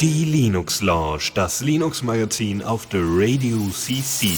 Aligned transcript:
Die 0.00 0.24
Linux 0.24 0.82
Lounge, 0.82 1.30
das 1.34 1.62
Linux 1.62 2.02
Magazin 2.02 2.62
auf 2.62 2.86
der 2.86 3.00
Radio 3.04 3.56
CC. 3.70 4.28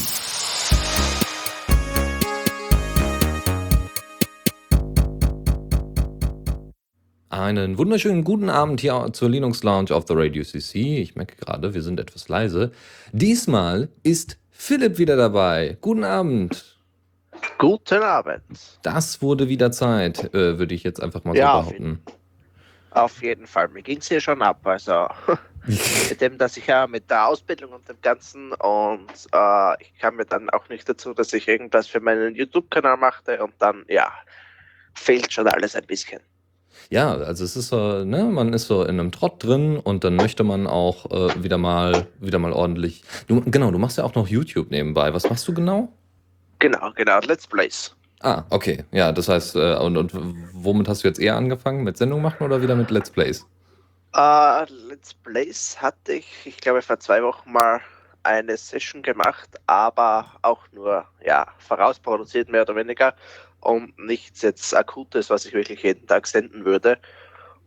Einen 7.29 7.77
wunderschönen 7.77 8.23
guten 8.23 8.49
Abend 8.49 8.79
hier 8.79 9.09
zur 9.11 9.29
Linux 9.29 9.63
Lounge 9.63 9.91
auf 9.91 10.05
der 10.05 10.15
Radio 10.17 10.43
CC. 10.43 10.99
Ich 11.01 11.15
merke 11.15 11.35
gerade, 11.35 11.73
wir 11.73 11.81
sind 11.81 11.99
etwas 11.99 12.29
leise. 12.29 12.71
Diesmal 13.11 13.89
ist 14.03 14.37
Philipp 14.51 14.97
wieder 14.97 15.17
dabei. 15.17 15.77
Guten 15.81 16.05
Abend. 16.05 16.70
Guten 17.57 18.03
Abend. 18.03 18.41
Das 18.83 19.21
wurde 19.21 19.47
wieder 19.47 19.71
Zeit, 19.71 20.33
äh, 20.33 20.57
würde 20.57 20.73
ich 20.73 20.83
jetzt 20.83 21.01
einfach 21.01 21.23
mal 21.23 21.33
so 21.33 21.39
Ja, 21.39 21.59
behaupten. 21.59 22.03
Auf 22.91 23.21
jeden 23.21 23.47
Fall. 23.47 23.69
Mir 23.69 23.81
ging 23.81 23.99
es 23.99 24.07
hier 24.07 24.19
schon 24.19 24.41
ab. 24.41 24.59
Also 24.65 25.07
mit 26.09 26.19
dem, 26.19 26.37
dass 26.37 26.57
ich 26.57 26.67
ja 26.67 26.87
mit 26.87 27.09
der 27.09 27.27
Ausbildung 27.27 27.71
und 27.71 27.87
dem 27.87 28.01
Ganzen 28.01 28.51
und 28.53 29.09
äh, 29.31 29.81
ich 29.81 29.97
kam 29.99 30.17
mir 30.17 30.25
dann 30.25 30.49
auch 30.49 30.67
nicht 30.69 30.87
dazu, 30.89 31.13
dass 31.13 31.31
ich 31.33 31.47
irgendwas 31.47 31.87
für 31.87 31.99
meinen 31.99 32.35
YouTube-Kanal 32.35 32.97
machte 32.97 33.41
und 33.43 33.53
dann, 33.59 33.85
ja, 33.87 34.11
fehlt 34.93 35.31
schon 35.31 35.47
alles 35.47 35.75
ein 35.75 35.85
bisschen. 35.85 36.21
Ja, 36.89 37.13
also 37.13 37.43
es 37.43 37.55
ist 37.55 37.69
so, 37.69 38.03
ne, 38.03 38.25
man 38.25 38.53
ist 38.53 38.67
so 38.67 38.83
in 38.83 38.99
einem 38.99 39.11
Trott 39.11 39.43
drin 39.43 39.77
und 39.77 40.03
dann 40.03 40.15
möchte 40.15 40.43
man 40.43 40.67
auch 40.67 41.09
äh, 41.11 41.43
wieder 41.43 41.57
mal, 41.57 42.07
wieder 42.19 42.39
mal 42.39 42.51
ordentlich. 42.51 43.03
Du, 43.27 43.41
genau, 43.45 43.71
du 43.71 43.77
machst 43.77 43.97
ja 43.97 44.03
auch 44.03 44.15
noch 44.15 44.27
YouTube 44.27 44.71
nebenbei. 44.71 45.13
Was 45.13 45.29
machst 45.29 45.47
du 45.47 45.53
genau? 45.53 45.93
Genau, 46.61 46.91
genau, 46.95 47.19
Let's 47.21 47.47
Plays. 47.47 47.95
Ah, 48.21 48.43
okay. 48.51 48.85
Ja, 48.91 49.11
das 49.11 49.27
heißt, 49.27 49.55
äh, 49.55 49.77
und, 49.77 49.97
und 49.97 50.11
womit 50.53 50.87
hast 50.87 51.03
du 51.03 51.07
jetzt 51.07 51.19
eher 51.19 51.35
angefangen? 51.35 51.83
Mit 51.83 51.97
Sendung 51.97 52.21
machen 52.21 52.43
oder 52.43 52.61
wieder 52.61 52.75
mit 52.75 52.91
Let's 52.91 53.09
Plays? 53.09 53.47
Äh, 54.15 54.65
Let's 54.87 55.15
Plays 55.15 55.81
hatte 55.81 56.13
ich, 56.13 56.27
ich 56.45 56.57
glaube, 56.57 56.83
vor 56.83 56.99
zwei 56.99 57.23
Wochen 57.23 57.51
mal 57.51 57.81
eine 58.21 58.55
Session 58.57 59.01
gemacht, 59.01 59.49
aber 59.65 60.27
auch 60.43 60.61
nur, 60.71 61.03
ja, 61.25 61.47
vorausproduziert 61.57 62.47
mehr 62.47 62.61
oder 62.61 62.75
weniger 62.75 63.15
und 63.61 63.97
nichts 63.97 64.43
jetzt 64.43 64.75
Akutes, 64.75 65.31
was 65.31 65.47
ich 65.47 65.53
wirklich 65.53 65.81
jeden 65.81 66.05
Tag 66.05 66.27
senden 66.27 66.63
würde. 66.63 66.99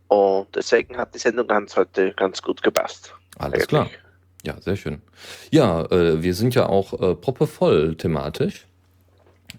Und 0.07 0.55
deswegen 0.55 0.95
hat 0.95 1.13
die 1.13 1.19
Sendung 1.19 1.47
ganz 1.47 1.75
heute 1.75 2.13
ganz 2.13 2.41
gut 2.41 2.63
gepasst. 2.63 3.13
Alles 3.39 3.67
klar. 3.67 3.87
Eigentlich. 3.87 3.99
Ja, 4.45 4.61
sehr 4.61 4.77
schön. 4.77 5.01
Ja, 5.49 5.81
äh, 5.91 6.23
wir 6.23 6.33
sind 6.33 6.55
ja 6.55 6.67
auch 6.67 6.93
äh, 6.93 7.15
proppevoll 7.15 7.97
thematisch. 7.97 8.67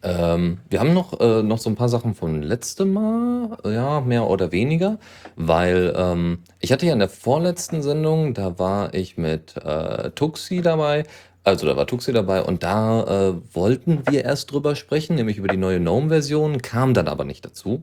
Ähm, 0.07 0.59
wir 0.71 0.79
haben 0.79 0.95
noch, 0.95 1.19
äh, 1.19 1.43
noch 1.43 1.59
so 1.59 1.69
ein 1.69 1.75
paar 1.75 1.89
Sachen 1.89 2.15
von 2.15 2.41
letztem 2.41 2.93
Mal, 2.93 3.59
ja, 3.65 4.01
mehr 4.01 4.29
oder 4.29 4.53
weniger, 4.53 4.99
weil 5.35 5.93
ähm, 5.97 6.39
ich 6.61 6.71
hatte 6.71 6.87
ja 6.87 6.93
in 6.93 7.01
der 7.01 7.09
vorletzten 7.09 7.83
Sendung, 7.83 8.33
da 8.33 8.57
war 8.57 8.95
ich 8.95 9.17
mit 9.19 9.57
äh, 9.57 10.11
Tuxi 10.13 10.63
dabei, 10.63 11.05
also 11.43 11.67
da 11.67 11.77
war 11.77 11.89
Tuxi 11.89 12.13
dabei 12.13 12.43
und 12.43 12.63
da 12.63 13.31
äh, 13.31 13.35
wollten 13.53 14.03
wir 14.09 14.25
erst 14.25 14.53
drüber 14.53 14.77
sprechen, 14.77 15.17
nämlich 15.17 15.39
über 15.39 15.49
die 15.49 15.57
neue 15.57 15.81
GNOME-Version, 15.81 16.63
kam 16.63 16.95
dann 16.95 17.09
aber 17.09 17.25
nicht 17.25 17.45
dazu. 17.45 17.83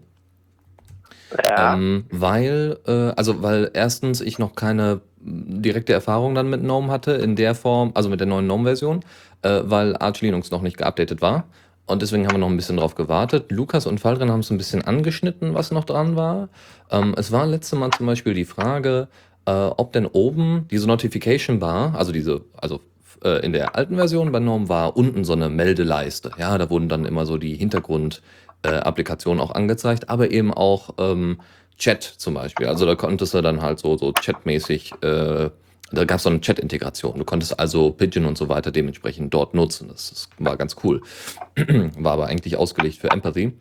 Ja, 1.45 1.73
Ähm, 1.73 2.05
weil, 2.09 2.77
äh, 2.87 3.11
also 3.17 3.41
weil 3.41 3.69
erstens 3.73 4.21
ich 4.21 4.39
noch 4.39 4.55
keine 4.55 5.01
direkte 5.19 5.91
Erfahrung 5.91 6.35
dann 6.35 6.49
mit 6.49 6.61
GNOME 6.61 6.89
hatte 6.89 7.13
in 7.13 7.35
der 7.35 7.53
Form, 7.53 7.91
also 7.95 8.09
mit 8.09 8.21
der 8.21 8.27
neuen 8.27 8.45
GNOME-Version, 8.45 9.01
äh, 9.41 9.61
weil 9.65 9.97
Arch 9.97 10.21
Linux 10.21 10.51
noch 10.51 10.61
nicht 10.61 10.77
geupdatet 10.77 11.21
war. 11.21 11.45
Und 11.85 12.01
deswegen 12.01 12.25
haben 12.25 12.35
wir 12.35 12.39
noch 12.39 12.49
ein 12.49 12.55
bisschen 12.55 12.77
drauf 12.77 12.95
gewartet. 12.95 13.51
Lukas 13.51 13.85
und 13.85 13.99
Faldrin 13.99 14.31
haben 14.31 14.39
es 14.39 14.49
ein 14.49 14.57
bisschen 14.57 14.83
angeschnitten, 14.83 15.53
was 15.53 15.71
noch 15.71 15.83
dran 15.83 16.15
war. 16.15 16.49
Ähm, 16.89 17.13
es 17.17 17.31
war 17.31 17.45
letzte 17.45 17.75
Mal 17.75 17.91
zum 17.91 18.05
Beispiel 18.05 18.33
die 18.33 18.45
Frage, 18.45 19.09
äh, 19.45 19.51
ob 19.51 19.91
denn 19.91 20.05
oben 20.05 20.67
diese 20.71 20.87
Notification 20.87 21.59
Bar, 21.59 21.95
also 21.95 22.11
diese, 22.11 22.41
also 22.55 22.79
äh, 23.23 23.45
in 23.45 23.53
der 23.53 23.75
alten 23.75 23.95
Version 23.95 24.31
bei 24.31 24.39
GNOME 24.39 24.69
war 24.69 24.95
unten 24.95 25.25
so 25.25 25.33
eine 25.33 25.49
Meldeleiste. 25.49 26.31
Ja, 26.37 26.57
da 26.57 26.69
wurden 26.69 26.89
dann 26.89 27.05
immer 27.05 27.25
so 27.25 27.37
die 27.37 27.55
Hintergrund-Applikationen 27.55 29.41
auch 29.41 29.51
angezeigt, 29.51 30.09
aber 30.09 30.31
eben 30.31 30.53
auch 30.53 30.91
ähm, 30.97 31.39
Chat 31.77 32.03
zum 32.03 32.35
Beispiel. 32.35 32.67
Also 32.67 32.85
da 32.85 32.95
konntest 32.95 33.33
du 33.33 33.41
dann 33.41 33.61
halt 33.61 33.79
so, 33.79 33.97
so 33.97 34.13
chatmäßig, 34.13 34.93
äh, 35.01 35.49
da 35.93 36.05
gab 36.05 36.17
es 36.17 36.23
so 36.23 36.29
eine 36.29 36.41
Chat-Integration. 36.41 37.17
Du 37.19 37.25
konntest 37.25 37.59
also 37.59 37.91
Pigeon 37.91 38.25
und 38.25 38.37
so 38.37 38.49
weiter 38.49 38.71
dementsprechend 38.71 39.33
dort 39.33 39.53
nutzen. 39.53 39.87
Das, 39.89 40.09
das 40.09 40.29
war 40.39 40.57
ganz 40.57 40.75
cool. 40.83 41.01
war 41.97 42.13
aber 42.13 42.25
eigentlich 42.27 42.57
ausgelegt 42.57 42.97
für 42.97 43.11
Empathy. 43.11 43.53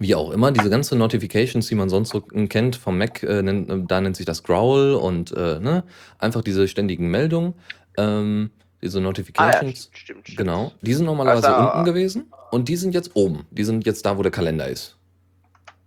Wie 0.00 0.14
auch 0.16 0.32
immer, 0.32 0.50
diese 0.50 0.70
ganzen 0.70 0.98
Notifications, 0.98 1.68
die 1.68 1.76
man 1.76 1.88
sonst 1.88 2.10
so 2.10 2.20
kennt 2.20 2.74
vom 2.76 2.98
Mac, 2.98 3.22
äh, 3.22 3.42
nennt, 3.42 3.70
äh, 3.70 3.78
da 3.86 4.00
nennt 4.00 4.16
sich 4.16 4.26
das 4.26 4.42
Growl 4.42 4.94
und 4.94 5.30
äh, 5.32 5.60
ne, 5.60 5.84
einfach 6.18 6.42
diese 6.42 6.66
ständigen 6.66 7.08
Meldungen, 7.10 7.54
ähm, 7.96 8.50
diese 8.82 8.98
ah 8.98 9.00
ja, 9.00 9.04
Notifications. 9.06 9.78
stimmt, 9.78 9.96
stimmt, 9.98 10.20
stimmt. 10.24 10.38
Genau, 10.38 10.72
die 10.82 10.94
sind 10.94 11.06
normalerweise 11.06 11.54
Also, 11.54 11.68
unten 11.70 11.84
gewesen 11.84 12.24
und 12.50 12.68
die 12.68 12.76
sind 12.76 12.92
jetzt 12.92 13.12
oben. 13.14 13.46
Die 13.52 13.62
sind 13.64 13.86
jetzt 13.86 14.04
da, 14.04 14.18
wo 14.18 14.22
der 14.22 14.32
Kalender 14.32 14.66
ist. 14.68 14.96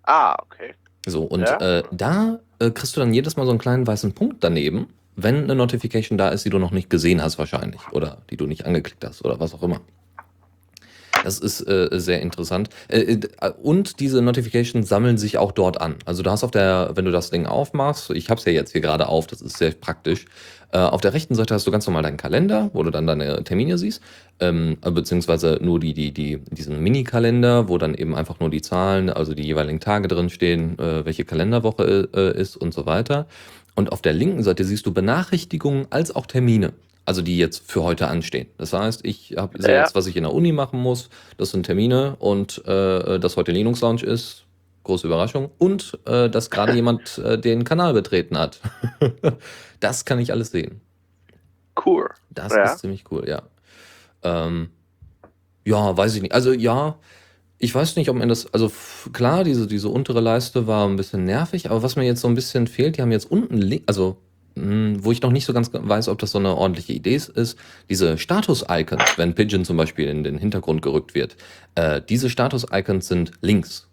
ah, 0.04 0.36
okay. 0.42 0.74
So, 1.06 1.24
und 1.24 1.42
Ja. 1.42 1.80
äh, 1.80 1.84
da 1.92 2.40
äh, 2.60 2.72
kriegst 2.72 2.96
du 2.96 3.00
dann 3.02 3.14
jedes 3.14 3.36
Mal 3.38 3.46
so 3.46 3.52
einen 3.52 3.60
kleinen 3.60 3.86
weißen 3.88 4.14
Punkt 4.14 4.44
daneben, 4.44 4.88
wenn 5.18 5.44
eine 5.44 5.56
Notification 5.56 6.18
da 6.18 6.30
ist, 6.30 6.46
die 6.46 6.50
du 6.50 6.60
noch 6.60 6.72
nicht 6.72 6.90
gesehen 6.90 7.22
hast 7.22 7.38
wahrscheinlich 7.38 7.82
oder 7.92 8.20
die 8.30 8.38
du 8.38 8.46
nicht 8.46 8.66
angeklickt 8.66 9.04
hast 9.04 9.26
oder 9.26 9.40
was 9.40 9.54
auch 9.54 9.64
immer. 9.64 9.82
Das 11.24 11.40
ist 11.40 11.62
äh, 11.68 11.90
sehr 11.92 12.22
interessant. 12.22 12.70
Äh, 12.88 13.02
äh, 13.02 13.52
und 13.62 14.00
diese 14.00 14.22
Notifications 14.22 14.88
sammeln 14.88 15.18
sich 15.18 15.38
auch 15.38 15.52
dort 15.52 15.82
an. 15.82 15.96
Also 16.06 16.24
du 16.24 16.32
hast 16.32 16.44
auf 16.44 16.52
der, 16.52 16.92
wenn 16.96 17.06
du 17.06 17.12
das 17.12 17.32
Ding 17.32 17.46
aufmachst, 17.46 18.12
ich 18.12 18.30
habe 18.30 18.40
es 18.40 18.46
ja 18.46 18.52
jetzt 18.52 18.72
hier 18.72 18.82
gerade 18.82 19.08
auf, 19.10 19.28
das 19.28 19.42
ist 19.42 19.58
sehr 19.58 19.72
praktisch. 19.72 20.26
Äh, 20.72 20.78
auf 20.78 21.02
der 21.02 21.14
rechten 21.14 21.34
Seite 21.34 21.54
hast 21.54 21.66
du 21.66 21.72
ganz 21.72 21.88
normal 21.88 22.04
deinen 22.04 22.18
Kalender, 22.18 22.70
wo 22.74 22.84
du 22.84 22.92
dann 22.92 23.08
deine 23.08 23.44
Termine 23.44 23.78
siehst, 23.78 24.02
ähm, 24.40 24.78
äh, 24.84 24.92
beziehungsweise 24.92 25.60
nur 25.62 25.80
die, 25.80 25.94
die, 25.94 26.14
die, 26.14 26.40
diesen 26.52 26.82
Mini-Kalender, 26.82 27.68
wo 27.68 27.78
dann 27.78 27.94
eben 27.94 28.16
einfach 28.16 28.40
nur 28.40 28.50
die 28.50 28.62
Zahlen, 28.62 29.10
also 29.10 29.34
die 29.34 29.44
jeweiligen 29.44 29.80
Tage 29.80 30.08
drinstehen, 30.08 30.78
äh, 30.78 31.06
welche 31.06 31.26
Kalenderwoche 31.26 31.84
ist 31.84 32.58
und 32.58 32.74
so 32.74 32.86
weiter. 32.86 33.28
Und 33.78 33.92
auf 33.92 34.02
der 34.02 34.14
linken 34.14 34.42
Seite 34.42 34.64
siehst 34.64 34.88
du 34.88 34.92
Benachrichtigungen 34.92 35.86
als 35.92 36.14
auch 36.16 36.26
Termine. 36.26 36.74
Also 37.06 37.22
die 37.22 37.38
jetzt 37.38 37.72
für 37.72 37.84
heute 37.84 38.08
anstehen. 38.08 38.48
Das 38.58 38.74
heißt, 38.74 39.06
ich 39.06 39.36
habe 39.38 39.60
Ja. 39.62 39.82
jetzt, 39.82 39.94
was 39.94 40.08
ich 40.08 40.18
in 40.18 40.24
der 40.24 40.34
Uni 40.34 40.52
machen 40.52 40.82
muss. 40.82 41.10
Das 41.38 41.52
sind 41.52 41.64
Termine 41.68 42.16
und 42.18 42.66
äh, 42.66 43.20
dass 43.20 43.38
heute 43.38 43.52
Linux 43.52 43.82
Lounge 43.82 44.02
ist. 44.02 44.46
Große 44.84 45.06
Überraschung. 45.06 45.52
Und 45.60 45.98
äh, 46.06 46.28
dass 46.28 46.50
gerade 46.50 46.74
jemand 46.76 47.20
äh, 47.20 47.38
den 47.40 47.64
Kanal 47.66 47.94
betreten 47.94 48.36
hat. 48.38 48.60
das 49.80 50.06
kann 50.06 50.18
ich 50.18 50.32
alles 50.32 50.50
sehen. 50.50 50.82
Cool. 51.86 52.10
Das 52.32 52.54
Ja. 52.56 52.64
ist 52.74 52.80
ziemlich 52.80 53.04
cool, 53.12 53.30
ja. 53.30 53.44
Ähm, 54.24 54.72
ja, 55.66 55.96
weiß 55.96 56.16
ich 56.16 56.24
nicht. 56.24 56.34
Also 56.34 56.52
ja, 56.52 56.98
ich 57.60 57.74
weiß 57.74 57.96
nicht, 57.96 58.10
ob 58.10 58.18
man 58.18 58.30
das, 58.30 58.54
also 58.54 58.72
klar, 59.14 59.44
diese, 59.44 59.68
diese 59.68 59.90
untere 59.90 60.22
Leiste 60.22 60.68
war 60.68 60.88
ein 60.88 60.96
bisschen 60.96 61.26
nervig, 61.26 61.70
aber 61.70 61.82
was 61.82 61.96
mir 61.96 62.06
jetzt 62.06 62.22
so 62.22 62.28
ein 62.28 62.36
bisschen 62.36 62.68
fehlt, 62.68 62.98
die 62.98 63.02
haben 63.02 63.12
jetzt 63.12 63.30
unten, 63.32 63.82
also 63.88 64.18
mh, 64.56 65.00
wo 65.02 65.12
ich 65.12 65.22
noch 65.22 65.32
nicht 65.32 65.46
so 65.46 65.54
ganz 65.54 65.72
weiß, 65.74 66.08
ob 66.10 66.20
das 66.20 66.32
so 66.32 66.38
eine 66.38 66.56
ordentliche 66.56 66.94
Idee 66.94 67.16
ist, 67.16 67.30
ist 67.30 67.58
diese 67.90 68.18
Status-Icons, 68.18 69.18
wenn 69.18 69.34
Pigeon 69.34 69.66
zum 69.66 69.78
Beispiel 69.78 70.08
in 70.08 70.24
den 70.24 70.38
Hintergrund 70.38 70.82
gerückt 70.82 71.16
wird. 71.16 71.36
Äh, 71.76 72.02
diese 72.08 72.30
Status-Icons 72.30 73.08
sind 73.08 73.32
links. 73.42 73.88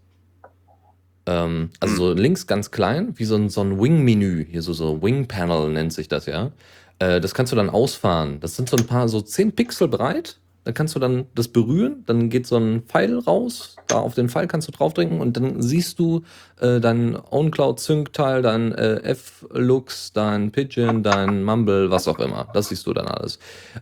Ähm, 1.27 1.71
also 1.81 1.97
so 1.97 2.13
links 2.13 2.47
ganz 2.47 2.71
klein, 2.71 3.15
wie 3.17 3.25
so 3.25 3.37
ein, 3.37 3.49
so 3.49 3.63
ein 3.63 3.81
Wing-Menü, 3.81 4.45
hier 4.51 4.63
so, 4.63 4.75
so 4.75 5.03
Wing-Panel 5.03 5.71
nennt 5.71 5.93
sich 5.93 6.09
das 6.09 6.27
ja. 6.27 6.53
Äh, 6.99 7.21
das 7.21 7.35
kannst 7.35 7.53
du 7.53 7.57
dann 7.57 7.71
ausfahren. 7.71 8.41
Das 8.41 8.57
sind 8.57 8.69
so 8.69 8.77
ein 8.77 8.87
paar, 8.87 9.09
so 9.09 9.21
10 9.21 9.53
Pixel 9.53 9.89
breit. 9.89 10.39
Da 10.65 10.73
kannst 10.73 10.95
du 10.95 10.99
dann 10.99 11.27
das 11.35 11.49
berühren, 11.49 12.05
dann 12.07 12.31
geht 12.31 12.47
so 12.47 12.57
ein 12.57 12.83
Pfeil 12.83 13.19
raus. 13.19 13.77
Da 13.87 13.99
auf 13.99 14.15
den 14.15 14.31
Pfeil 14.31 14.47
kannst 14.47 14.67
du 14.67 14.73
draufdrücken 14.73 15.21
und 15.21 15.37
dann 15.37 15.61
siehst 15.61 15.99
du 15.99 16.23
äh, 16.59 16.81
dein 16.81 17.17
OwnCloud-Sync-Teil, 17.17 18.41
dein 18.41 18.73
äh, 18.73 19.03
F-Lux, 19.03 20.15
dein 20.15 20.53
Pigeon, 20.53 21.03
dein 21.03 21.44
Mumble, 21.44 21.91
was 21.91 22.09
auch 22.09 22.19
immer. 22.19 22.49
Das 22.55 22.71
siehst 22.71 22.87
du 22.87 22.94
dann 22.94 23.06
alles. 23.06 23.38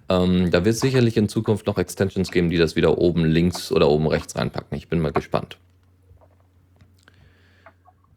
Ähm, 0.08 0.50
da 0.50 0.64
wird 0.64 0.74
es 0.74 0.80
sicherlich 0.80 1.16
in 1.16 1.28
Zukunft 1.28 1.68
noch 1.68 1.78
Extensions 1.78 2.32
geben, 2.32 2.50
die 2.50 2.58
das 2.58 2.74
wieder 2.74 2.98
oben 2.98 3.24
links 3.24 3.70
oder 3.70 3.88
oben 3.88 4.08
rechts 4.08 4.34
reinpacken. 4.34 4.76
Ich 4.76 4.88
bin 4.88 4.98
mal 4.98 5.12
gespannt. 5.12 5.58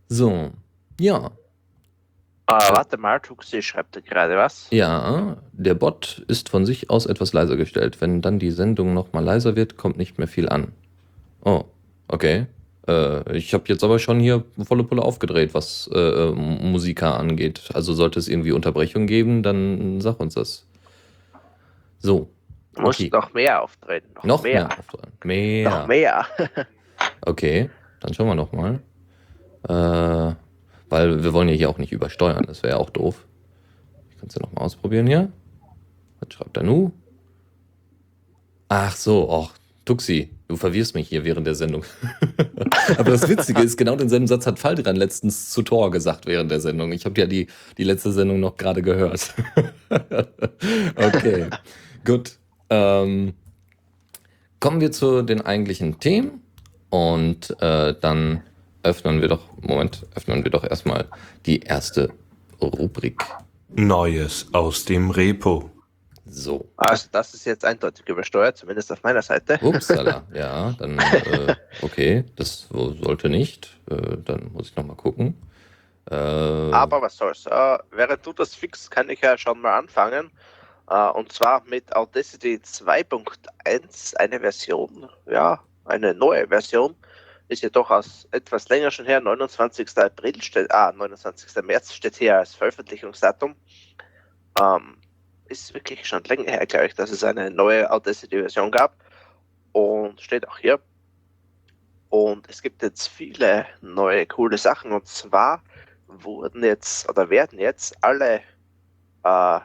So, 0.10 0.51
ja, 1.00 1.31
Ah, 2.47 2.74
warte 2.75 2.97
mal, 2.97 3.19
Tuxi 3.19 3.62
schreibt 3.63 4.03
gerade 4.06 4.38
was. 4.38 4.68
Ja, 4.69 5.38
der 5.51 5.74
Bot 5.74 6.24
ist 6.27 6.50
von 6.50 6.65
sich 6.65 6.89
aus 6.92 7.07
etwas 7.07 7.33
leiser 7.33 7.56
gestellt. 7.57 8.01
Wenn 8.01 8.21
dann 8.21 8.38
die 8.38 8.51
Sendung 8.51 8.94
nochmal 8.94 9.24
leiser 9.24 9.56
wird, 9.56 9.77
kommt 9.77 9.97
nicht 9.97 10.19
mehr 10.19 10.27
viel 10.27 10.47
an. 10.47 10.71
Oh, 11.44 11.63
okay. 12.07 12.45
Äh, 12.88 13.36
ich 13.36 13.53
habe 13.56 13.63
jetzt 13.68 13.83
aber 13.83 13.97
schon 13.97 14.19
hier 14.19 14.44
volle 14.63 14.83
Pulle 14.83 15.01
aufgedreht, 15.01 15.56
was 15.56 15.89
äh, 15.92 15.97
äh, 15.97 16.31
Musiker 16.33 17.18
angeht. 17.19 17.69
Also 17.74 17.94
sollte 17.94 18.19
es 18.19 18.27
irgendwie 18.27 18.51
Unterbrechung 18.51 19.07
geben, 19.07 19.41
dann 19.41 20.00
sag 20.01 20.19
uns 20.19 20.36
das. 20.36 20.68
So. 22.00 22.30
Du 22.75 22.81
musst 22.83 23.00
Okay. 23.00 23.09
noch 23.12 23.33
mehr 23.33 23.63
auftreten. 23.63 24.07
Noch, 24.18 24.24
Noch 24.25 24.44
mehr. 24.44 24.65
mehr. 24.68 24.77
auftragen. 24.80 25.12
Mehr. 25.24 25.69
Noch 25.69 25.88
mehr. 25.88 26.25
Okay, 27.21 27.69
dann 28.01 28.13
schauen 28.13 28.27
wir 28.27 28.36
nochmal. 28.36 28.80
Äh, 29.68 30.36
weil 30.90 31.24
wir 31.24 31.34
wollen 31.34 31.50
ja 31.50 31.56
hier 31.56 31.70
auch 31.70 31.78
nicht 31.78 31.92
übersteuern, 31.92 32.46
das 32.48 32.64
wäre 32.64 32.74
ja 32.76 32.80
auch 32.80 32.90
doof. 32.90 33.26
Ich 34.10 34.18
kann 34.18 34.28
es 34.28 34.36
ja 34.36 34.42
nochmal 34.42 34.66
ausprobieren 34.66 35.08
hier. 35.08 35.32
Was 36.20 36.34
schreibt 36.34 36.58
er 36.58 36.64
nu? 36.64 36.92
Ach 38.68 38.96
so, 38.96 39.30
ach, 39.30 39.58
Tuxi, 39.86 40.32
du 40.48 40.56
verwirrst 40.58 40.96
mich 40.96 41.08
hier 41.08 41.24
während 41.24 41.46
der 41.46 41.54
Sendung. 41.54 41.84
Aber 42.98 43.12
das 43.12 43.30
Witzige 43.30 43.62
ist, 43.62 43.78
genau 43.78 43.96
denselben 43.96 44.26
Satz 44.26 44.48
hat 44.48 44.58
Faldran 44.58 44.96
letztens 44.96 45.52
zu 45.52 45.62
Tor 45.62 45.92
gesagt 45.92 46.26
während 46.26 46.50
der 46.50 46.60
Sendung. 46.60 46.92
Ich 46.92 47.06
habe 47.06 47.20
ja 47.22 47.28
die, 47.28 47.48
die 47.78 47.84
letzte 47.84 48.12
Sendung 48.12 48.40
noch 48.40 48.58
gerade 48.58 48.82
gehört. 48.82 49.36
okay, 50.96 51.48
gut. 52.04 52.38
Ähm, 52.72 53.34
kommen 54.60 54.82
wir 54.82 54.92
zu 54.92 55.22
den 55.22 55.42
eigentlichen 55.42 56.00
Themen 56.00 56.42
und 56.90 57.56
äh, 57.62 57.94
dann 58.02 58.42
öffnen 58.86 59.22
wir 59.22 59.28
doch, 59.28 59.42
Moment, 59.62 60.06
öffnen 60.16 60.44
wir 60.44 60.52
doch 60.52 60.64
erstmal 60.64 61.08
die 61.46 61.60
erste 61.60 62.12
Rubrik. 62.62 63.22
Neues 63.70 64.48
aus 64.54 64.86
dem 64.86 65.10
Repo. 65.10 65.70
So. 66.26 66.70
Also 66.78 67.08
das 67.12 67.34
ist 67.34 67.46
jetzt 67.46 67.66
eindeutig 67.66 68.08
übersteuert, 68.08 68.58
zumindest 68.58 68.92
auf 68.92 69.04
meiner 69.04 69.22
Seite. 69.22 69.60
Upsala, 69.62 70.24
ja, 70.34 70.72
dann, 70.80 70.98
äh, 70.98 71.56
okay, 71.82 72.26
das 72.36 72.68
sollte 72.70 73.30
nicht. 73.30 73.78
Äh, 73.90 74.18
dann 74.24 74.52
muss 74.54 74.70
ich 74.70 74.76
nochmal 74.76 74.96
gucken. 74.96 75.36
Äh, 76.10 76.16
Aber 76.16 77.02
was 77.02 77.18
soll's. 77.18 77.46
Äh, 77.46 77.78
während 77.92 78.26
du 78.26 78.34
das 78.34 78.56
fixst, 78.56 78.92
kann 78.92 79.10
ich 79.10 79.22
ja 79.22 79.38
schon 79.38 79.62
mal 79.62 79.78
anfangen. 79.78 80.32
Äh, 80.90 81.10
und 81.10 81.32
zwar 81.32 81.64
mit 81.66 81.96
Audacity 81.96 82.60
2.1, 82.64 84.16
eine 84.18 84.40
Version, 84.40 85.10
ja, 85.26 85.60
eine 85.86 86.14
neue 86.14 86.48
Version. 86.48 86.96
Ist 87.47 87.62
ja 87.62 87.69
durchaus 87.69 88.27
etwas 88.31 88.69
länger 88.69 88.89
schon 88.89 89.06
her, 89.06 89.21
29. 89.21 89.97
April 89.97 90.42
steht, 90.42 90.71
ah, 90.71 90.92
29. 90.92 91.63
März 91.63 91.94
steht 91.94 92.15
hier 92.15 92.39
als 92.39 92.56
Veröffentlichungsdatum. 92.56 93.56
Ähm, 94.59 94.97
ist 95.45 95.74
wirklich 95.74 96.07
schon 96.07 96.24
länger 96.24 96.51
her, 96.51 96.65
glaube 96.65 96.88
ich, 96.88 96.95
dass 96.95 97.12
es 97.12 97.24
eine 97.24 97.51
neue 97.51 97.92
Audacity-Version 97.92 98.71
gab. 98.71 98.95
Und 99.74 100.21
steht 100.21 100.47
auch 100.47 100.57
hier. 100.57 100.80
Und 102.09 102.50
es 102.50 102.62
gibt 102.62 102.81
jetzt 102.81 103.07
viele 103.07 103.65
neue 103.81 104.25
coole 104.25 104.57
Sachen. 104.57 104.91
Und 104.91 105.07
zwar 105.07 105.62
wurden 106.07 106.63
jetzt 106.63 107.09
oder 107.09 107.30
werden 107.30 107.59
jetzt 107.59 107.95
alle 108.01 108.41
äh, 109.24 109.59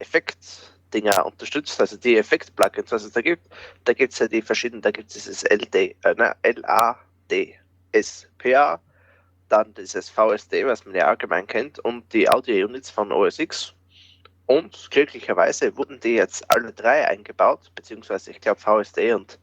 Effekt-Dinger 0.00 1.24
unterstützt, 1.24 1.80
also 1.80 1.96
die 1.96 2.16
Effekt-Plugins, 2.16 2.92
was 2.92 3.04
es 3.04 3.12
da 3.12 3.22
gibt. 3.22 3.48
Da 3.84 3.92
gibt 3.92 4.12
es 4.12 4.18
ja 4.18 4.28
die 4.28 4.42
verschiedenen, 4.42 4.82
da 4.82 4.90
gibt 4.90 5.08
es 5.08 5.14
dieses 5.14 5.44
LD, 5.44 5.74
äh, 5.74 6.14
ne, 6.16 6.36
LADSPA, 7.30 8.80
dann 9.48 9.74
dieses 9.74 10.08
VSD, 10.08 10.66
was 10.66 10.84
man 10.84 10.94
ja 10.94 11.06
allgemein 11.06 11.46
kennt, 11.46 11.78
und 11.78 12.12
die 12.12 12.28
Audio-Units 12.28 12.90
von 12.90 13.12
OS 13.12 13.38
X 13.38 13.74
und 14.46 14.90
glücklicherweise 14.90 15.76
wurden 15.76 16.00
die 16.00 16.14
jetzt 16.14 16.44
alle 16.54 16.72
drei 16.72 17.08
eingebaut, 17.08 17.70
beziehungsweise 17.74 18.30
ich 18.30 18.40
glaube 18.40 18.60
VSD 18.60 19.14
und 19.14 19.38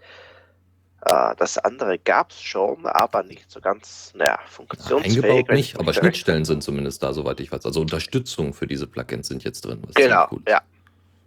äh, 1.05 1.35
das 1.37 1.57
andere 1.57 1.97
gab 1.97 2.31
es 2.31 2.41
schon, 2.41 2.85
aber 2.85 3.23
nicht 3.23 3.49
so 3.49 3.59
ganz, 3.59 4.13
naja, 4.15 4.39
funktionsfähig. 4.47 5.23
Eingebaut 5.23 5.55
nicht, 5.55 5.79
aber 5.79 5.93
Schnittstellen 5.93 6.45
sind 6.45 6.61
zumindest 6.61 7.01
da, 7.01 7.13
soweit 7.13 7.39
ich 7.39 7.51
weiß. 7.51 7.65
Also 7.65 7.81
Unterstützung 7.81 8.53
für 8.53 8.67
diese 8.67 8.85
Plugins 8.85 9.27
sind 9.27 9.43
jetzt 9.43 9.61
drin. 9.61 9.81
genau, 9.95 10.29
ja. 10.47 10.61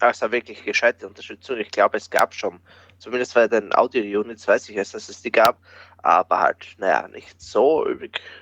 Also 0.00 0.30
wirklich 0.30 0.62
gescheite 0.64 1.06
Unterstützung. 1.06 1.56
Ich 1.56 1.70
glaube, 1.70 1.96
es 1.96 2.10
gab 2.10 2.34
schon, 2.34 2.60
zumindest 2.98 3.34
bei 3.34 3.48
den 3.48 3.74
Audio-Units 3.74 4.46
weiß 4.46 4.68
ich 4.68 4.76
jetzt, 4.76 4.94
dass 4.94 5.08
es 5.08 5.22
die 5.22 5.32
gab, 5.32 5.58
aber 6.04 6.38
halt, 6.38 6.66
naja, 6.76 7.08
nicht 7.08 7.40
so 7.40 7.86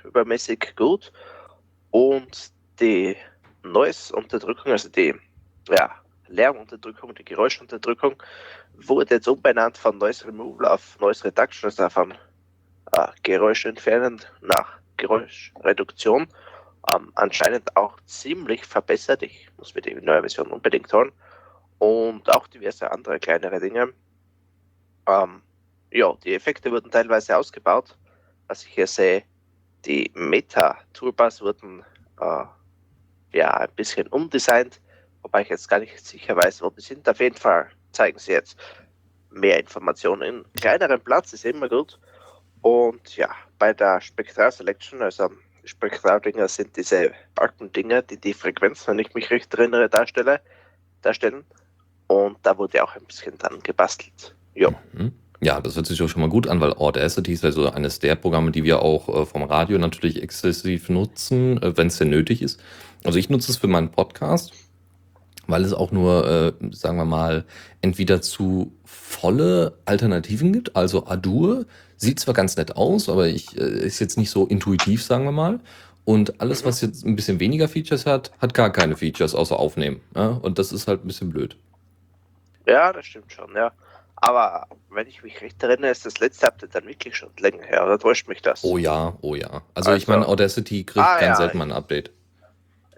übermäßig 0.05 0.75
gut. 0.77 1.13
Und 1.91 2.53
die 2.81 3.17
Noise-Unterdrückung, 3.63 4.73
also 4.73 4.89
die 4.89 5.15
ja, 5.69 5.95
Lärmunterdrückung, 6.27 7.15
die 7.15 7.25
Geräuschunterdrückung, 7.25 8.21
wurde 8.75 9.15
jetzt 9.15 9.29
umbenannt 9.29 9.79
von 9.79 9.99
Noise 9.99 10.27
Removal 10.27 10.67
auf 10.67 10.99
Noise 10.99 11.25
Reduction, 11.25 11.69
also 11.69 11.89
von 11.89 12.13
äh, 12.93 13.09
Geräusch 13.23 13.65
entfernen 13.65 14.21
nach 14.41 14.79
Geräuschreduktion. 14.97 16.27
Ähm, 16.93 17.13
anscheinend 17.15 17.77
auch 17.77 18.01
ziemlich 18.07 18.67
verbessert. 18.67 19.23
Ich 19.23 19.49
muss 19.57 19.73
mir 19.77 19.83
die 19.83 19.95
neue 19.95 20.21
Version 20.21 20.49
unbedingt 20.49 20.93
holen. 20.93 21.13
Und 21.79 22.29
auch 22.29 22.49
diverse 22.49 22.91
andere 22.91 23.21
kleinere 23.21 23.61
Dinge. 23.61 23.93
Ähm, 25.07 25.43
ja, 25.93 26.15
die 26.25 26.35
Effekte 26.35 26.71
wurden 26.71 26.91
teilweise 26.91 27.37
ausgebaut. 27.37 27.97
Was 28.49 28.65
ich 28.65 28.73
hier 28.73 28.87
sehe, 28.87 29.25
die 29.85 30.11
Meta-Toolbars 30.15 31.41
wurden 31.41 31.85
äh, 32.21 32.45
ja, 33.33 33.51
ein 33.55 33.75
bisschen 33.77 34.07
umdesignt, 34.09 34.81
wobei 35.23 35.43
ich 35.43 35.49
jetzt 35.49 35.69
gar 35.69 35.81
nicht 35.81 36.05
sicher 36.05 36.37
weiß, 36.37 36.63
wo 36.63 36.71
die 36.71 36.81
sind. 36.81 37.09
Auf 37.09 37.21
jeden 37.21 37.37
Fall 37.37 37.71
zeigen 37.93 38.19
sie 38.19 38.33
jetzt 38.33 38.57
mehr 39.31 39.59
Informationen. 39.61 40.45
In 40.45 40.53
kleineren 40.61 41.01
Platz 41.01 41.33
ist 41.33 41.45
immer 41.45 41.69
gut. 41.69 41.99
Und 42.61 43.17
ja, 43.17 43.31
bei 43.59 43.73
der 43.73 44.01
Spektral 44.01 44.53
Selection, 44.53 45.03
also 45.03 45.31
Spektraldinger 45.65 46.49
sind 46.49 46.77
diese 46.77 47.13
alten 47.37 47.73
Dinger, 47.73 48.03
die 48.03 48.21
die 48.21 48.35
Frequenz, 48.35 48.87
wenn 48.87 48.99
ich 48.99 49.15
mich 49.15 49.31
recht 49.31 49.53
erinnere, 49.55 49.89
darstelle, 49.89 50.41
darstellen. 51.03 51.45
Und 52.07 52.39
da 52.43 52.57
wurde 52.59 52.83
auch 52.83 52.95
ein 52.95 53.05
bisschen 53.05 53.39
dann 53.39 53.63
gebastelt. 53.63 54.35
Ja. 54.55 54.71
Mhm. 54.93 55.13
Ja, 55.43 55.61
das 55.61 55.75
hört 55.75 55.87
sich 55.87 55.99
doch 55.99 56.09
schon 56.09 56.23
mal 56.23 56.29
gut 56.29 56.47
an, 56.47 56.61
weil 56.61 56.73
Audacity 56.75 57.33
ist 57.33 57.45
also 57.45 57.69
eines 57.69 57.99
der 57.99 58.15
Programme, 58.15 58.53
die 58.53 58.63
wir 58.63 58.81
auch 58.81 59.09
äh, 59.09 59.27
vom 59.27 59.43
Radio 59.43 59.77
natürlich 59.77 60.23
exzessiv 60.23 60.89
nutzen, 60.89 61.61
äh, 61.61 61.77
wenn 61.77 61.89
es 61.89 61.99
denn 61.99 62.11
nötig 62.11 62.43
ist. 62.43 62.61
Also 63.03 63.19
ich 63.19 63.29
nutze 63.29 63.51
es 63.51 63.59
für 63.59 63.67
meinen 63.67 63.91
Podcast, 63.91 64.53
weil 65.49 65.65
es 65.65 65.73
auch 65.73 65.91
nur, 65.91 66.29
äh, 66.31 66.53
sagen 66.71 66.97
wir 66.97 67.05
mal, 67.05 67.45
entweder 67.81 68.23
zu 68.23 68.73
volle 68.85 69.77
Alternativen 69.85 70.53
gibt. 70.53 70.77
Also 70.77 71.07
Adur 71.07 71.67
sieht 71.97 72.21
zwar 72.21 72.35
ganz 72.35 72.57
nett 72.57 72.77
aus, 72.77 73.09
aber 73.09 73.27
ich, 73.27 73.59
äh, 73.59 73.85
ist 73.85 73.99
jetzt 73.99 74.19
nicht 74.19 74.31
so 74.31 74.47
intuitiv, 74.47 75.03
sagen 75.03 75.25
wir 75.25 75.33
mal. 75.33 75.59
Und 76.05 76.41
alles, 76.41 76.65
was 76.65 76.81
jetzt 76.83 77.05
ein 77.05 77.17
bisschen 77.17 77.41
weniger 77.41 77.69
Features 77.69 78.07
hat, 78.07 78.31
hat 78.39 78.55
gar 78.55 78.71
keine 78.71 78.95
Features 78.95 79.35
außer 79.35 79.59
Aufnehmen. 79.59 80.03
Ja? 80.15 80.29
Und 80.29 80.61
das 80.61 80.71
ist 80.71 80.87
halt 80.87 81.05
ein 81.05 81.09
bisschen 81.09 81.31
blöd. 81.31 81.57
Ja, 82.65 82.93
das 82.93 83.07
stimmt 83.07 83.33
schon, 83.33 83.53
ja. 83.57 83.73
Aber 84.23 84.69
wenn 84.89 85.09
ich 85.09 85.25
mich 85.25 85.41
recht 85.41 85.61
erinnere, 85.65 85.91
ist 85.91 86.07
das 86.07 86.21
letzte 86.21 86.47
Update 86.47 86.77
dann 86.77 86.87
wirklich 86.87 87.17
schon 87.17 87.31
länger 87.41 87.65
her, 87.65 87.85
oder 87.85 87.99
täuscht 87.99 88.29
mich 88.29 88.41
das? 88.41 88.63
Oh 88.63 88.79
ja, 88.79 89.17
oh 89.21 89.35
ja. 89.35 89.49
Also, 89.75 89.91
also 89.91 89.95
ich 89.95 90.07
meine, 90.07 90.29
Audacity 90.29 90.85
kriegt 90.85 91.05
ah, 91.05 91.19
ganz 91.19 91.23
ja, 91.23 91.37
selten 91.37 91.59
mal 91.59 91.65
ein 91.65 91.73
Update. 91.73 92.13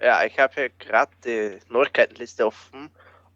Ja, 0.02 0.22
ich 0.22 0.38
habe 0.38 0.52
hier 0.54 0.68
gerade 0.78 1.10
die 1.24 1.58
Neuigkeitenliste 1.72 2.46
offen 2.46 2.90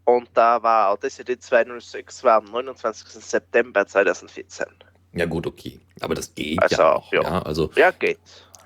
und 0.05 0.29
da 0.35 0.63
war 0.63 0.91
Audacity 0.91 1.39
206 1.39 2.25
war 2.25 2.35
am 2.37 2.45
29. 2.45 3.09
September 3.25 3.87
2014. 3.87 4.67
Ja 5.15 5.25
gut, 5.25 5.47
okay. 5.47 5.81
Aber 6.01 6.15
das 6.15 6.35
geht 6.35 6.63
also, 6.63 6.77
ja 6.77 6.93
auch. 6.93 7.11
Ja. 7.11 7.23
ja. 7.23 7.43
also, 7.43 7.71
ja, 7.75 7.91
geht. 7.91 8.19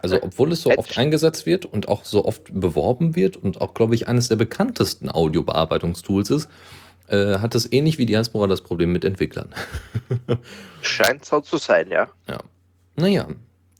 Also 0.03 0.21
obwohl 0.21 0.51
es 0.51 0.63
so 0.63 0.71
oft 0.71 0.99
eingesetzt 0.99 1.47
wird 1.47 1.65
und 1.65 1.87
auch 1.87 2.05
so 2.05 2.25
oft 2.25 2.43
beworben 2.53 3.15
wird 3.15 3.37
und 3.37 3.61
auch, 3.61 3.73
glaube 3.73 3.95
ich, 3.95 4.09
eines 4.09 4.27
der 4.27 4.35
bekanntesten 4.35 5.09
Audiobearbeitungstools 5.09 6.31
ist, 6.31 6.49
äh, 7.09 7.39
hat 7.39 7.55
es 7.55 7.71
ähnlich 7.73 7.99
wie 7.99 8.07
Diaspora 8.07 8.47
das 8.47 8.61
Problem 8.61 8.93
mit 8.93 9.05
Entwicklern. 9.05 9.49
Scheint 10.83 11.25
so 11.25 11.41
zu 11.41 11.59
sein, 11.59 11.89
ja. 11.91 12.09
Ja. 12.29 12.39
Naja, 12.97 13.27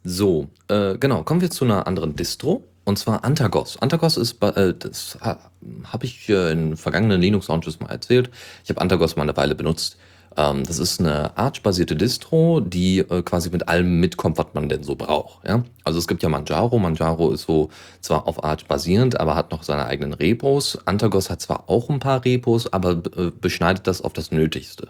so, 0.05 0.49
äh, 0.69 0.97
genau, 0.99 1.23
kommen 1.23 1.41
wir 1.41 1.51
zu 1.51 1.65
einer 1.65 1.87
anderen 1.87 2.17
Distro. 2.17 2.65
Und 2.85 2.99
zwar 2.99 3.25
Antagos. 3.25 3.81
Antagos 3.81 4.17
ist, 4.17 4.43
äh, 4.43 4.75
das 4.77 5.17
habe 5.21 6.05
ich 6.05 6.29
in 6.29 6.77
vergangenen 6.77 7.21
Linux-Launches 7.21 7.79
mal 7.79 7.91
erzählt. 7.91 8.31
Ich 8.65 8.71
habe 8.71 8.81
Antagos 8.81 9.15
mal 9.15 9.23
eine 9.23 9.37
Weile 9.37 9.55
benutzt. 9.55 9.97
Ähm, 10.37 10.65
das 10.65 10.79
ist 10.79 11.01
eine 11.01 11.37
Arch-basierte 11.37 11.97
Distro, 11.97 12.61
die 12.61 12.99
äh, 12.99 13.23
quasi 13.23 13.51
mit 13.51 13.69
allem 13.69 14.01
mitkommt, 14.01 14.39
was 14.39 14.47
man 14.55 14.69
denn 14.69 14.83
so 14.83 14.95
braucht. 14.95 15.47
Ja? 15.47 15.65
Also 15.85 15.99
es 15.99 16.09
gibt 16.09 16.23
ja 16.23 16.29
Manjaro. 16.29 16.79
Manjaro 16.79 17.33
ist 17.33 17.43
so 17.43 17.71
zwar 18.01 18.27
auf 18.27 18.43
Arch 18.45 18.67
basierend, 18.67 19.21
aber 19.21 19.35
hat 19.35 19.51
noch 19.51 19.63
seine 19.63 19.87
eigenen 19.87 20.13
Repos. 20.13 20.79
Antagos 20.87 21.31
hat 21.31 21.41
zwar 21.41 21.69
auch 21.69 21.91
ein 21.91 21.99
paar 21.99 22.25
Repos, 22.25 22.73
aber 22.73 23.03
äh, 23.17 23.31
beschneidet 23.41 23.87
das 23.87 24.03
auf 24.03 24.13
das 24.13 24.33
Nötigste. 24.33 24.89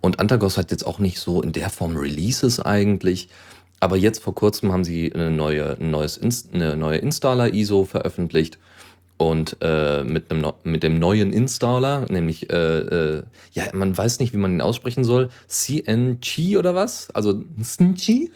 Und 0.00 0.20
Antagos 0.20 0.56
hat 0.58 0.70
jetzt 0.70 0.86
auch 0.86 0.98
nicht 0.98 1.18
so 1.18 1.42
in 1.42 1.52
der 1.52 1.70
Form 1.70 1.96
Releases 1.96 2.60
eigentlich. 2.60 3.28
Aber 3.80 3.96
jetzt 3.96 4.22
vor 4.22 4.34
kurzem 4.34 4.72
haben 4.72 4.84
sie 4.84 5.12
eine 5.12 5.30
neue, 5.30 5.76
ein 5.78 5.90
neues 5.90 6.16
Inst 6.16 6.52
eine 6.52 6.76
neue 6.76 6.98
Installer-ISO 6.98 7.84
veröffentlicht. 7.84 8.58
Und 9.18 9.56
äh, 9.60 10.04
mit, 10.04 10.30
einem, 10.30 10.52
mit 10.62 10.84
dem 10.84 11.00
neuen 11.00 11.32
Installer, 11.32 12.06
nämlich, 12.08 12.50
äh, 12.50 12.78
äh, 12.78 13.22
ja, 13.52 13.64
man 13.72 13.96
weiß 13.98 14.20
nicht, 14.20 14.32
wie 14.32 14.38
man 14.38 14.52
ihn 14.52 14.60
aussprechen 14.60 15.02
soll, 15.02 15.30
CNG 15.48 16.56
oder 16.56 16.76
was? 16.76 17.10
Also 17.10 17.42
SNG? 17.60 18.30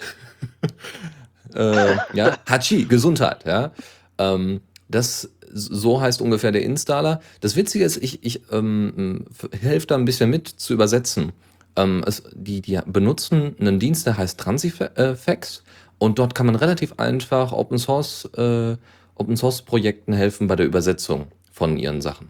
äh, 1.55 1.97
ja, 2.15 2.37
Hachi, 2.49 2.85
Gesundheit, 2.87 3.45
ja. 3.47 3.71
Ähm, 4.19 4.61
das 4.89 5.31
so 5.53 6.01
heißt 6.01 6.21
ungefähr 6.21 6.51
der 6.51 6.63
Installer. 6.63 7.21
Das 7.41 7.57
Witzige 7.57 7.85
ist, 7.85 7.99
ich, 7.99 8.25
ich 8.25 8.43
ähm, 8.51 9.27
helfe 9.61 9.87
da 9.87 9.95
ein 9.97 10.05
bisschen 10.05 10.31
mit 10.31 10.49
zu 10.49 10.73
übersetzen. 10.73 11.33
Ähm, 11.77 12.03
es, 12.07 12.23
die, 12.35 12.61
die 12.61 12.81
benutzen 12.87 13.55
einen 13.61 13.79
Dienst, 13.79 14.07
der 14.07 14.17
heißt 14.17 14.39
Transifex 14.41 15.63
Und 15.99 16.19
dort 16.19 16.35
kann 16.35 16.47
man 16.47 16.57
relativ 16.57 16.95
einfach 16.99 17.53
Open 17.53 17.79
Source, 17.79 18.25
äh, 18.37 18.77
Open 19.15 19.37
Source 19.37 19.63
Projekten 19.63 20.13
helfen 20.13 20.47
bei 20.47 20.57
der 20.57 20.67
Übersetzung 20.67 21.27
von 21.51 21.77
ihren 21.77 22.01
Sachen. 22.01 22.29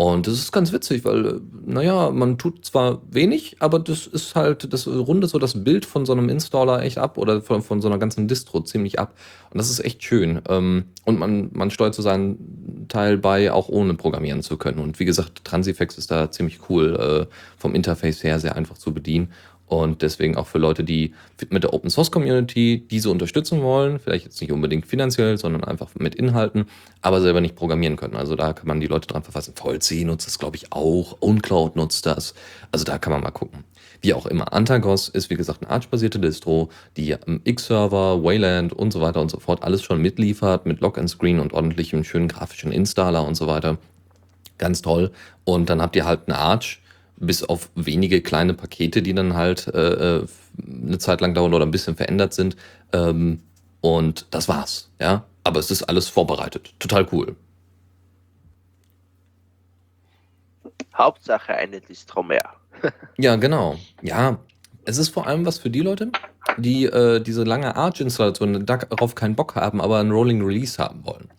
Und 0.00 0.26
das 0.26 0.32
ist 0.32 0.50
ganz 0.50 0.72
witzig, 0.72 1.04
weil, 1.04 1.26
äh, 1.26 1.40
naja, 1.66 2.10
man 2.10 2.38
tut 2.38 2.64
zwar 2.64 3.02
wenig, 3.10 3.56
aber 3.58 3.78
das 3.78 4.06
ist 4.06 4.34
halt, 4.34 4.72
das 4.72 4.88
rundet 4.88 5.28
so 5.28 5.38
das 5.38 5.62
Bild 5.62 5.84
von 5.84 6.06
so 6.06 6.12
einem 6.12 6.30
Installer 6.30 6.82
echt 6.82 6.96
ab 6.96 7.18
oder 7.18 7.42
von, 7.42 7.60
von 7.60 7.82
so 7.82 7.88
einer 7.88 7.98
ganzen 7.98 8.26
Distro 8.26 8.62
ziemlich 8.62 8.98
ab. 8.98 9.14
Und 9.50 9.58
das 9.58 9.68
ist 9.68 9.84
echt 9.84 10.02
schön. 10.02 10.40
Ähm, 10.48 10.84
und 11.04 11.18
man, 11.18 11.50
man 11.52 11.70
steuert 11.70 11.94
so 11.94 12.00
seinen 12.00 12.86
Teil 12.88 13.18
bei, 13.18 13.52
auch 13.52 13.68
ohne 13.68 13.92
programmieren 13.92 14.40
zu 14.40 14.56
können. 14.56 14.78
Und 14.78 14.98
wie 15.00 15.04
gesagt, 15.04 15.44
Transifex 15.44 15.98
ist 15.98 16.10
da 16.10 16.30
ziemlich 16.30 16.60
cool, 16.70 17.28
äh, 17.28 17.34
vom 17.58 17.74
Interface 17.74 18.24
her 18.24 18.38
sehr 18.38 18.56
einfach 18.56 18.78
zu 18.78 18.94
bedienen. 18.94 19.28
Und 19.70 20.02
deswegen 20.02 20.36
auch 20.36 20.48
für 20.48 20.58
Leute, 20.58 20.82
die 20.82 21.14
mit 21.48 21.62
der 21.62 21.72
Open 21.72 21.90
Source 21.90 22.10
Community 22.10 22.84
diese 22.90 23.08
unterstützen 23.08 23.62
wollen, 23.62 24.00
vielleicht 24.00 24.24
jetzt 24.24 24.40
nicht 24.40 24.50
unbedingt 24.50 24.84
finanziell, 24.84 25.38
sondern 25.38 25.62
einfach 25.62 25.90
mit 25.96 26.16
Inhalten, 26.16 26.64
aber 27.02 27.20
selber 27.20 27.40
nicht 27.40 27.54
programmieren 27.54 27.94
können. 27.94 28.16
Also 28.16 28.34
da 28.34 28.52
kann 28.52 28.66
man 28.66 28.80
die 28.80 28.88
Leute 28.88 29.06
dran 29.06 29.22
verfassen. 29.22 29.54
VLC 29.54 30.04
nutzt 30.04 30.26
das, 30.26 30.40
glaube 30.40 30.56
ich, 30.56 30.72
auch. 30.72 31.18
Uncloud 31.20 31.76
nutzt 31.76 32.04
das. 32.04 32.34
Also 32.72 32.84
da 32.84 32.98
kann 32.98 33.12
man 33.12 33.22
mal 33.22 33.30
gucken. 33.30 33.62
Wie 34.00 34.12
auch 34.12 34.26
immer, 34.26 34.52
Antagos 34.52 35.08
ist 35.08 35.30
wie 35.30 35.36
gesagt 35.36 35.62
eine 35.62 35.70
Arch-basierte 35.70 36.18
Distro, 36.18 36.68
die 36.96 37.14
X-Server, 37.44 38.24
Wayland 38.24 38.72
und 38.72 38.92
so 38.92 39.00
weiter 39.00 39.20
und 39.20 39.30
so 39.30 39.38
fort 39.38 39.62
alles 39.62 39.84
schon 39.84 40.02
mitliefert 40.02 40.66
mit 40.66 40.80
Lock-and-Screen 40.80 41.38
und 41.38 41.52
ordentlichem 41.52 42.02
schönen 42.02 42.26
grafischen 42.26 42.72
Installer 42.72 43.24
und 43.24 43.36
so 43.36 43.46
weiter. 43.46 43.78
Ganz 44.58 44.82
toll. 44.82 45.12
Und 45.44 45.70
dann 45.70 45.80
habt 45.80 45.94
ihr 45.94 46.06
halt 46.06 46.22
eine 46.26 46.38
Arch, 46.38 46.80
bis 47.20 47.44
auf 47.44 47.70
wenige 47.74 48.22
kleine 48.22 48.54
Pakete, 48.54 49.02
die 49.02 49.14
dann 49.14 49.34
halt 49.34 49.68
äh, 49.68 50.18
äh, 50.18 50.26
eine 50.58 50.98
Zeit 50.98 51.20
lang 51.20 51.34
dauern 51.34 51.54
oder 51.54 51.66
ein 51.66 51.70
bisschen 51.70 51.94
verändert 51.94 52.34
sind. 52.34 52.56
Ähm, 52.92 53.42
und 53.80 54.26
das 54.30 54.48
war's, 54.48 54.90
ja. 55.00 55.24
Aber 55.44 55.60
es 55.60 55.70
ist 55.70 55.84
alles 55.84 56.08
vorbereitet. 56.08 56.74
Total 56.78 57.06
cool. 57.12 57.36
Hauptsache 60.94 61.54
eine 61.54 61.80
Distro 61.80 62.22
mehr. 62.22 62.50
ja, 63.18 63.36
genau. 63.36 63.78
Ja, 64.02 64.38
es 64.84 64.98
ist 64.98 65.10
vor 65.10 65.26
allem 65.26 65.46
was 65.46 65.58
für 65.58 65.70
die 65.70 65.80
Leute, 65.80 66.10
die 66.56 66.84
äh, 66.84 67.20
diese 67.20 67.44
lange 67.44 67.76
Arch-Installation 67.76 68.66
darauf 68.66 69.14
keinen 69.14 69.34
Bock 69.34 69.54
haben, 69.54 69.80
aber 69.80 70.00
ein 70.00 70.10
Rolling 70.10 70.42
Release 70.42 70.82
haben 70.82 71.04
wollen. 71.04 71.30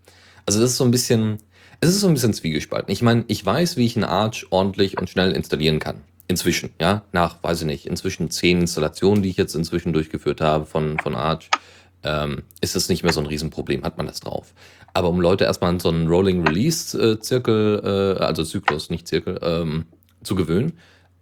Also 0.45 0.59
das 0.59 0.71
ist 0.71 0.77
so 0.77 0.83
ein 0.83 0.91
bisschen, 0.91 1.37
es 1.81 1.89
ist 1.89 2.01
so 2.01 2.07
ein 2.07 2.13
bisschen 2.13 2.33
zwiegespalten. 2.33 2.91
Ich 2.91 3.01
meine, 3.01 3.25
ich 3.27 3.43
weiß, 3.43 3.75
wie 3.75 3.85
ich 3.85 3.95
einen 3.95 4.05
Arch 4.05 4.45
ordentlich 4.51 4.99
und 4.99 5.09
schnell 5.09 5.31
installieren 5.31 5.79
kann. 5.79 6.01
Inzwischen, 6.27 6.69
ja, 6.79 7.03
nach, 7.11 7.43
weiß 7.43 7.61
ich 7.61 7.67
nicht, 7.67 7.87
inzwischen 7.87 8.29
zehn 8.29 8.61
Installationen, 8.61 9.23
die 9.23 9.29
ich 9.29 9.37
jetzt 9.37 9.55
inzwischen 9.55 9.91
durchgeführt 9.91 10.41
habe 10.41 10.65
von, 10.65 10.99
von 10.99 11.15
Arch, 11.15 11.49
ähm, 12.03 12.43
ist 12.61 12.75
das 12.75 12.87
nicht 12.87 13.03
mehr 13.03 13.11
so 13.11 13.19
ein 13.19 13.25
Riesenproblem, 13.25 13.83
hat 13.83 13.97
man 13.97 14.05
das 14.05 14.19
drauf. 14.19 14.53
Aber 14.93 15.09
um 15.09 15.19
Leute 15.19 15.45
erstmal 15.45 15.71
an 15.71 15.79
so 15.79 15.89
einen 15.89 16.07
Rolling 16.07 16.47
Release 16.47 16.97
äh, 16.97 17.13
äh, 17.15 18.17
also 18.19 18.43
Zyklus, 18.43 18.91
nicht 18.91 19.07
Zirkel, 19.07 19.39
ähm, 19.41 19.85
zu 20.23 20.35
gewöhnen, 20.35 20.73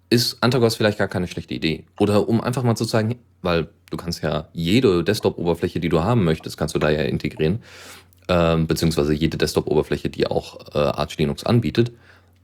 ist 0.10 0.44
Antagos 0.44 0.76
vielleicht 0.76 0.98
gar 0.98 1.08
keine 1.08 1.28
schlechte 1.28 1.54
Idee. 1.54 1.86
Oder 2.00 2.28
um 2.28 2.42
einfach 2.42 2.64
mal 2.64 2.76
zu 2.76 2.86
zeigen, 2.86 3.16
weil 3.42 3.70
du 3.92 3.98
kannst 3.98 4.22
ja 4.22 4.50
jede 4.54 5.04
Desktop-Oberfläche, 5.04 5.80
die 5.80 5.90
du 5.90 6.04
haben 6.04 6.26
möchtest, 6.26 6.58
kannst 6.58 6.76
du 6.76 6.80
da 6.80 6.90
ja 6.90 7.04
integrieren 7.04 7.64
ähm, 8.30 8.68
beziehungsweise 8.68 9.14
jede 9.14 9.38
Desktop-Oberfläche, 9.38 10.10
die 10.10 10.28
auch 10.28 10.74
äh, 10.74 10.78
Arch 10.78 11.18
Linux 11.18 11.44
anbietet. 11.44 11.92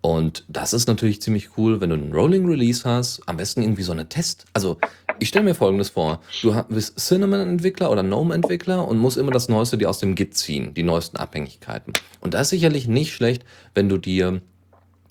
Und 0.01 0.43
das 0.47 0.73
ist 0.73 0.87
natürlich 0.87 1.21
ziemlich 1.21 1.57
cool, 1.57 1.81
wenn 1.81 1.89
du 1.89 1.95
einen 1.95 2.13
Rolling 2.13 2.45
Release 2.45 2.87
hast, 2.87 3.21
am 3.27 3.37
besten 3.37 3.61
irgendwie 3.61 3.81
so 3.81 3.91
eine 3.91 4.07
Test. 4.07 4.45
Also 4.53 4.77
ich 5.19 5.29
stelle 5.29 5.45
mir 5.45 5.55
folgendes 5.55 5.89
vor, 5.89 6.21
du 6.41 6.53
bist 6.69 6.99
Cinnamon-Entwickler 6.99 7.89
oder 7.89 8.03
GNOME-Entwickler 8.03 8.87
und 8.87 8.99
musst 8.99 9.17
immer 9.17 9.31
das 9.31 9.49
Neueste 9.49 9.77
dir 9.77 9.89
aus 9.89 9.99
dem 9.99 10.13
Git 10.13 10.35
ziehen, 10.35 10.73
die 10.73 10.83
neuesten 10.83 11.17
Abhängigkeiten. 11.17 11.93
Und 12.19 12.33
da 12.33 12.41
ist 12.41 12.49
sicherlich 12.49 12.87
nicht 12.87 13.13
schlecht, 13.13 13.45
wenn 13.73 13.89
du 13.89 13.97
dir 13.97 14.41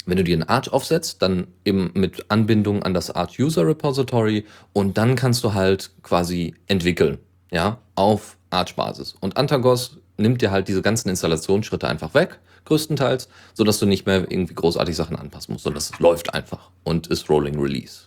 wenn 0.07 0.19
du 0.19 0.25
dir 0.25 0.35
einen 0.35 0.43
Arch 0.43 0.71
aufsetzt, 0.71 1.23
dann 1.23 1.47
eben 1.65 1.91
mit 1.95 2.31
Anbindung 2.31 2.83
an 2.83 2.93
das 2.93 3.11
Arch 3.11 3.41
User 3.41 3.67
Repository 3.67 4.45
und 4.75 4.99
dann 4.99 5.15
kannst 5.17 5.43
du 5.45 5.55
halt 5.55 5.93
quasi 6.03 6.55
entwickeln, 6.67 7.19
ja, 7.51 7.79
auf 7.95 8.37
Arch 8.51 8.77
Basis. 8.77 9.15
Und 9.21 9.39
Antagos 9.39 9.99
nimmt 10.17 10.43
dir 10.43 10.51
halt 10.51 10.69
diese 10.69 10.83
ganzen 10.83 11.09
Installationsschritte 11.09 11.89
einfach 11.89 12.15
weg, 12.15 12.39
größtenteils, 12.65 13.29
sodass 13.55 13.79
du 13.79 13.87
nicht 13.87 14.07
mehr 14.07 14.31
irgendwie 14.31 14.55
großartig 14.55 14.97
Sachen 14.97 15.17
anpassen 15.17 15.53
musst, 15.53 15.65
sondern 15.65 15.79
es 15.79 15.99
läuft 15.99 16.35
einfach 16.35 16.71
und 16.83 17.07
ist 17.09 17.29
Rolling 17.29 17.59
Release. 17.59 18.07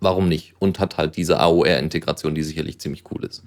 Warum 0.00 0.28
nicht? 0.28 0.54
Und 0.58 0.78
hat 0.78 0.98
halt 0.98 1.16
diese 1.16 1.40
AOR-Integration, 1.40 2.34
die 2.34 2.42
sicherlich 2.42 2.78
ziemlich 2.78 3.04
cool 3.10 3.24
ist. 3.24 3.42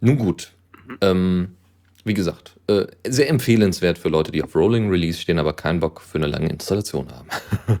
Nun 0.00 0.18
gut, 0.18 0.52
ähm, 1.00 1.56
wie 2.04 2.14
gesagt, 2.14 2.54
äh, 2.66 2.86
sehr 3.06 3.28
empfehlenswert 3.28 3.98
für 3.98 4.08
Leute, 4.08 4.32
die 4.32 4.42
auf 4.42 4.54
Rolling 4.54 4.90
Release 4.90 5.20
stehen, 5.20 5.38
aber 5.38 5.52
keinen 5.52 5.80
Bock 5.80 6.00
für 6.00 6.18
eine 6.18 6.26
lange 6.26 6.48
Installation 6.48 7.08
haben. 7.12 7.28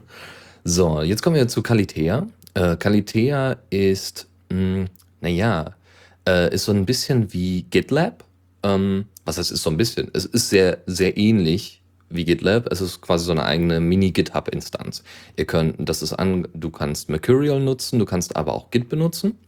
so, 0.64 1.02
jetzt 1.02 1.22
kommen 1.22 1.36
wir 1.36 1.48
zu 1.48 1.62
Kalitea. 1.62 2.26
Äh, 2.54 2.76
Kalitea 2.76 3.56
ist, 3.70 4.28
hm, 4.50 4.86
naja, 5.20 5.74
äh, 6.28 6.54
ist 6.54 6.64
so 6.64 6.72
ein 6.72 6.86
bisschen 6.86 7.32
wie 7.32 7.62
GitLab, 7.62 8.24
ähm, 8.62 9.06
was 9.24 9.38
heißt, 9.38 9.52
ist 9.52 9.62
so 9.62 9.70
ein 9.70 9.76
bisschen. 9.76 10.10
Es 10.12 10.24
ist 10.24 10.48
sehr, 10.48 10.78
sehr 10.86 11.16
ähnlich 11.16 11.82
wie 12.08 12.24
GitLab. 12.24 12.70
Es 12.70 12.80
ist 12.80 13.00
quasi 13.00 13.24
so 13.24 13.32
eine 13.32 13.44
eigene 13.44 13.80
Mini-GitHub-Instanz. 13.80 15.02
Ihr 15.36 15.46
könnt, 15.46 15.76
das 15.88 16.02
ist 16.02 16.12
an, 16.12 16.48
du 16.54 16.70
kannst 16.70 17.08
Mercurial 17.08 17.60
nutzen, 17.60 17.98
du 17.98 18.04
kannst 18.04 18.36
aber 18.36 18.52
auch 18.54 18.70
Git 18.70 18.88
benutzen. 18.88 19.38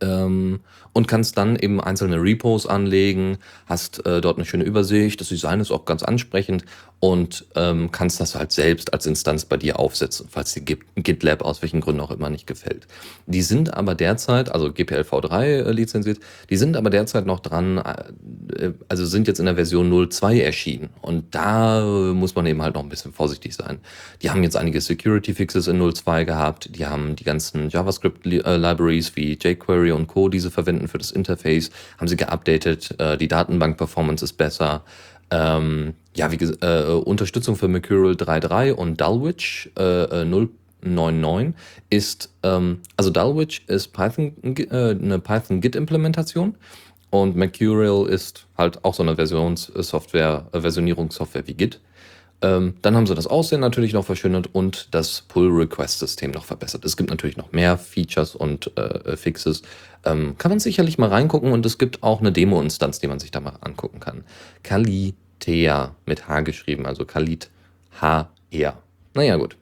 Ähm, 0.00 0.60
und 0.92 1.08
kannst 1.08 1.36
dann 1.36 1.56
eben 1.56 1.80
einzelne 1.80 2.20
Repos 2.20 2.66
anlegen, 2.66 3.38
hast 3.66 4.04
äh, 4.06 4.20
dort 4.20 4.38
eine 4.38 4.46
schöne 4.46 4.64
Übersicht, 4.64 5.20
das 5.20 5.28
Design 5.28 5.60
ist 5.60 5.70
auch 5.70 5.84
ganz 5.84 6.02
ansprechend 6.02 6.64
und 7.00 7.46
ähm, 7.54 7.90
kannst 7.90 8.20
das 8.20 8.34
halt 8.34 8.52
selbst 8.52 8.92
als 8.92 9.06
Instanz 9.06 9.46
bei 9.46 9.56
dir 9.56 9.78
aufsetzen, 9.78 10.28
falls 10.30 10.52
dir 10.52 10.60
GitLab 10.60 11.42
aus 11.42 11.62
welchen 11.62 11.80
Gründen 11.80 12.02
auch 12.02 12.10
immer 12.10 12.28
nicht 12.28 12.46
gefällt. 12.46 12.86
Die 13.26 13.40
sind 13.40 13.72
aber 13.72 13.94
derzeit, 13.94 14.52
also 14.52 14.66
GPLv3 14.66 15.44
äh, 15.44 15.70
lizenziert, 15.72 16.20
die 16.50 16.58
sind 16.58 16.76
aber 16.76 16.90
derzeit 16.90 17.24
noch 17.24 17.40
dran, 17.40 17.78
äh, 17.78 18.72
also 18.88 19.06
sind 19.06 19.26
jetzt 19.28 19.40
in 19.40 19.46
der 19.46 19.54
Version 19.54 19.90
0.2 19.90 20.40
erschienen 20.42 20.90
und 21.00 21.34
da 21.34 21.82
muss 22.12 22.34
man 22.34 22.44
eben 22.44 22.60
halt 22.60 22.74
noch 22.74 22.82
ein 22.82 22.90
bisschen 22.90 23.14
vorsichtig 23.14 23.54
sein. 23.54 23.78
Die 24.20 24.30
haben 24.30 24.42
jetzt 24.42 24.56
einige 24.56 24.82
Security 24.82 25.32
Fixes 25.32 25.68
in 25.68 25.80
0.2 25.80 26.26
gehabt, 26.26 26.76
die 26.76 26.86
haben 26.86 27.16
die 27.16 27.24
ganzen 27.24 27.70
JavaScript 27.70 28.26
äh, 28.26 28.56
Libraries 28.56 29.16
wie 29.16 29.38
jQuery 29.42 29.92
und 29.92 30.06
Co, 30.06 30.28
die 30.28 30.38
sie 30.38 30.50
verwenden 30.50 30.86
für 30.86 30.98
das 30.98 31.12
Interface, 31.12 31.70
haben 31.96 32.08
sie 32.08 32.16
geupdatet, 32.16 32.94
äh, 32.98 33.16
die 33.16 33.28
Datenbank-Performance 33.28 34.22
ist 34.22 34.34
besser. 34.34 34.84
Ähm, 35.30 35.94
ja, 36.14 36.32
wie 36.32 36.36
äh, 36.36 36.92
Unterstützung 36.92 37.56
für 37.56 37.68
Mercurial 37.68 38.14
3.3 38.14 38.72
und 38.72 39.00
Dulwich 39.00 39.70
äh, 39.76 40.24
0.9.9 40.24 41.52
ist, 41.88 42.32
ähm, 42.42 42.80
also 42.96 43.10
Dulwich 43.10 43.62
ist 43.68 43.92
Python, 43.92 44.32
äh, 44.44 44.90
eine 44.90 45.18
Python-Git-Implementation 45.20 46.56
und 47.10 47.36
Mercurial 47.36 48.08
ist 48.08 48.46
halt 48.56 48.84
auch 48.84 48.94
so 48.94 49.02
eine 49.02 49.16
Versionssoftware, 49.16 50.46
äh, 50.52 50.60
Versionierungssoftware 50.60 51.46
wie 51.46 51.54
Git. 51.54 51.80
Ähm, 52.42 52.76
dann 52.80 52.96
haben 52.96 53.06
sie 53.06 53.14
das 53.14 53.26
Aussehen 53.26 53.60
natürlich 53.60 53.92
noch 53.92 54.06
verschönert 54.06 54.48
und 54.52 54.94
das 54.94 55.22
Pull-Request-System 55.28 56.30
noch 56.30 56.44
verbessert. 56.44 56.84
Es 56.86 56.96
gibt 56.96 57.10
natürlich 57.10 57.36
noch 57.36 57.52
mehr 57.52 57.76
Features 57.76 58.34
und 58.34 58.76
äh, 58.78 59.16
Fixes. 59.16 59.62
Ähm, 60.04 60.36
kann 60.38 60.50
man 60.50 60.58
sicherlich 60.58 60.96
mal 60.96 61.10
reingucken 61.10 61.52
und 61.52 61.66
es 61.66 61.76
gibt 61.76 62.02
auch 62.02 62.20
eine 62.20 62.32
Demo-Instanz, 62.32 62.98
die 62.98 63.08
man 63.08 63.18
sich 63.18 63.30
da 63.30 63.40
mal 63.40 63.58
angucken 63.60 64.00
kann. 64.00 64.24
Kalitea 65.40 65.94
mit 66.06 66.28
H 66.28 66.40
geschrieben, 66.42 66.86
also 66.86 67.04
Kalit 67.04 67.50
H-R. 68.00 68.82
Naja, 69.14 69.36
gut. 69.36 69.56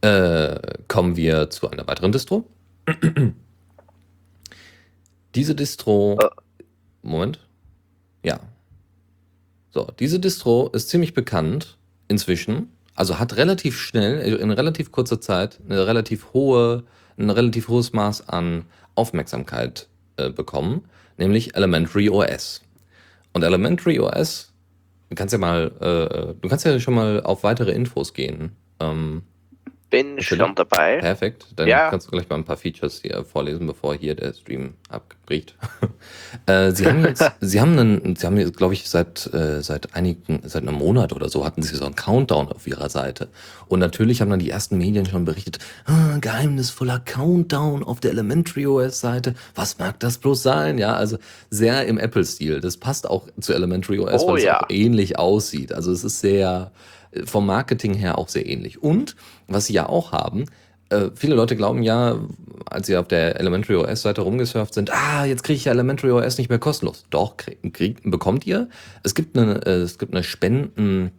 Äh, 0.00 0.58
kommen 0.88 1.16
wir 1.16 1.50
zu 1.50 1.70
einer 1.70 1.86
weiteren 1.86 2.12
Distro. 2.12 2.44
Diese 5.34 5.54
Distro. 5.54 6.18
Äh. 6.20 6.28
Moment. 7.02 7.40
Ja, 8.24 8.40
so, 9.70 9.86
diese 10.00 10.18
Distro 10.18 10.68
ist 10.72 10.88
ziemlich 10.88 11.14
bekannt 11.14 11.76
inzwischen, 12.08 12.72
also 12.94 13.18
hat 13.18 13.36
relativ 13.36 13.78
schnell, 13.78 14.18
äh, 14.20 14.34
in 14.34 14.50
relativ 14.50 14.90
kurzer 14.90 15.20
Zeit, 15.20 15.60
eine 15.64 15.86
relativ 15.86 16.32
hohe, 16.32 16.84
ein 17.16 17.30
relativ 17.30 17.68
hohes 17.68 17.92
Maß 17.92 18.28
an 18.28 18.64
Aufmerksamkeit 18.96 19.86
äh, 20.16 20.30
bekommen, 20.30 20.84
nämlich 21.16 21.54
Elementary 21.54 22.08
OS. 22.10 22.62
Und 23.32 23.42
Elementary 23.42 24.00
OS, 24.00 24.52
du 25.10 25.14
kannst 25.14 25.32
ja 25.32 25.38
mal, 25.38 25.72
äh, 25.80 26.34
du 26.40 26.48
kannst 26.48 26.64
ja 26.64 26.78
schon 26.80 26.94
mal 26.94 27.22
auf 27.22 27.42
weitere 27.42 27.72
Infos 27.72 28.14
gehen. 28.14 28.56
Ähm, 28.80 29.22
bin 29.90 30.16
Natürlich. 30.16 30.28
schon 30.28 30.54
dabei. 30.54 30.98
Perfekt. 30.98 31.46
Dann 31.56 31.66
Ja. 31.66 31.88
kannst 31.90 32.06
du 32.06 32.10
gleich 32.10 32.28
mal 32.28 32.36
ein 32.36 32.44
paar 32.44 32.56
Features 32.58 33.00
hier 33.00 33.24
vorlesen, 33.24 33.66
bevor 33.66 33.94
hier 33.94 34.14
der 34.14 34.34
Stream 34.34 34.74
abbricht. 34.90 35.54
äh, 36.46 36.72
sie 36.72 36.86
haben 36.86 37.04
jetzt, 37.04 37.24
sie 37.40 37.60
haben 37.60 37.78
einen, 37.78 38.16
sie 38.16 38.26
haben 38.26 38.36
jetzt, 38.36 38.56
glaube 38.56 38.74
ich, 38.74 38.88
seit, 38.88 39.32
äh, 39.32 39.62
seit 39.62 39.94
einigen, 39.94 40.40
seit 40.44 40.62
einem 40.62 40.74
Monat 40.74 41.12
oder 41.14 41.28
so 41.30 41.44
hatten 41.44 41.62
sie 41.62 41.74
so 41.74 41.86
einen 41.86 41.94
Countdown 41.94 42.48
auf 42.48 42.66
ihrer 42.66 42.90
Seite. 42.90 43.28
Und 43.66 43.80
natürlich 43.80 44.20
haben 44.20 44.30
dann 44.30 44.40
die 44.40 44.50
ersten 44.50 44.76
Medien 44.76 45.06
schon 45.06 45.24
berichtet, 45.24 45.58
ah, 45.86 46.18
geheimnisvoller 46.20 47.00
Countdown 47.00 47.82
auf 47.82 48.00
der 48.00 48.10
Elementary 48.10 48.66
OS 48.66 49.00
Seite. 49.00 49.34
Was 49.54 49.78
mag 49.78 49.98
das 50.00 50.18
bloß 50.18 50.42
sein? 50.42 50.76
Ja, 50.78 50.94
also 50.94 51.16
sehr 51.50 51.86
im 51.86 51.98
Apple-Stil. 51.98 52.60
Das 52.60 52.76
passt 52.76 53.08
auch 53.08 53.26
zu 53.40 53.54
Elementary 53.54 53.98
OS, 54.00 54.22
Oh 54.22 54.28
weil 54.32 54.38
es 54.38 54.44
ja. 54.44 54.60
auch 54.60 54.70
ähnlich 54.70 55.18
aussieht. 55.18 55.72
Also 55.72 55.92
es 55.92 56.04
ist 56.04 56.20
sehr, 56.20 56.72
äh, 57.12 57.24
vom 57.24 57.46
Marketing 57.46 57.94
her 57.94 58.18
auch 58.18 58.28
sehr 58.28 58.46
ähnlich. 58.46 58.82
Und 58.82 59.16
was 59.48 59.66
sie 59.66 59.72
ja 59.72 59.88
auch 59.88 60.12
haben, 60.12 60.44
äh, 60.90 61.10
viele 61.14 61.34
Leute 61.34 61.56
glauben 61.56 61.82
ja, 61.82 62.18
als 62.66 62.86
sie 62.86 62.96
auf 62.96 63.08
der 63.08 63.38
Elementary 63.38 63.76
OS 63.76 64.02
Seite 64.02 64.22
rumgesurft 64.22 64.74
sind, 64.74 64.90
ah, 64.92 65.24
jetzt 65.24 65.42
kriege 65.42 65.56
ich 65.56 65.64
ja 65.66 65.72
Elementary 65.72 66.12
OS 66.12 66.38
nicht 66.38 66.48
mehr 66.48 66.58
kostenlos. 66.58 67.06
Doch, 67.10 67.36
krieg, 67.36 67.58
krieg, 67.74 67.98
bekommt 68.04 68.46
ihr. 68.46 68.68
Es 69.02 69.14
gibt 69.14 69.36
eine, 69.36 69.66
äh, 69.66 69.80
es 69.80 69.98
gibt 69.98 70.14
eine 70.14 70.22
Spenden, 70.22 71.12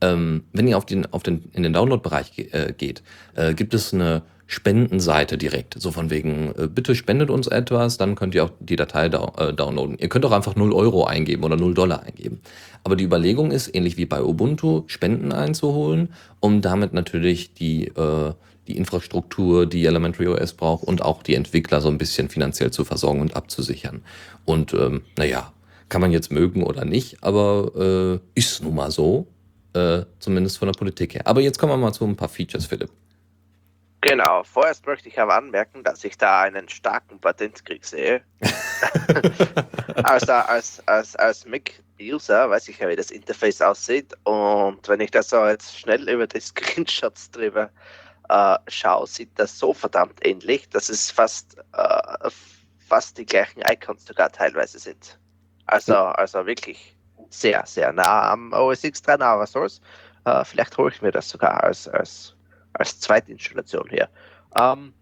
ähm, 0.00 0.44
wenn 0.52 0.66
ihr 0.66 0.76
auf 0.76 0.86
den, 0.86 1.06
auf 1.12 1.22
den, 1.22 1.50
in 1.52 1.62
den 1.62 1.72
Download-Bereich 1.72 2.38
äh, 2.52 2.72
geht, 2.76 3.02
äh, 3.34 3.54
gibt 3.54 3.74
es 3.74 3.92
eine 3.92 4.22
Spendenseite 4.52 5.38
direkt. 5.38 5.80
So 5.80 5.92
von 5.92 6.10
wegen, 6.10 6.52
äh, 6.58 6.68
bitte 6.68 6.94
spendet 6.94 7.30
uns 7.30 7.46
etwas, 7.46 7.96
dann 7.96 8.16
könnt 8.16 8.34
ihr 8.34 8.44
auch 8.44 8.50
die 8.60 8.76
Datei 8.76 9.08
dau 9.08 9.32
äh, 9.38 9.54
downloaden. 9.54 9.96
Ihr 9.98 10.10
könnt 10.10 10.26
auch 10.26 10.32
einfach 10.32 10.56
0 10.56 10.74
Euro 10.74 11.04
eingeben 11.04 11.42
oder 11.42 11.56
0 11.56 11.72
Dollar 11.72 12.02
eingeben. 12.02 12.42
Aber 12.84 12.94
die 12.94 13.04
Überlegung 13.04 13.50
ist, 13.50 13.74
ähnlich 13.74 13.96
wie 13.96 14.04
bei 14.04 14.22
Ubuntu, 14.22 14.82
Spenden 14.88 15.32
einzuholen, 15.32 16.10
um 16.40 16.60
damit 16.60 16.92
natürlich 16.92 17.54
die, 17.54 17.86
äh, 17.86 18.34
die 18.68 18.76
Infrastruktur, 18.76 19.64
die 19.64 19.86
Elementary 19.86 20.28
OS 20.28 20.52
braucht 20.52 20.84
und 20.84 21.00
auch 21.00 21.22
die 21.22 21.34
Entwickler 21.34 21.80
so 21.80 21.88
ein 21.88 21.96
bisschen 21.96 22.28
finanziell 22.28 22.70
zu 22.70 22.84
versorgen 22.84 23.22
und 23.22 23.34
abzusichern. 23.34 24.02
Und 24.44 24.74
ähm, 24.74 25.00
naja, 25.16 25.50
kann 25.88 26.02
man 26.02 26.12
jetzt 26.12 26.30
mögen 26.30 26.62
oder 26.62 26.84
nicht, 26.84 27.24
aber 27.24 28.20
äh, 28.34 28.38
ist 28.38 28.62
nun 28.62 28.74
mal 28.74 28.90
so, 28.90 29.28
äh, 29.72 30.02
zumindest 30.18 30.58
von 30.58 30.66
der 30.68 30.78
Politik 30.78 31.14
her. 31.14 31.26
Aber 31.26 31.40
jetzt 31.40 31.58
kommen 31.58 31.72
wir 31.72 31.78
mal 31.78 31.92
zu 31.94 32.04
ein 32.04 32.16
paar 32.16 32.28
Features, 32.28 32.66
Philipp. 32.66 32.90
Genau, 34.02 34.42
vorerst 34.42 34.84
möchte 34.84 35.08
ich 35.08 35.20
aber 35.20 35.36
anmerken, 35.36 35.84
dass 35.84 36.02
ich 36.02 36.18
da 36.18 36.42
einen 36.42 36.68
starken 36.68 37.20
Patentkrieg 37.20 37.84
sehe. 37.84 38.20
also 40.02 40.32
als, 40.32 40.82
als, 40.88 41.14
als 41.14 41.46
Mac-User 41.46 42.50
weiß 42.50 42.66
ich 42.66 42.80
ja, 42.80 42.88
wie 42.88 42.96
das 42.96 43.12
Interface 43.12 43.62
aussieht. 43.62 44.12
Und 44.24 44.88
wenn 44.88 44.98
ich 44.98 45.12
das 45.12 45.30
so 45.30 45.46
jetzt 45.46 45.78
schnell 45.78 46.08
über 46.08 46.26
die 46.26 46.40
Screenshots 46.40 47.30
drüber 47.30 47.70
äh, 48.28 48.58
schaue, 48.66 49.06
sieht 49.06 49.38
das 49.38 49.56
so 49.56 49.72
verdammt 49.72 50.18
ähnlich, 50.26 50.68
dass 50.68 50.88
es 50.88 51.12
fast, 51.12 51.58
äh, 51.72 52.30
fast 52.88 53.18
die 53.18 53.24
gleichen 53.24 53.62
Icons 53.70 54.04
sogar 54.04 54.32
teilweise 54.32 54.80
sind. 54.80 55.16
Also, 55.66 55.94
also 55.94 56.44
wirklich 56.44 56.96
sehr, 57.30 57.64
sehr 57.66 57.92
nah 57.92 58.32
am 58.32 58.52
OS 58.52 58.82
X 58.82 59.00
dran, 59.00 59.22
aber 59.22 59.46
soll's. 59.46 59.80
Äh, 60.24 60.44
vielleicht 60.44 60.76
hole 60.76 60.90
ich 60.92 61.00
mir 61.02 61.12
das 61.12 61.28
sogar 61.28 61.62
als, 61.62 61.86
als 61.86 62.34
als 62.74 63.00
Zweitinstallation 63.00 63.88
hier. 63.90 64.08
Ähm, 64.56 64.92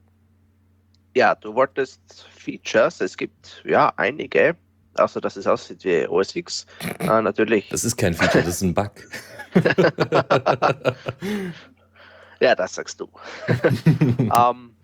ja, 1.14 1.34
du 1.34 1.54
wolltest 1.54 2.00
Features, 2.30 3.00
es 3.00 3.16
gibt 3.16 3.62
ja 3.64 3.92
einige, 3.96 4.56
außer 4.94 5.20
dass 5.20 5.36
es 5.36 5.46
aussieht 5.46 5.84
wie 5.84 6.06
OS 6.06 6.36
X. 6.36 6.66
Äh, 6.98 7.22
natürlich, 7.22 7.68
Das 7.68 7.84
ist 7.84 7.96
kein 7.96 8.14
Feature, 8.14 8.44
das 8.44 8.56
ist 8.56 8.62
ein 8.62 8.74
Bug. 8.74 8.92
ja, 12.40 12.54
das 12.54 12.74
sagst 12.74 13.00
du. 13.00 13.08
ähm, 14.18 14.76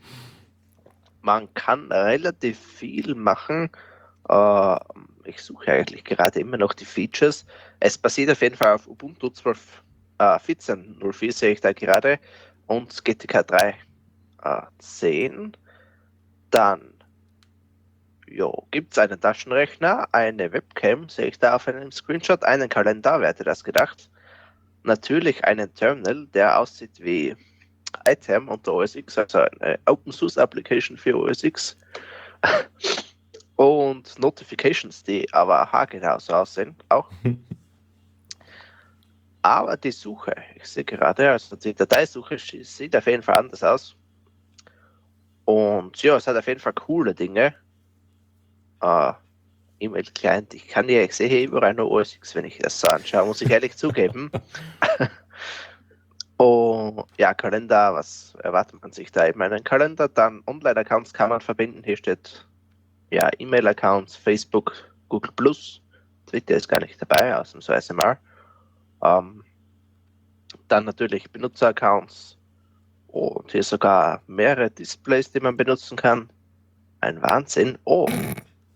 man 1.23 1.53
kann 1.55 1.91
relativ 1.93 2.59
viel 2.59 3.15
machen. 3.15 3.71
Äh, 4.29 4.77
ich 5.25 5.43
suche 5.43 5.73
eigentlich 5.73 6.05
gerade 6.05 6.41
immer 6.41 6.57
noch 6.57 6.73
die 6.73 6.85
Features. 6.85 7.45
Es 7.81 7.99
basiert 7.99 8.31
auf 8.31 8.43
jeden 8.43 8.57
Fall 8.57 8.75
auf 8.75 8.87
Ubuntu 8.87 9.31
12, 9.31 9.83
äh, 10.19 10.23
14.04 10.23 11.33
sehe 11.33 11.53
ich 11.53 11.61
da 11.61 11.73
gerade 11.73 12.19
und 12.67 13.05
GTK 13.05 13.47
3 13.47 13.75
äh, 14.43 14.63
10. 14.79 15.57
Dann 16.51 16.97
gibt 18.71 18.93
es 18.93 18.99
einen 18.99 19.21
Taschenrechner, 19.21 20.09
eine 20.13 20.53
Webcam, 20.53 21.09
sehe 21.09 21.29
ich 21.29 21.39
da 21.39 21.55
auf 21.57 21.69
einem 21.69 21.93
Screenshot, 21.93 22.45
einen 22.45 22.69
Kalender, 22.69 23.21
wer 23.21 23.29
hätte 23.29 23.45
das 23.45 23.63
gedacht? 23.63 24.11
Natürlich 24.83 25.45
einen 25.45 25.73
Terminal, 25.75 26.27
der 26.29 26.59
aussieht 26.59 26.99
wie 27.01 27.37
iTem 28.09 28.49
unter 28.49 28.75
OS 28.75 28.95
X, 28.95 29.19
also 29.19 29.39
eine 29.61 29.79
Open 29.87 30.13
Source 30.13 30.39
Application 30.39 30.97
für 30.97 31.17
OS 31.17 31.45
X. 31.45 31.77
Und 33.57 34.19
Notifications, 34.19 35.03
die 35.03 35.33
aber 35.33 35.73
haargenau 35.73 36.19
so 36.19 36.35
aussehen, 36.35 36.77
auch. 36.89 37.11
Aber 39.47 39.77
die 39.77 39.93
Suche, 39.93 40.35
ich 40.57 40.65
sehe 40.65 40.83
gerade, 40.83 41.31
also 41.31 41.55
die 41.55 41.73
Dateisuche 41.73 42.37
sieht 42.37 42.97
auf 42.97 43.07
jeden 43.07 43.23
Fall 43.23 43.37
anders 43.37 43.63
aus. 43.63 43.95
Und 45.45 46.03
ja, 46.03 46.17
es 46.17 46.27
hat 46.27 46.37
auf 46.37 46.49
jeden 46.49 46.59
Fall 46.59 46.73
coole 46.73 47.15
Dinge. 47.15 47.55
Äh, 48.83 49.13
E-Mail-Client, 49.79 50.53
ich 50.53 50.67
kann 50.67 50.89
ja, 50.89 51.03
ich 51.03 51.15
sehe 51.15 51.29
hier 51.29 51.45
überall 51.45 51.75
nur 51.75 51.89
OS 51.93 52.17
X, 52.17 52.35
wenn 52.35 52.45
ich 52.45 52.59
das 52.59 52.81
so 52.81 52.89
anschaue, 52.89 53.25
muss 53.25 53.41
ich 53.41 53.49
ehrlich 53.49 53.77
zugeben. 53.77 54.33
Und 56.39 57.05
ja, 57.17 57.33
Kalender, 57.33 57.95
was 57.95 58.35
erwartet 58.43 58.83
man 58.83 58.91
sich 58.91 59.13
da? 59.13 59.29
Eben 59.29 59.41
einen 59.43 59.63
Kalender, 59.63 60.09
dann 60.09 60.43
Online-Accounts 60.49 61.15
kann 61.15 61.29
man 61.29 61.41
verbinden. 61.41 61.85
Hier 61.85 61.97
steht 61.97 62.45
ja 63.13 63.31
E-Mail-Accounts, 63.39 64.17
Facebook, 64.17 64.75
Google 65.09 65.31
Plus, 65.37 65.83
Twitter 66.27 66.57
ist 66.57 66.67
gar 66.67 66.81
nicht 66.81 67.01
dabei, 67.01 67.37
ausnahmsweise 67.37 67.95
mal. 67.95 68.19
Ähm, 69.03 69.45
dann 70.69 70.85
natürlich 70.85 71.31
Benutzeraccounts 71.31 72.37
und 73.09 73.51
hier 73.51 73.63
sogar 73.63 74.23
mehrere 74.27 74.71
Displays, 74.71 75.31
die 75.31 75.41
man 75.41 75.57
benutzen 75.57 75.97
kann. 75.97 76.29
Ein 77.01 77.23
Wahnsinn. 77.23 77.79
Oh, 77.85 78.09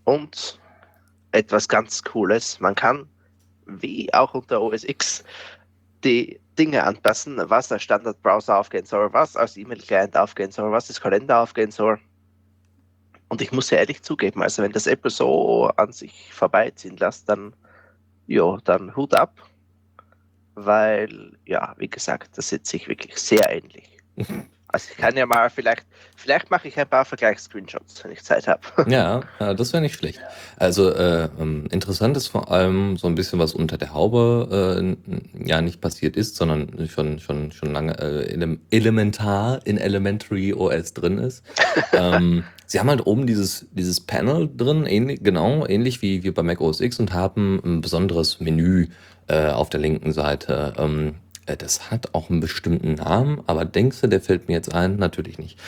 und 0.04 0.60
etwas 1.32 1.68
ganz 1.68 2.02
Cooles. 2.02 2.60
Man 2.60 2.74
kann, 2.74 3.08
wie 3.66 4.12
auch 4.14 4.34
unter 4.34 4.60
OS 4.60 4.84
X, 4.84 5.24
die 6.04 6.40
Dinge 6.58 6.84
anpassen, 6.84 7.38
was 7.50 7.70
als 7.70 7.82
Standardbrowser 7.82 8.58
aufgehen 8.58 8.84
soll, 8.84 9.12
was 9.12 9.36
als 9.36 9.56
E-Mail-Client 9.56 10.16
aufgehen 10.16 10.50
soll, 10.50 10.72
was 10.72 10.88
als 10.88 11.00
Kalender 11.00 11.40
aufgehen 11.40 11.70
soll. 11.70 11.98
Und 13.28 13.40
ich 13.40 13.52
muss 13.52 13.70
ja 13.70 13.78
ehrlich 13.78 14.02
zugeben, 14.02 14.42
also 14.42 14.62
wenn 14.62 14.72
das 14.72 14.86
Apple 14.86 15.10
so 15.10 15.70
an 15.76 15.92
sich 15.92 16.32
vorbeiziehen 16.34 16.96
lässt, 16.96 17.28
dann, 17.28 17.54
ja, 18.26 18.58
dann 18.64 18.96
Hut 18.96 19.14
ab 19.14 19.34
weil, 20.64 21.32
ja, 21.46 21.74
wie 21.78 21.88
gesagt, 21.88 22.36
das 22.38 22.48
sieht 22.48 22.66
sich 22.66 22.88
wirklich 22.88 23.16
sehr 23.16 23.50
ähnlich. 23.50 23.98
Also 24.72 24.88
ich 24.90 24.96
kann 24.96 25.16
ja 25.16 25.26
mal 25.26 25.50
vielleicht, 25.50 25.84
vielleicht 26.16 26.50
mache 26.50 26.68
ich 26.68 26.78
ein 26.78 26.88
paar 26.88 27.04
Vergleichs-Screenshots, 27.04 28.04
wenn 28.04 28.12
ich 28.12 28.22
Zeit 28.22 28.46
habe. 28.46 28.60
Ja, 28.90 29.22
ja 29.38 29.54
das 29.54 29.72
wäre 29.72 29.82
nicht 29.82 29.94
schlecht. 29.94 30.20
Also 30.56 30.90
äh, 30.90 31.28
ähm, 31.38 31.66
interessant 31.70 32.16
ist 32.16 32.28
vor 32.28 32.50
allem 32.50 32.96
so 32.96 33.06
ein 33.06 33.14
bisschen, 33.14 33.38
was 33.38 33.54
unter 33.54 33.78
der 33.78 33.94
Haube 33.94 34.96
äh, 35.06 35.48
ja 35.48 35.60
nicht 35.60 35.80
passiert 35.80 36.16
ist, 36.16 36.36
sondern 36.36 36.88
schon 36.88 37.18
schon 37.18 37.52
schon 37.52 37.72
lange 37.72 37.98
äh, 37.98 38.32
ele 38.32 38.58
elementar 38.70 39.60
in 39.64 39.78
Elementary 39.78 40.54
OS 40.54 40.94
drin 40.94 41.18
ist. 41.18 41.44
ähm, 41.92 42.44
sie 42.66 42.80
haben 42.80 42.90
halt 42.90 43.06
oben 43.06 43.26
dieses 43.26 43.66
dieses 43.72 44.00
Panel 44.00 44.48
drin, 44.54 44.86
ähnlich 44.86 45.22
genau 45.22 45.66
ähnlich 45.66 46.02
wie 46.02 46.22
wie 46.22 46.30
bei 46.30 46.42
Mac 46.42 46.60
OS 46.60 46.80
X 46.80 46.98
und 46.98 47.12
haben 47.12 47.60
ein 47.64 47.80
besonderes 47.80 48.40
Menü 48.40 48.88
äh, 49.28 49.48
auf 49.50 49.70
der 49.70 49.80
linken 49.80 50.12
Seite. 50.12 50.74
Ähm, 50.76 51.14
äh, 51.50 51.56
das 51.56 51.90
hat 51.90 52.14
auch 52.14 52.30
einen 52.30 52.40
bestimmten 52.40 52.94
Namen, 52.94 53.42
aber 53.46 53.64
denkst 53.64 54.00
du, 54.00 54.06
der 54.08 54.20
fällt 54.20 54.48
mir 54.48 54.54
jetzt 54.54 54.72
ein? 54.74 54.96
Natürlich 54.96 55.38
nicht. 55.38 55.58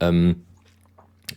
Ähm, 0.00 0.42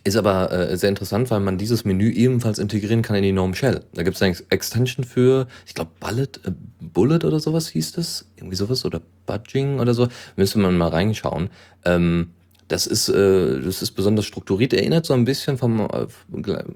ist 0.04 0.16
aber 0.16 0.52
äh, 0.52 0.76
sehr 0.76 0.90
interessant, 0.90 1.30
weil 1.30 1.40
man 1.40 1.58
dieses 1.58 1.84
Menü 1.84 2.10
ebenfalls 2.12 2.58
integrieren 2.58 3.02
kann 3.02 3.16
in 3.16 3.22
die 3.22 3.32
GNOME 3.32 3.54
Shell. 3.54 3.80
Da 3.94 4.02
gibt 4.02 4.16
es 4.16 4.22
eine 4.22 4.32
Ex- 4.32 4.44
Extension 4.50 5.04
für, 5.04 5.46
ich 5.66 5.74
glaube, 5.74 5.90
Bullet, 5.98 6.28
äh, 6.44 6.52
Bullet 6.80 7.24
oder 7.24 7.40
sowas 7.40 7.68
hieß 7.68 7.92
das. 7.92 8.26
Irgendwie 8.36 8.56
sowas 8.56 8.84
oder 8.84 9.00
Budging 9.26 9.80
oder 9.80 9.94
so. 9.94 10.08
Müsste 10.36 10.58
man 10.58 10.76
mal 10.76 10.88
reinschauen. 10.88 11.50
Ähm, 11.84 12.30
das 12.68 12.86
ist, 12.86 13.08
äh, 13.08 13.60
das 13.60 13.82
ist 13.82 13.92
besonders 13.92 14.26
strukturiert, 14.26 14.72
erinnert 14.74 15.06
so 15.06 15.14
ein 15.14 15.24
bisschen 15.24 15.56
vom, 15.56 15.80
äh, 15.80 16.06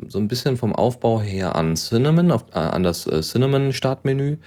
so 0.09 0.19
ein 0.19 0.29
bisschen 0.29 0.57
vom 0.57 0.75
Aufbau 0.75 1.21
her 1.21 1.57
an 1.57 1.77
Cinnamon, 1.77 2.31
auf, 2.31 2.47
äh, 2.53 2.59
an 2.59 2.83
das 2.83 3.05
Cinnamon-Startmenü. 3.05 4.39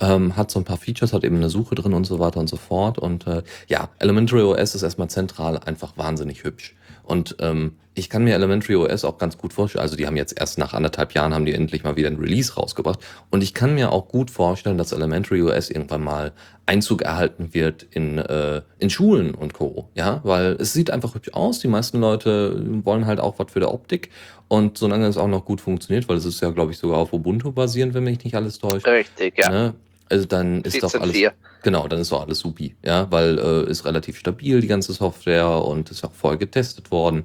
Ähm, 0.00 0.36
hat 0.36 0.50
so 0.50 0.60
ein 0.60 0.64
paar 0.64 0.76
Features, 0.76 1.12
hat 1.12 1.24
eben 1.24 1.36
eine 1.36 1.50
Suche 1.50 1.74
drin 1.74 1.94
und 1.94 2.04
so 2.04 2.18
weiter 2.18 2.40
und 2.40 2.48
so 2.48 2.56
fort. 2.56 2.98
Und 2.98 3.26
äh, 3.26 3.42
ja, 3.66 3.88
Elementary 3.98 4.42
OS 4.42 4.74
ist 4.74 4.82
erstmal 4.82 5.08
zentral 5.08 5.58
einfach 5.58 5.96
wahnsinnig 5.96 6.44
hübsch. 6.44 6.74
Und 7.08 7.36
ähm, 7.40 7.72
ich 7.94 8.10
kann 8.10 8.22
mir 8.22 8.34
Elementary 8.34 8.76
OS 8.76 9.02
auch 9.04 9.16
ganz 9.16 9.38
gut 9.38 9.54
vorstellen. 9.54 9.82
Also 9.82 9.96
die 9.96 10.06
haben 10.06 10.16
jetzt 10.16 10.38
erst 10.38 10.58
nach 10.58 10.74
anderthalb 10.74 11.14
Jahren 11.14 11.32
haben 11.32 11.46
die 11.46 11.54
endlich 11.54 11.82
mal 11.82 11.96
wieder 11.96 12.08
ein 12.08 12.16
Release 12.16 12.54
rausgebracht. 12.54 13.00
Und 13.30 13.42
ich 13.42 13.54
kann 13.54 13.74
mir 13.74 13.92
auch 13.92 14.08
gut 14.08 14.30
vorstellen, 14.30 14.76
dass 14.76 14.92
Elementary 14.92 15.42
OS 15.42 15.70
irgendwann 15.70 16.04
mal 16.04 16.32
Einzug 16.66 17.00
erhalten 17.00 17.54
wird 17.54 17.86
in, 17.90 18.18
äh, 18.18 18.60
in 18.78 18.90
Schulen 18.90 19.34
und 19.34 19.54
Co. 19.54 19.88
Ja, 19.94 20.20
weil 20.22 20.56
es 20.60 20.74
sieht 20.74 20.90
einfach 20.90 21.14
hübsch 21.14 21.30
aus. 21.32 21.60
Die 21.60 21.68
meisten 21.68 21.98
Leute 21.98 22.62
wollen 22.84 23.06
halt 23.06 23.20
auch 23.20 23.38
was 23.38 23.52
für 23.52 23.60
der 23.60 23.72
Optik. 23.72 24.10
Und 24.48 24.76
solange 24.76 25.06
es 25.06 25.16
auch 25.16 25.28
noch 25.28 25.46
gut 25.46 25.62
funktioniert, 25.62 26.08
weil 26.10 26.18
es 26.18 26.26
ist 26.26 26.42
ja, 26.42 26.50
glaube 26.50 26.72
ich, 26.72 26.78
sogar 26.78 26.98
auf 26.98 27.14
Ubuntu 27.14 27.52
basierend, 27.52 27.94
wenn 27.94 28.04
mich 28.04 28.22
nicht 28.22 28.34
alles 28.34 28.58
täuscht. 28.58 28.86
Richtig, 28.86 29.38
ja. 29.38 29.48
Ne? 29.48 29.74
Also 30.10 30.26
dann 30.26 30.62
ist 30.62 30.82
doch 30.82 30.94
alles. 30.94 31.16
14.4. 31.16 31.32
Genau, 31.62 31.88
dann 31.88 32.00
ist 32.00 32.12
doch 32.12 32.22
alles 32.22 32.38
supi, 32.38 32.76
ja, 32.84 33.10
weil 33.10 33.38
äh, 33.38 33.70
ist 33.70 33.84
relativ 33.84 34.18
stabil, 34.18 34.60
die 34.60 34.66
ganze 34.68 34.92
Software 34.92 35.48
und 35.64 35.90
ist 35.90 36.04
auch 36.04 36.12
voll 36.12 36.38
getestet 36.38 36.90
worden. 36.90 37.24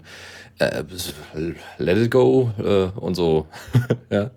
Äh, 0.60 0.84
let 1.78 1.98
it 1.98 2.12
go 2.12 2.52
äh, 2.60 2.86
und 3.00 3.16
so. 3.16 3.48
ja. 4.10 4.32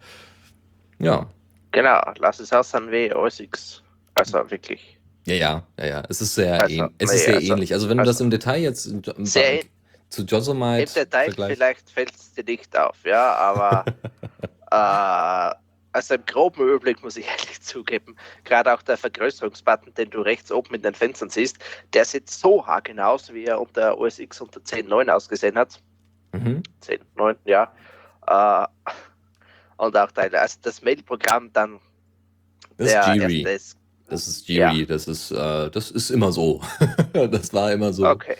Ja. 0.98 1.28
Genau, 1.72 2.00
lass 2.18 2.40
es 2.40 2.52
aus 2.52 2.74
an 2.74 2.90
W, 2.90 3.12
OS 3.12 3.40
X. 3.40 3.82
Also 4.14 4.50
wirklich. 4.50 4.98
Ja, 5.26 5.34
ja, 5.34 5.62
ja, 5.78 5.86
ja. 5.86 6.02
Es 6.08 6.20
ist 6.20 6.34
sehr, 6.34 6.62
Also, 6.62 6.88
es 6.98 7.10
nee, 7.10 7.16
ist 7.16 7.24
sehr 7.24 7.34
also- 7.36 7.52
ähnlich. 7.52 7.72
Also 7.72 7.88
wenn 7.88 7.98
du 7.98 8.04
das 8.04 8.16
also- 8.16 8.24
im 8.24 8.30
Detail 8.30 8.62
jetzt 8.62 8.90
Sehr 9.26 9.60
zu 10.08 10.22
Josemite 10.22 10.82
Im 10.82 10.94
Detail 10.94 11.32
vielleicht 11.32 11.90
fällt 11.90 12.14
es 12.14 12.32
dir 12.32 12.44
nicht 12.44 12.78
auf, 12.78 12.96
ja, 13.04 13.34
aber 13.34 13.84
also 15.96 16.14
im 16.14 16.24
groben 16.26 16.62
Überblick 16.62 17.02
muss 17.02 17.16
ich 17.16 17.26
ehrlich 17.28 17.60
zugeben, 17.62 18.14
gerade 18.44 18.72
auch 18.72 18.82
der 18.82 18.96
Vergrößerungsbutton, 18.96 19.94
den 19.94 20.10
du 20.10 20.20
rechts 20.20 20.52
oben 20.52 20.74
in 20.74 20.82
den 20.82 20.94
Fenstern 20.94 21.30
siehst, 21.30 21.58
der 21.94 22.04
sieht 22.04 22.30
so 22.30 22.64
haargenau 22.66 23.14
aus, 23.14 23.32
wie 23.32 23.44
er 23.46 23.60
unter 23.60 23.98
OS 23.98 24.18
X 24.18 24.40
unter 24.40 24.60
10.9 24.60 25.08
ausgesehen 25.10 25.56
hat. 25.56 25.80
Mhm. 26.32 26.62
10.9, 26.86 27.36
ja. 27.46 27.72
Äh, 28.26 28.66
und 29.78 29.96
auch 29.96 30.10
Teile, 30.12 30.40
also 30.40 30.58
das 30.62 30.82
Mail-Programm 30.82 31.52
dann 31.52 31.80
Das 32.76 32.88
ist 32.88 32.94
der 32.94 33.14
erste 33.16 33.50
ist. 33.50 33.78
Das 34.08 34.28
ist 34.28 34.48
Jiri. 34.48 34.86
Das 34.86 35.08
ist, 35.08 35.30
äh, 35.32 35.70
das 35.70 35.90
ist 35.90 36.10
immer 36.10 36.30
so. 36.30 36.60
das 37.12 37.52
war 37.52 37.72
immer 37.72 37.92
so. 37.92 38.06
Okay. 38.08 38.36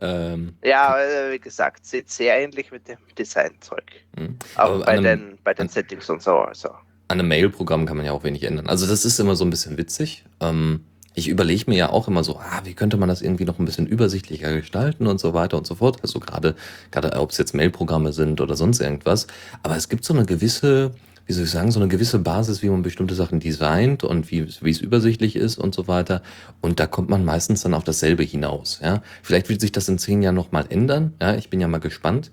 Ähm, 0.00 0.56
Ja, 0.64 0.98
äh, 1.00 1.32
wie 1.32 1.38
gesagt, 1.38 1.84
sieht 1.86 2.10
sehr 2.10 2.36
ähnlich 2.40 2.72
mit 2.72 2.88
dem 2.88 2.96
Designzeug. 3.16 3.84
mhm. 4.16 4.38
Auch 4.56 4.60
Aber 4.62 4.78
bei 4.80 4.86
einem- 4.92 5.04
den, 5.30 5.38
bei 5.44 5.54
den 5.54 5.68
Settings 5.68 6.08
und 6.10 6.22
so. 6.22 6.38
Also. 6.38 6.70
An 7.12 7.20
einem 7.20 7.28
Mail-Programm 7.28 7.84
kann 7.84 7.98
man 7.98 8.06
ja 8.06 8.12
auch 8.12 8.24
wenig 8.24 8.42
ändern. 8.44 8.68
Also 8.68 8.86
das 8.86 9.04
ist 9.04 9.20
immer 9.20 9.36
so 9.36 9.44
ein 9.44 9.50
bisschen 9.50 9.76
witzig. 9.76 10.24
Ähm, 10.40 10.80
ich 11.14 11.28
überlege 11.28 11.64
mir 11.68 11.76
ja 11.76 11.90
auch 11.90 12.08
immer 12.08 12.24
so, 12.24 12.38
ah, 12.38 12.62
wie 12.64 12.72
könnte 12.72 12.96
man 12.96 13.06
das 13.06 13.20
irgendwie 13.20 13.44
noch 13.44 13.58
ein 13.58 13.66
bisschen 13.66 13.86
übersichtlicher 13.86 14.50
gestalten 14.56 15.06
und 15.06 15.20
so 15.20 15.34
weiter 15.34 15.58
und 15.58 15.66
so 15.66 15.74
fort. 15.74 15.98
Also 16.02 16.20
gerade, 16.20 16.54
gerade 16.90 17.12
ob 17.20 17.30
es 17.30 17.36
jetzt 17.36 17.54
Mail-Programme 17.54 18.14
sind 18.14 18.40
oder 18.40 18.56
sonst 18.56 18.80
irgendwas. 18.80 19.26
Aber 19.62 19.76
es 19.76 19.90
gibt 19.90 20.06
so 20.06 20.14
eine 20.14 20.24
gewisse, 20.24 20.92
wie 21.26 21.34
soll 21.34 21.44
ich 21.44 21.50
sagen, 21.50 21.70
so 21.70 21.80
eine 21.80 21.88
gewisse 21.90 22.18
Basis, 22.18 22.62
wie 22.62 22.70
man 22.70 22.80
bestimmte 22.80 23.14
Sachen 23.14 23.40
designt 23.40 24.04
und 24.04 24.30
wie, 24.30 24.38
es- 24.40 24.80
übersichtlich 24.80 25.36
ist 25.36 25.58
und 25.58 25.74
so 25.74 25.86
weiter. 25.88 26.22
Und 26.62 26.80
da 26.80 26.86
kommt 26.86 27.10
man 27.10 27.26
meistens 27.26 27.60
dann 27.60 27.74
auf 27.74 27.84
dasselbe 27.84 28.22
hinaus. 28.22 28.80
Ja, 28.82 29.02
vielleicht 29.22 29.50
wird 29.50 29.60
sich 29.60 29.72
das 29.72 29.86
in 29.86 29.98
zehn 29.98 30.22
Jahren 30.22 30.34
nochmal 30.34 30.64
ändern. 30.70 31.12
Ja, 31.20 31.34
ich 31.34 31.50
bin 31.50 31.60
ja 31.60 31.68
mal 31.68 31.76
gespannt. 31.78 32.30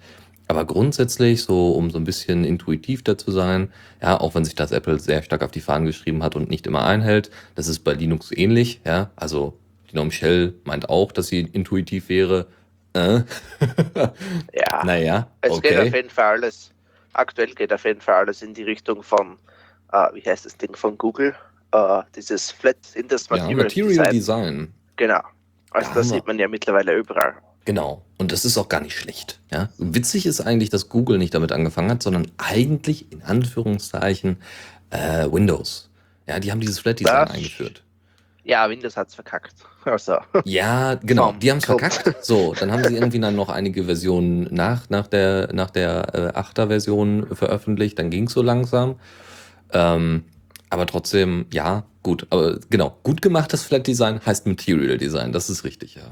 Aber 0.49 0.65
grundsätzlich, 0.65 1.43
so 1.43 1.73
um 1.73 1.91
so 1.91 1.99
ein 1.99 2.05
bisschen 2.05 2.43
intuitiv 2.43 3.03
da 3.03 3.15
zu 3.19 3.29
sein, 3.29 3.71
ja, 4.01 4.19
auch 4.19 4.33
wenn 4.33 4.43
sich 4.43 4.55
das 4.55 4.71
Apple 4.71 4.97
sehr 4.97 5.21
stark 5.21 5.43
auf 5.43 5.51
die 5.51 5.61
Fahnen 5.61 5.85
geschrieben 5.85 6.23
hat 6.23 6.35
und 6.35 6.49
nicht 6.49 6.65
immer 6.65 6.85
einhält, 6.85 7.29
das 7.53 7.67
ist 7.67 7.81
bei 7.81 7.93
Linux 7.93 8.31
ähnlich, 8.31 8.81
ja. 8.83 9.11
Also 9.15 9.59
die 9.85 9.91
Gnome 9.91 10.11
Shell 10.11 10.55
meint 10.63 10.89
auch, 10.89 11.11
dass 11.11 11.27
sie 11.27 11.41
intuitiv 11.41 12.09
wäre. 12.09 12.47
Äh? 12.93 13.21
Ja. 14.53 14.83
naja, 14.83 15.27
Es 15.41 15.61
geht 15.61 15.77
auf 15.77 15.85
okay. 15.85 15.95
jeden 15.97 16.09
Fall 16.09 16.37
alles, 16.37 16.71
aktuell 17.13 17.53
geht 17.53 17.71
auf 17.71 17.85
jeden 17.85 18.01
Fall 18.01 18.15
alles 18.15 18.41
in 18.41 18.55
die 18.55 18.63
Richtung 18.63 19.03
von, 19.03 19.37
äh, 19.93 20.07
wie 20.15 20.23
heißt 20.27 20.47
das 20.47 20.57
Ding 20.57 20.75
von 20.75 20.97
Google? 20.97 21.35
Äh, 21.71 22.01
dieses 22.15 22.49
Flat 22.49 22.77
Index 22.95 23.29
Ja, 23.29 23.35
Material, 23.37 23.55
Material 23.65 24.09
Design. 24.09 24.11
Design. 24.11 24.73
Genau. 24.95 25.21
Also 25.69 25.89
Ja, 25.89 25.95
das 25.95 26.09
sieht 26.09 26.25
man 26.25 26.39
ja 26.39 26.47
mittlerweile 26.47 26.95
überall. 26.95 27.35
Genau. 27.69 28.01
Und 28.17 28.31
das 28.31 28.45
ist 28.45 28.57
auch 28.57 28.67
gar 28.67 28.81
nicht 28.81 28.97
schlecht. 28.97 29.39
Ja? 29.51 29.69
Witzig 29.77 30.25
ist 30.25 30.41
eigentlich, 30.41 30.71
dass 30.71 30.89
Google 30.89 31.19
nicht 31.19 31.35
damit 31.35 31.51
angefangen 31.51 31.91
hat, 31.91 32.01
sondern 32.01 32.25
eigentlich 32.39 33.11
in 33.11 33.21
Anführungszeichen 33.21 34.37
äh, 34.89 35.27
Windows. 35.31 35.91
Ja, 36.27 36.39
die 36.39 36.51
haben 36.51 36.61
dieses 36.61 36.79
Flat 36.79 36.99
Design 36.99 37.27
Das- 37.27 37.35
eingeführt. 37.35 37.83
Ja, 38.43 38.67
Windows 38.71 38.97
hat's 38.97 39.13
verkackt. 39.13 39.53
Also, 39.85 40.17
Ja, 40.45 40.95
genau, 40.95 41.33
die 41.33 41.51
haben 41.51 41.59
es 41.59 41.65
verkackt. 41.65 42.25
So, 42.25 42.55
dann 42.59 42.71
haben 42.71 42.83
sie 42.85 42.95
irgendwie 42.95 43.19
dann 43.19 43.35
noch 43.35 43.49
einige 43.49 43.83
Versionen 43.83 44.47
nach, 44.51 44.89
nach 44.89 45.05
der, 45.05 45.53
nach 45.53 45.69
der 45.69 46.15
äh, 46.35 46.39
8er 46.39 46.69
Version 46.69 47.27
veröffentlicht, 47.35 47.99
dann 47.99 48.09
ging 48.09 48.25
es 48.25 48.33
so 48.33 48.41
langsam. 48.41 48.95
Ähm, 49.73 50.23
aber 50.71 50.87
trotzdem, 50.87 51.45
ja, 51.53 51.83
gut. 52.03 52.27
Aber 52.29 52.59
genau, 52.69 52.97
gut 53.03 53.21
gemachtes 53.21 53.63
Flat 53.63 53.87
Design 53.87 54.19
heißt 54.25 54.47
Material 54.47 54.97
Design, 54.97 55.31
das 55.31 55.49
ist 55.49 55.63
richtig, 55.63 55.95
ja. 55.95 56.03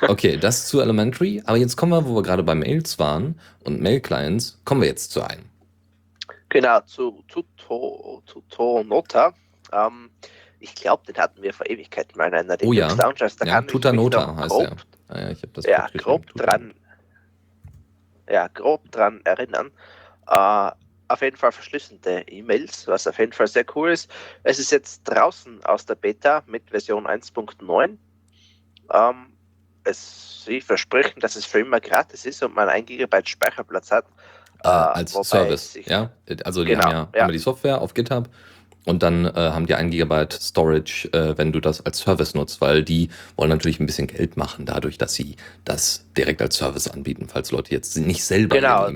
okay, 0.08 0.36
das 0.36 0.66
zu 0.66 0.80
Elementary. 0.80 1.42
Aber 1.46 1.56
jetzt 1.56 1.76
kommen 1.76 1.92
wir, 1.92 2.06
wo 2.08 2.14
wir 2.14 2.22
gerade 2.22 2.42
bei 2.42 2.54
Mails 2.54 2.98
waren 2.98 3.38
und 3.64 3.80
Mail-Clients, 3.80 4.60
kommen 4.64 4.80
wir 4.80 4.88
jetzt 4.88 5.12
zu 5.12 5.22
einem. 5.22 5.44
genau, 6.48 6.80
zu 6.80 7.22
Tuto, 7.28 8.22
Tuto 8.26 8.84
Nota. 8.84 9.34
Ähm, 9.72 10.10
ich 10.60 10.74
glaube, 10.74 11.04
den 11.06 11.16
hatten 11.16 11.42
wir 11.42 11.52
vor 11.52 11.68
Ewigkeiten 11.68 12.16
mal 12.16 12.28
in 12.28 12.34
einer 12.34 12.56
Oh 12.62 12.72
ja. 12.72 12.94
Da 12.94 13.12
Ja, 13.44 13.62
Tutanota 13.62 14.26
noch 14.26 14.36
heißt 14.36 14.50
grob, 14.50 14.64
er. 14.64 14.76
Ah, 15.08 15.20
ja, 15.20 15.30
ich 15.30 15.42
das 15.52 15.64
Ja, 15.66 15.88
grob 15.96 16.26
dran, 16.34 16.74
ja, 18.30 18.48
grob 18.48 18.90
dran 18.92 19.20
erinnern. 19.24 19.70
Äh, 20.28 20.70
auf 21.12 21.22
jeden 21.22 21.36
Fall 21.36 21.52
verschlüsselte 21.52 22.24
E-Mails, 22.28 22.86
was 22.88 23.06
auf 23.06 23.18
jeden 23.18 23.32
Fall 23.32 23.46
sehr 23.46 23.64
cool 23.74 23.90
ist. 23.90 24.10
Es 24.42 24.58
ist 24.58 24.72
jetzt 24.72 25.02
draußen 25.04 25.64
aus 25.64 25.84
der 25.86 25.94
Beta 25.94 26.42
mit 26.46 26.70
Version 26.70 27.06
1.9. 27.06 27.96
Ähm, 28.92 29.26
es, 29.84 30.44
sie 30.44 30.60
versprechen, 30.60 31.20
dass 31.20 31.36
es 31.36 31.44
für 31.44 31.60
immer 31.60 31.80
gratis 31.80 32.24
ist 32.24 32.42
und 32.42 32.54
man 32.54 32.68
1 32.68 32.86
GB 32.86 33.20
Speicherplatz 33.24 33.90
hat. 33.90 34.06
Äh, 34.64 34.68
als 34.68 35.12
Service, 35.12 35.72
sich- 35.72 35.86
ja. 35.86 36.10
Also 36.44 36.64
die 36.64 36.70
Genau, 36.70 36.84
haben 36.84 36.92
ja, 36.92 37.08
ja. 37.14 37.22
Haben 37.24 37.32
die 37.32 37.38
Software 37.38 37.80
auf 37.80 37.94
GitHub 37.94 38.28
und 38.84 39.02
dann 39.02 39.24
äh, 39.24 39.32
haben 39.34 39.66
die 39.66 39.74
1 39.74 39.90
Gigabyte 39.90 40.32
Storage, 40.32 41.08
äh, 41.12 41.36
wenn 41.36 41.52
du 41.52 41.60
das 41.60 41.84
als 41.84 41.98
Service 41.98 42.34
nutzt, 42.34 42.60
weil 42.60 42.84
die 42.84 43.08
wollen 43.36 43.50
natürlich 43.50 43.80
ein 43.80 43.86
bisschen 43.86 44.06
Geld 44.06 44.36
machen, 44.36 44.66
dadurch, 44.66 44.98
dass 44.98 45.14
sie 45.14 45.36
das 45.64 46.04
direkt 46.16 46.40
als 46.42 46.56
Service 46.56 46.88
anbieten, 46.88 47.26
falls 47.28 47.50
Leute 47.50 47.72
jetzt 47.72 47.96
nicht 47.96 48.24
selber 48.24 48.56
Genau. 48.56 48.88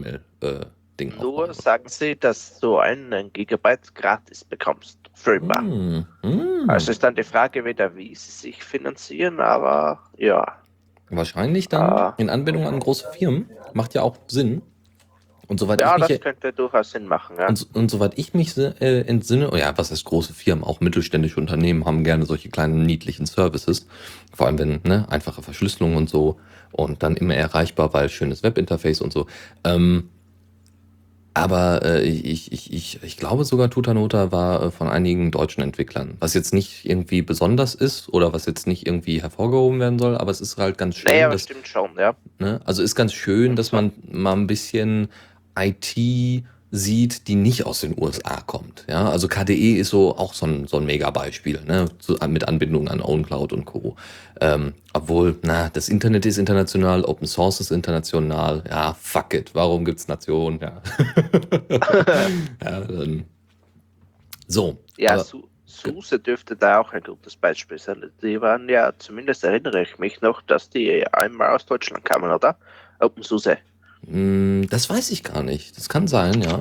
Ein 1.00 1.08
E-Mail-Ding 1.08 1.20
Nur 1.20 1.52
sagen 1.54 1.88
sie, 1.88 2.16
dass 2.16 2.58
du 2.60 2.78
einen 2.78 3.32
Gigabyte 3.32 3.94
gratis 3.94 4.44
bekommst. 4.44 4.98
Für 5.14 5.36
immer. 5.36 5.60
Hm, 5.60 6.06
hm. 6.22 6.64
Also 6.68 6.90
ist 6.90 7.02
dann 7.02 7.14
die 7.14 7.22
Frage 7.22 7.64
wieder, 7.64 7.96
wie 7.96 8.14
sie 8.14 8.30
sich 8.30 8.62
finanzieren, 8.62 9.40
aber 9.40 10.00
ja. 10.18 10.58
Wahrscheinlich 11.08 11.68
dann 11.68 11.82
Ah. 11.90 12.14
in 12.18 12.28
Anbindung 12.28 12.66
an 12.66 12.78
große 12.78 13.06
Firmen. 13.12 13.48
Macht 13.72 13.94
ja 13.94 14.02
auch 14.02 14.18
Sinn. 14.26 14.60
Und 15.48 15.58
soweit 15.60 15.80
Ja, 15.80 15.94
ich 15.94 16.00
mich 16.00 16.08
das 16.08 16.20
könnte 16.20 16.52
durchaus 16.52 16.90
Sinn 16.90 17.06
machen. 17.06 17.36
Ja. 17.38 17.48
Und, 17.48 17.66
und 17.74 17.90
soweit 17.90 18.18
ich 18.18 18.34
mich 18.34 18.58
äh, 18.58 19.00
entsinne, 19.02 19.50
oh 19.52 19.56
ja, 19.56 19.72
was 19.78 19.90
heißt 19.90 20.04
große 20.04 20.34
Firmen, 20.34 20.64
auch 20.64 20.80
mittelständische 20.80 21.38
Unternehmen 21.40 21.84
haben 21.86 22.04
gerne 22.04 22.26
solche 22.26 22.50
kleinen 22.50 22.82
niedlichen 22.82 23.24
Services. 23.24 23.86
Vor 24.34 24.48
allem 24.48 24.58
wenn, 24.58 24.80
ne, 24.84 25.06
einfache 25.08 25.42
Verschlüsselung 25.42 25.96
und 25.96 26.10
so 26.10 26.38
und 26.72 27.02
dann 27.02 27.16
immer 27.16 27.36
erreichbar, 27.36 27.94
weil 27.94 28.08
schönes 28.08 28.42
Webinterface 28.42 29.00
und 29.00 29.12
so. 29.12 29.26
Ähm, 29.64 30.10
aber 31.36 31.84
äh, 31.84 32.02
ich, 32.02 32.50
ich, 32.50 32.72
ich, 32.72 32.98
ich 33.02 33.16
glaube 33.18 33.44
sogar 33.44 33.68
Tutanota 33.68 34.32
war 34.32 34.62
äh, 34.62 34.70
von 34.70 34.88
einigen 34.88 35.30
deutschen 35.30 35.62
Entwicklern, 35.62 36.16
was 36.18 36.32
jetzt 36.32 36.54
nicht 36.54 36.86
irgendwie 36.86 37.20
besonders 37.20 37.74
ist 37.74 38.08
oder 38.08 38.32
was 38.32 38.46
jetzt 38.46 38.66
nicht 38.66 38.86
irgendwie 38.86 39.20
hervorgehoben 39.20 39.78
werden 39.78 39.98
soll, 39.98 40.16
aber 40.16 40.30
es 40.30 40.40
ist 40.40 40.56
halt 40.56 40.78
ganz 40.78 40.96
schön, 40.96 41.12
Naja, 41.12 41.28
dass, 41.28 41.42
stimmt 41.42 41.68
schon, 41.68 41.90
ja. 41.98 42.14
Ne? 42.38 42.60
Also 42.64 42.82
ist 42.82 42.94
ganz 42.94 43.12
schön, 43.12 43.54
dass 43.54 43.70
man 43.70 43.92
mal 44.10 44.32
ein 44.32 44.46
bisschen 44.46 45.08
IT 45.58 45.94
sieht, 46.70 47.28
die 47.28 47.34
nicht 47.34 47.66
aus 47.66 47.80
den 47.80 47.94
USA 48.00 48.40
kommt. 48.40 48.86
Ja, 48.88 49.08
also 49.08 49.28
KDE 49.28 49.76
ist 49.76 49.90
so 49.90 50.16
auch 50.16 50.34
so 50.34 50.46
ein, 50.46 50.66
so 50.66 50.78
ein 50.78 50.86
Mega-Beispiel, 50.86 51.60
ne? 51.66 51.86
Mit 52.28 52.48
Anbindung 52.48 52.88
an 52.88 53.00
OwnCloud 53.00 53.52
und 53.52 53.64
Co. 53.66 53.96
Ähm, 54.40 54.74
obwohl, 54.92 55.38
na, 55.42 55.68
das 55.70 55.88
Internet 55.88 56.26
ist 56.26 56.36
international, 56.38 57.04
Open 57.04 57.26
Source 57.26 57.60
ist 57.60 57.70
international. 57.70 58.62
Ja, 58.68 58.94
fuck 58.94 59.32
it. 59.34 59.54
Warum 59.54 59.84
gibt's 59.84 60.08
Nationen? 60.08 60.60
Ja. 60.60 60.82
ja 62.64 62.80
dann. 62.80 63.24
So. 64.46 64.78
Ja, 64.98 65.14
aber- 65.14 65.24
Su 65.24 65.42
SUSE 65.68 66.18
dürfte 66.18 66.56
da 66.56 66.80
auch 66.80 66.92
ein 66.92 67.02
gutes 67.02 67.36
Beispiel 67.36 67.78
sein. 67.78 68.10
Die 68.22 68.40
waren 68.40 68.68
ja, 68.68 68.92
zumindest 68.98 69.44
erinnere 69.44 69.82
ich 69.82 69.98
mich 69.98 70.20
noch, 70.22 70.40
dass 70.42 70.70
die 70.70 71.06
einmal 71.12 71.54
aus 71.54 71.66
Deutschland 71.66 72.04
kamen, 72.04 72.30
oder? 72.30 72.56
OpenSUSE. 73.00 73.58
Hm, 74.06 74.66
Das 74.70 74.88
weiß 74.88 75.10
ich 75.10 75.22
gar 75.22 75.42
nicht. 75.42 75.76
Das 75.76 75.88
kann 75.88 76.06
sein, 76.06 76.40
ja. 76.40 76.60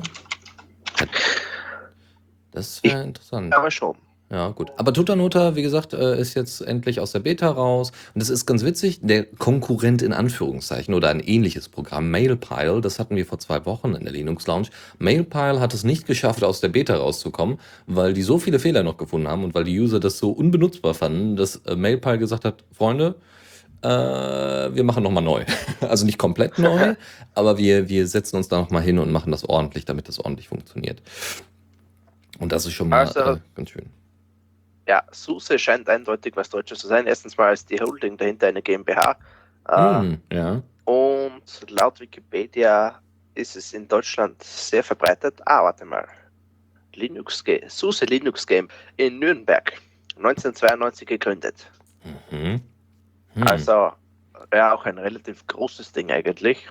Das 2.52 2.82
wäre 2.82 3.02
interessant. 3.04 3.54
Aber 3.54 3.70
schon. 3.70 3.96
Ja, 4.28 4.48
gut. 4.48 4.72
Aber 4.76 4.92
Tutanota, 4.92 5.54
wie 5.54 5.62
gesagt, 5.62 5.92
äh, 5.92 6.18
ist 6.20 6.34
jetzt 6.34 6.60
endlich 6.60 6.98
aus 6.98 7.12
der 7.12 7.20
Beta 7.20 7.48
raus. 7.48 7.92
Und 8.12 8.20
das 8.20 8.28
ist 8.28 8.44
ganz 8.44 8.64
witzig. 8.64 8.98
Der 9.00 9.24
Konkurrent 9.24 10.02
in 10.02 10.12
Anführungszeichen 10.12 10.94
oder 10.94 11.10
ein 11.10 11.20
ähnliches 11.20 11.68
Programm, 11.68 12.10
Mailpile, 12.10 12.80
das 12.80 12.98
hatten 12.98 13.14
wir 13.14 13.24
vor 13.24 13.38
zwei 13.38 13.64
Wochen 13.66 13.94
in 13.94 14.02
der 14.02 14.12
Linux 14.12 14.48
Lounge. 14.48 14.66
Mailpile 14.98 15.60
hat 15.60 15.74
es 15.74 15.84
nicht 15.84 16.06
geschafft, 16.06 16.42
aus 16.42 16.60
der 16.60 16.70
Beta 16.70 16.96
rauszukommen, 16.96 17.58
weil 17.86 18.14
die 18.14 18.22
so 18.22 18.38
viele 18.38 18.58
Fehler 18.58 18.82
noch 18.82 18.96
gefunden 18.96 19.28
haben 19.28 19.44
und 19.44 19.54
weil 19.54 19.62
die 19.62 19.78
User 19.78 20.00
das 20.00 20.18
so 20.18 20.32
unbenutzbar 20.32 20.94
fanden, 20.94 21.36
dass 21.36 21.56
äh, 21.64 21.76
Mailpile 21.76 22.18
gesagt 22.18 22.44
hat, 22.44 22.64
Freunde, 22.72 23.14
äh, 23.82 23.88
wir 23.88 24.82
machen 24.82 25.04
nochmal 25.04 25.22
neu. 25.22 25.44
Also 25.80 26.04
nicht 26.04 26.18
komplett 26.18 26.58
neu, 26.58 26.94
aber 27.34 27.58
wir, 27.58 27.88
wir 27.88 28.08
setzen 28.08 28.36
uns 28.36 28.48
da 28.48 28.58
nochmal 28.58 28.82
hin 28.82 28.98
und 28.98 29.12
machen 29.12 29.30
das 29.30 29.48
ordentlich, 29.48 29.84
damit 29.84 30.08
das 30.08 30.18
ordentlich 30.18 30.48
funktioniert. 30.48 31.00
Und 32.40 32.50
das 32.50 32.66
ist 32.66 32.72
schon 32.72 32.88
mal 32.88 33.06
Also- 33.06 33.20
äh, 33.20 33.36
ganz 33.54 33.70
schön. 33.70 33.86
Ja, 34.86 35.02
SUSE 35.10 35.58
scheint 35.58 35.88
eindeutig 35.88 36.36
was 36.36 36.48
Deutsches 36.48 36.78
zu 36.78 36.86
sein. 36.86 37.06
Erstens 37.06 37.36
mal 37.36 37.52
ist 37.52 37.68
die 37.70 37.80
Holding 37.80 38.16
dahinter 38.16 38.48
eine 38.48 38.62
GmbH. 38.62 39.16
Äh, 39.68 40.00
Hm, 40.00 40.22
ja. 40.32 40.62
Und 40.84 41.70
laut 41.70 41.98
Wikipedia 41.98 43.00
ist 43.34 43.56
es 43.56 43.72
in 43.72 43.88
Deutschland 43.88 44.40
sehr 44.42 44.84
verbreitet. 44.84 45.40
Ah, 45.44 45.64
warte 45.64 45.84
mal. 45.84 46.06
Linux 46.94 47.42
Game, 47.44 47.68
SUSE 47.68 48.06
Linux 48.06 48.46
Game 48.46 48.68
in 48.96 49.18
Nürnberg, 49.18 49.72
1992 50.16 51.06
gegründet. 51.08 51.70
Mhm. 52.30 52.60
Hm. 53.34 53.42
Also 53.42 53.92
ja 54.52 54.74
auch 54.74 54.84
ein 54.86 54.98
relativ 54.98 55.46
großes 55.46 55.92
Ding 55.92 56.10
eigentlich. 56.10 56.68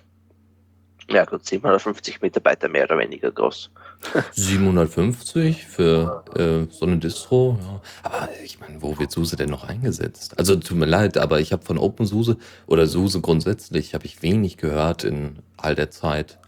Ja 1.09 1.23
gut, 1.23 1.45
750 1.45 2.21
Mitarbeiter 2.21 2.67
mehr 2.67 2.85
oder 2.85 2.97
weniger 2.97 3.31
groß. 3.31 3.69
750 4.31 5.65
für 5.65 6.23
äh, 6.35 6.71
so 6.71 6.85
eine 6.85 6.97
Distro, 6.97 7.59
ja. 7.61 7.81
Aber 8.03 8.29
ich 8.43 8.59
meine, 8.59 8.81
wo 8.81 8.97
wird 8.97 9.11
SUSE 9.11 9.35
denn 9.35 9.49
noch 9.49 9.63
eingesetzt? 9.63 10.37
Also 10.39 10.55
tut 10.55 10.77
mir 10.77 10.85
leid, 10.85 11.17
aber 11.17 11.39
ich 11.39 11.53
habe 11.53 11.63
von 11.63 11.77
OpenSUSE 11.77 12.37
oder 12.65 12.87
SUSE 12.87 13.21
grundsätzlich 13.21 13.93
habe 13.93 14.05
ich 14.05 14.23
wenig 14.23 14.57
gehört 14.57 15.03
in 15.03 15.39
all 15.57 15.75
der 15.75 15.91
Zeit, 15.91 16.39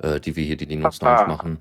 äh, 0.00 0.18
die 0.18 0.34
wir 0.34 0.44
hier 0.44 0.56
die 0.56 0.64
Linux 0.64 1.00
Lounge 1.00 1.26
machen. 1.28 1.58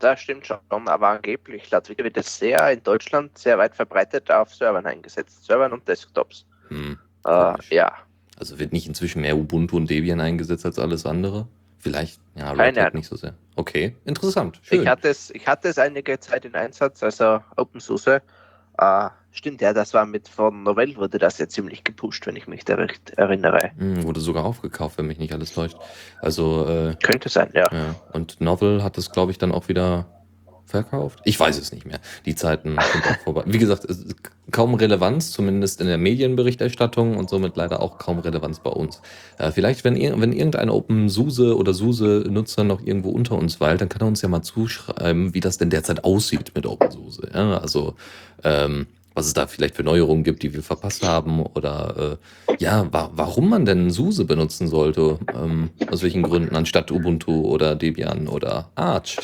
Das 0.00 0.20
stimmt 0.20 0.46
schon, 0.46 0.58
aber 0.68 1.08
angeblich 1.08 1.70
laut 1.70 1.88
Wikipedia 1.88 2.16
wird 2.16 2.26
es 2.26 2.38
sehr 2.38 2.72
in 2.72 2.82
Deutschland 2.82 3.38
sehr 3.38 3.56
weit 3.56 3.74
verbreitet 3.74 4.30
auf 4.30 4.52
Servern 4.54 4.84
eingesetzt. 4.84 5.44
Servern 5.44 5.72
und 5.72 5.86
Desktops. 5.88 6.44
Hm. 6.68 6.98
Äh, 7.24 7.54
ja, 7.70 7.92
Also 8.38 8.58
wird 8.58 8.72
nicht 8.72 8.86
inzwischen 8.86 9.22
mehr 9.22 9.36
Ubuntu 9.36 9.76
und 9.76 9.88
Debian 9.88 10.20
eingesetzt 10.20 10.66
als 10.66 10.78
alles 10.78 11.06
andere? 11.06 11.46
Vielleicht, 11.78 12.18
ja, 12.34 12.50
Red 12.52 12.78
Hat 12.78 12.94
nicht 12.94 13.08
so 13.08 13.16
sehr. 13.16 13.34
Okay, 13.56 13.94
interessant, 14.06 14.58
schön. 14.62 14.82
ich 14.82 14.88
hatte, 14.88 15.08
es, 15.08 15.30
ich 15.30 15.46
hatte 15.46 15.68
es 15.68 15.78
einige 15.78 16.18
Zeit 16.18 16.46
in 16.46 16.54
Einsatz, 16.54 17.02
also 17.02 17.40
OpenSUSE. 17.56 18.22
Äh, 18.78 19.08
stimmt, 19.32 19.60
ja, 19.60 19.74
das 19.74 19.92
war 19.92 20.06
mit 20.06 20.26
von 20.26 20.62
Novell 20.62 20.96
wurde 20.96 21.18
das 21.18 21.38
ja 21.38 21.46
ziemlich 21.46 21.84
gepusht, 21.84 22.26
wenn 22.26 22.36
ich 22.36 22.48
mich 22.48 22.64
da 22.64 22.76
recht 22.76 23.10
erinnere. 23.10 23.70
Hm, 23.76 24.02
wurde 24.04 24.20
sogar 24.20 24.44
aufgekauft, 24.44 24.96
wenn 24.96 25.06
mich 25.06 25.18
nicht 25.18 25.34
alles 25.34 25.52
täuscht. 25.52 25.76
Also, 26.22 26.66
äh, 26.66 26.96
Könnte 27.02 27.28
sein, 27.28 27.50
ja. 27.52 27.66
Ja, 27.70 27.94
und 28.12 28.40
Novel 28.40 28.82
hat 28.82 28.96
es, 28.96 29.12
glaube 29.12 29.30
ich, 29.30 29.38
dann 29.38 29.52
auch 29.52 29.68
wieder 29.68 30.06
verkauft. 30.66 31.20
Ich 31.24 31.38
weiß 31.38 31.58
es 31.58 31.72
nicht 31.72 31.86
mehr. 31.86 32.00
Die 32.26 32.34
Zeiten 32.34 32.70
sind 32.70 33.06
auch 33.06 33.20
vorbei. 33.24 33.42
Wie 33.46 33.58
gesagt, 33.58 33.86
kaum 34.50 34.74
Relevanz, 34.74 35.30
zumindest 35.30 35.80
in 35.80 35.86
der 35.86 35.98
Medienberichterstattung 35.98 37.16
und 37.16 37.30
somit 37.30 37.56
leider 37.56 37.80
auch 37.80 37.98
kaum 37.98 38.18
Relevanz 38.18 38.60
bei 38.60 38.70
uns. 38.70 39.00
Äh, 39.38 39.50
vielleicht, 39.50 39.84
wenn, 39.84 39.94
wenn 39.94 40.32
irgendein 40.32 40.70
OpenSUSE 40.70 41.56
oder 41.56 41.74
SUSE-Nutzer 41.74 42.64
noch 42.64 42.82
irgendwo 42.82 43.10
unter 43.10 43.36
uns 43.36 43.60
weilt, 43.60 43.80
dann 43.80 43.88
kann 43.88 44.02
er 44.02 44.08
uns 44.08 44.22
ja 44.22 44.28
mal 44.28 44.42
zuschreiben, 44.42 45.34
wie 45.34 45.40
das 45.40 45.58
denn 45.58 45.70
derzeit 45.70 46.04
aussieht 46.04 46.52
mit 46.54 46.66
OpenSUSE. 46.66 47.30
Ja, 47.32 47.58
also, 47.58 47.94
ähm, 48.42 48.86
was 49.14 49.26
es 49.26 49.32
da 49.32 49.46
vielleicht 49.46 49.76
für 49.76 49.84
Neuerungen 49.84 50.24
gibt, 50.24 50.42
die 50.42 50.52
wir 50.52 50.62
verpasst 50.62 51.06
haben 51.06 51.40
oder 51.40 52.18
äh, 52.48 52.54
ja, 52.58 52.92
wa 52.92 53.10
warum 53.14 53.48
man 53.48 53.64
denn 53.64 53.90
SUSE 53.90 54.24
benutzen 54.24 54.68
sollte, 54.68 55.18
ähm, 55.32 55.70
aus 55.90 56.02
welchen 56.02 56.22
Gründen, 56.22 56.56
anstatt 56.56 56.90
Ubuntu 56.90 57.42
oder 57.42 57.76
Debian 57.76 58.26
oder 58.26 58.70
Arch 58.74 59.18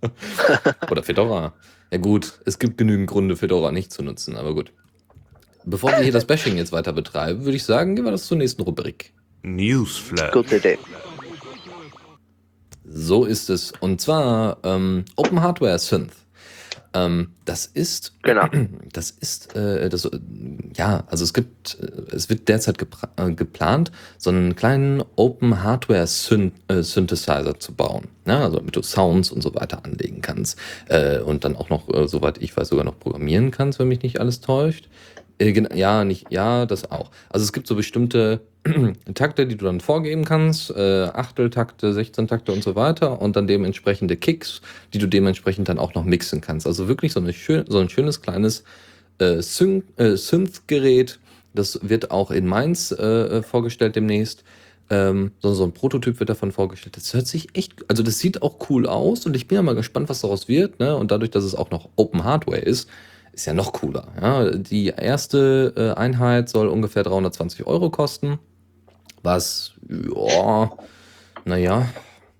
oder 0.90 1.02
Fedora. 1.02 1.52
Ja 1.90 1.98
gut, 1.98 2.40
es 2.46 2.58
gibt 2.60 2.78
genügend 2.78 3.10
Gründe, 3.10 3.36
Fedora 3.36 3.72
nicht 3.72 3.92
zu 3.92 4.02
nutzen, 4.02 4.36
aber 4.36 4.54
gut. 4.54 4.72
Bevor 5.64 5.90
wir 5.90 5.98
hier 5.98 6.12
das 6.12 6.24
Bashing 6.24 6.56
jetzt 6.56 6.72
weiter 6.72 6.92
betreiben, 6.92 7.44
würde 7.44 7.56
ich 7.56 7.64
sagen, 7.64 7.96
gehen 7.96 8.04
wir 8.04 8.12
das 8.12 8.26
zur 8.26 8.38
nächsten 8.38 8.62
Rubrik. 8.62 9.12
Newsflash. 9.42 10.32
Gute 10.32 10.56
Idee. 10.56 10.78
So 12.84 13.24
ist 13.24 13.50
es. 13.50 13.72
Und 13.80 14.00
zwar 14.00 14.58
ähm, 14.64 15.04
Open 15.16 15.42
Hardware 15.42 15.78
Synth. 15.78 16.12
Ähm, 16.94 17.32
das 17.44 17.66
ist 17.66 18.14
Genau. 18.22 18.46
Das 18.92 19.10
ist, 19.10 19.56
äh, 19.56 19.88
das, 19.88 20.04
äh, 20.04 20.18
ja, 20.76 21.04
also 21.06 21.24
es 21.24 21.32
gibt, 21.32 21.78
äh, 21.80 22.14
es 22.14 22.28
wird 22.28 22.48
derzeit 22.48 22.76
äh, 23.16 23.32
geplant, 23.32 23.92
so 24.18 24.30
einen 24.30 24.56
kleinen 24.56 25.02
Open 25.16 25.62
Hardware 25.62 26.06
Syn 26.06 26.52
Synthesizer 26.68 27.58
zu 27.58 27.74
bauen. 27.74 28.08
Ja, 28.26 28.44
also 28.44 28.58
damit 28.58 28.76
du 28.76 28.82
Sounds 28.82 29.30
und 29.32 29.42
so 29.42 29.54
weiter 29.54 29.84
anlegen 29.84 30.20
kannst. 30.20 30.58
Und 31.24 31.44
dann 31.44 31.56
auch 31.56 31.68
noch, 31.68 31.88
soweit 32.06 32.38
ich 32.38 32.56
weiß, 32.56 32.68
sogar 32.68 32.84
noch 32.84 32.98
programmieren 32.98 33.50
kannst, 33.50 33.78
wenn 33.78 33.88
mich 33.88 34.02
nicht 34.02 34.20
alles 34.20 34.40
täuscht. 34.40 34.88
Äh, 35.40 35.64
ja, 35.74 36.04
nicht, 36.04 36.26
ja, 36.30 36.66
das 36.66 36.90
auch. 36.90 37.10
Also 37.30 37.44
es 37.44 37.52
gibt 37.52 37.66
so 37.66 37.74
bestimmte 37.74 38.40
Takte, 39.14 39.46
die 39.46 39.56
du 39.56 39.64
dann 39.64 39.80
vorgeben 39.80 40.24
kannst, 40.24 40.70
äh, 40.70 41.04
Achteltakte, 41.04 41.92
16 41.92 42.28
Takte 42.28 42.52
und 42.52 42.62
so 42.62 42.76
weiter 42.76 43.20
und 43.20 43.36
dann 43.36 43.46
dementsprechende 43.46 44.16
Kicks, 44.16 44.60
die 44.92 44.98
du 44.98 45.06
dementsprechend 45.06 45.68
dann 45.68 45.78
auch 45.78 45.94
noch 45.94 46.04
mixen 46.04 46.40
kannst. 46.40 46.66
Also 46.66 46.86
wirklich 46.86 47.12
so, 47.12 47.20
eine 47.20 47.32
schön, 47.32 47.64
so 47.68 47.78
ein 47.78 47.88
schönes 47.88 48.20
kleines 48.20 48.64
äh, 49.20 49.38
äh, 49.38 50.16
Synth-Gerät. 50.16 51.18
Das 51.54 51.80
wird 51.82 52.10
auch 52.10 52.30
in 52.30 52.46
Mainz 52.46 52.92
äh, 52.92 53.42
vorgestellt 53.42 53.96
demnächst. 53.96 54.44
Ähm, 54.90 55.32
so, 55.40 55.54
so 55.54 55.64
ein 55.64 55.72
Prototyp 55.72 56.20
wird 56.20 56.30
davon 56.30 56.52
vorgestellt. 56.52 56.96
Das 56.96 57.14
hört 57.14 57.26
sich 57.26 57.56
echt, 57.56 57.74
also 57.88 58.02
das 58.02 58.18
sieht 58.18 58.42
auch 58.42 58.68
cool 58.68 58.86
aus 58.86 59.24
und 59.24 59.34
ich 59.36 59.48
bin 59.48 59.56
ja 59.56 59.62
mal 59.62 59.74
gespannt, 59.74 60.08
was 60.08 60.20
daraus 60.20 60.48
wird. 60.48 60.80
Ne? 60.80 60.96
Und 60.96 61.10
dadurch, 61.10 61.30
dass 61.30 61.44
es 61.44 61.54
auch 61.54 61.70
noch 61.70 61.88
Open 61.96 62.24
Hardware 62.24 62.60
ist, 62.60 62.88
ist 63.32 63.46
ja 63.46 63.54
noch 63.54 63.72
cooler. 63.72 64.08
Ja? 64.20 64.50
Die 64.50 64.86
erste 64.88 65.72
äh, 65.76 65.98
Einheit 65.98 66.48
soll 66.48 66.68
ungefähr 66.68 67.02
320 67.02 67.66
Euro 67.66 67.90
kosten. 67.90 68.38
Was, 69.22 69.72
ja, 69.88 70.70
naja, 71.44 71.86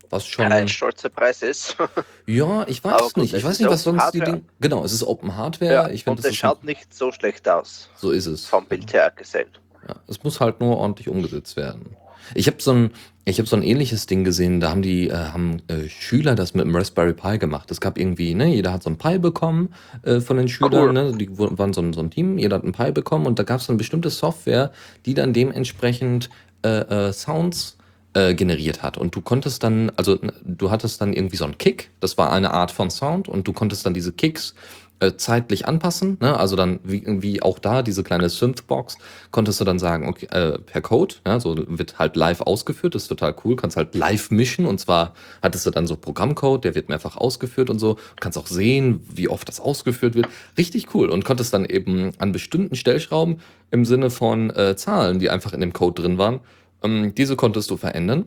was 0.08 0.26
schon. 0.26 0.46
Ein 0.46 0.68
stolzer 0.68 1.08
Preis 1.08 1.42
ist. 1.42 1.76
Ja, 2.26 2.64
ich 2.68 2.84
weiß 2.84 3.14
gut, 3.14 3.16
nicht. 3.16 3.32
Ich 3.34 3.40
es 3.40 3.44
weiß 3.44 3.58
nicht, 3.58 3.68
was 3.68 3.82
sonst 3.82 4.12
die 4.12 4.20
Hardware. 4.20 4.24
Dinge. 4.38 4.42
Genau, 4.60 4.84
es 4.84 4.92
ist 4.92 5.02
Open 5.02 5.36
Hardware. 5.36 5.72
ja, 5.72 5.88
ich 5.88 6.04
finde, 6.04 6.22
und 6.22 6.28
es 6.28 6.36
schaut 6.36 6.62
nicht 6.62 6.94
so 6.94 7.10
schlecht 7.10 7.48
aus, 7.48 7.88
so 7.96 8.12
ist 8.12 8.26
es. 8.26 8.46
vom 8.46 8.66
Bild 8.66 8.92
her 8.92 9.10
gesehen. 9.14 9.48
Ja, 9.88 9.96
es 10.06 10.22
muss 10.22 10.38
halt 10.38 10.60
nur 10.60 10.76
ordentlich 10.78 11.08
umgesetzt 11.08 11.56
werden. 11.56 11.96
Ich 12.34 12.46
habe 12.46 12.56
so 12.60 12.72
ein, 12.72 12.90
ich 13.24 13.38
habe 13.38 13.48
so 13.48 13.56
ein 13.56 13.62
ähnliches 13.62 14.06
Ding 14.06 14.24
gesehen. 14.24 14.60
Da 14.60 14.70
haben 14.70 14.82
die, 14.82 15.08
äh, 15.08 15.14
haben 15.14 15.62
äh, 15.68 15.88
Schüler 15.88 16.34
das 16.34 16.54
mit 16.54 16.64
dem 16.64 16.74
Raspberry 16.74 17.12
Pi 17.12 17.38
gemacht. 17.38 17.70
Es 17.70 17.80
gab 17.80 17.98
irgendwie, 17.98 18.34
ne, 18.34 18.46
jeder 18.46 18.72
hat 18.72 18.82
so 18.82 18.90
ein 18.90 18.98
Pi 18.98 19.18
bekommen 19.18 19.70
äh, 20.02 20.20
von 20.20 20.36
den 20.36 20.48
Schülern. 20.48 20.72
Cool. 20.72 20.92
Ne, 20.92 21.12
die 21.16 21.28
waren 21.38 21.72
so 21.72 21.80
ein, 21.80 21.92
so 21.92 22.00
ein 22.00 22.10
Team. 22.10 22.38
Jeder 22.38 22.56
hat 22.56 22.64
ein 22.64 22.72
Pi 22.72 22.92
bekommen 22.92 23.26
und 23.26 23.38
da 23.38 23.42
gab 23.42 23.60
es 23.60 23.68
eine 23.68 23.78
bestimmte 23.78 24.10
Software, 24.10 24.72
die 25.06 25.14
dann 25.14 25.32
dementsprechend 25.32 26.30
äh, 26.62 27.08
äh, 27.08 27.12
Sounds 27.12 27.76
äh, 28.14 28.34
generiert 28.34 28.82
hat. 28.82 28.98
Und 28.98 29.14
du 29.14 29.20
konntest 29.20 29.62
dann, 29.62 29.92
also 29.96 30.18
du 30.44 30.70
hattest 30.70 31.00
dann 31.00 31.12
irgendwie 31.12 31.36
so 31.36 31.44
einen 31.44 31.58
Kick. 31.58 31.90
Das 32.00 32.18
war 32.18 32.32
eine 32.32 32.52
Art 32.52 32.70
von 32.70 32.90
Sound 32.90 33.28
und 33.28 33.46
du 33.46 33.52
konntest 33.52 33.86
dann 33.86 33.94
diese 33.94 34.12
Kicks 34.12 34.54
äh, 35.00 35.16
zeitlich 35.16 35.66
anpassen. 35.66 36.18
Ne? 36.20 36.38
Also 36.38 36.56
dann, 36.56 36.78
wie, 36.84 37.02
wie 37.06 37.42
auch 37.42 37.58
da, 37.58 37.82
diese 37.82 38.02
kleine 38.02 38.28
Synthbox, 38.28 38.98
konntest 39.30 39.60
du 39.60 39.64
dann 39.64 39.78
sagen, 39.78 40.08
okay, 40.08 40.26
äh, 40.26 40.58
per 40.58 40.80
Code, 40.80 41.16
ja, 41.26 41.40
so 41.40 41.56
wird 41.68 41.98
halt 41.98 42.16
live 42.16 42.42
ausgeführt, 42.42 42.94
das 42.94 43.02
ist 43.02 43.08
total 43.08 43.34
cool, 43.44 43.56
kannst 43.56 43.76
halt 43.76 43.94
live 43.94 44.30
mischen 44.30 44.66
und 44.66 44.78
zwar 44.78 45.14
hattest 45.42 45.66
du 45.66 45.70
dann 45.70 45.86
so 45.86 45.96
Programmcode, 45.96 46.64
der 46.64 46.74
wird 46.74 46.88
mehrfach 46.88 47.16
ausgeführt 47.16 47.70
und 47.70 47.78
so, 47.78 47.96
kannst 48.20 48.38
auch 48.38 48.46
sehen, 48.46 49.00
wie 49.12 49.28
oft 49.28 49.48
das 49.48 49.60
ausgeführt 49.60 50.14
wird. 50.14 50.28
Richtig 50.56 50.94
cool 50.94 51.08
und 51.08 51.24
konntest 51.24 51.54
dann 51.54 51.64
eben 51.64 52.12
an 52.18 52.32
bestimmten 52.32 52.76
Stellschrauben 52.76 53.40
im 53.70 53.84
Sinne 53.84 54.10
von 54.10 54.50
äh, 54.50 54.76
Zahlen, 54.76 55.18
die 55.18 55.30
einfach 55.30 55.52
in 55.52 55.60
dem 55.60 55.72
Code 55.72 56.02
drin 56.02 56.18
waren, 56.18 56.40
ähm, 56.82 57.14
diese 57.14 57.36
konntest 57.36 57.70
du 57.70 57.76
verändern 57.76 58.26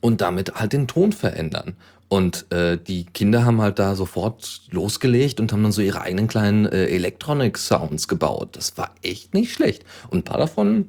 und 0.00 0.20
damit 0.20 0.54
halt 0.54 0.72
den 0.72 0.86
Ton 0.86 1.12
verändern. 1.12 1.76
Und 2.08 2.50
äh, 2.52 2.78
die 2.78 3.04
Kinder 3.04 3.44
haben 3.44 3.60
halt 3.60 3.78
da 3.78 3.94
sofort 3.94 4.62
losgelegt 4.70 5.40
und 5.40 5.52
haben 5.52 5.62
dann 5.62 5.72
so 5.72 5.82
ihre 5.82 6.00
eigenen 6.00 6.26
kleinen 6.26 6.64
äh, 6.64 6.86
Electronic-Sounds 6.86 8.08
gebaut. 8.08 8.56
Das 8.56 8.78
war 8.78 8.94
echt 9.02 9.34
nicht 9.34 9.52
schlecht. 9.52 9.84
Und 10.08 10.20
ein 10.20 10.24
paar 10.24 10.38
davon, 10.38 10.86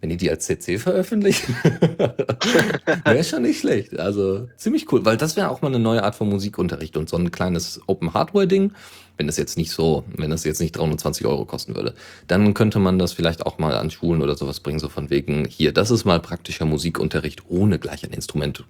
wenn 0.00 0.10
die 0.10 0.16
die 0.16 0.30
als 0.30 0.46
CC 0.46 0.78
veröffentlichen, 0.78 1.56
wäre 3.04 3.24
schon 3.24 3.42
nicht 3.42 3.58
schlecht. 3.58 3.98
Also 3.98 4.48
ziemlich 4.56 4.90
cool, 4.92 5.04
weil 5.04 5.16
das 5.16 5.34
wäre 5.34 5.48
auch 5.48 5.62
mal 5.62 5.68
eine 5.68 5.80
neue 5.80 6.04
Art 6.04 6.14
von 6.14 6.28
Musikunterricht 6.28 6.96
und 6.96 7.08
so 7.08 7.16
ein 7.16 7.32
kleines 7.32 7.80
Open-Hardware-Ding. 7.86 8.72
Wenn 9.16 9.26
das 9.26 9.36
jetzt 9.36 9.56
nicht 9.56 9.72
so, 9.72 10.04
wenn 10.16 10.30
das 10.30 10.44
jetzt 10.44 10.60
nicht 10.60 10.76
320 10.76 11.26
Euro 11.26 11.44
kosten 11.44 11.74
würde, 11.74 11.94
dann 12.28 12.54
könnte 12.54 12.78
man 12.78 13.00
das 13.00 13.12
vielleicht 13.12 13.46
auch 13.46 13.58
mal 13.58 13.74
an 13.74 13.90
Schulen 13.90 14.22
oder 14.22 14.36
sowas 14.36 14.60
bringen, 14.60 14.78
so 14.78 14.88
von 14.88 15.10
wegen, 15.10 15.44
hier, 15.44 15.72
das 15.72 15.90
ist 15.90 16.04
mal 16.04 16.20
praktischer 16.20 16.66
Musikunterricht, 16.66 17.42
ohne 17.48 17.80
gleich 17.80 18.04
ein 18.04 18.12
Instrument 18.12 18.64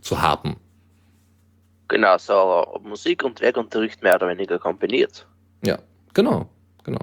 zu 0.00 0.20
haben. 0.20 0.56
Genau, 1.88 2.18
so 2.18 2.80
Musik 2.82 3.24
und 3.24 3.40
Werkunterricht 3.40 4.02
mehr 4.02 4.16
oder 4.16 4.28
weniger 4.28 4.58
kombiniert. 4.58 5.26
Ja, 5.64 5.78
genau, 6.12 6.46
genau. 6.84 7.00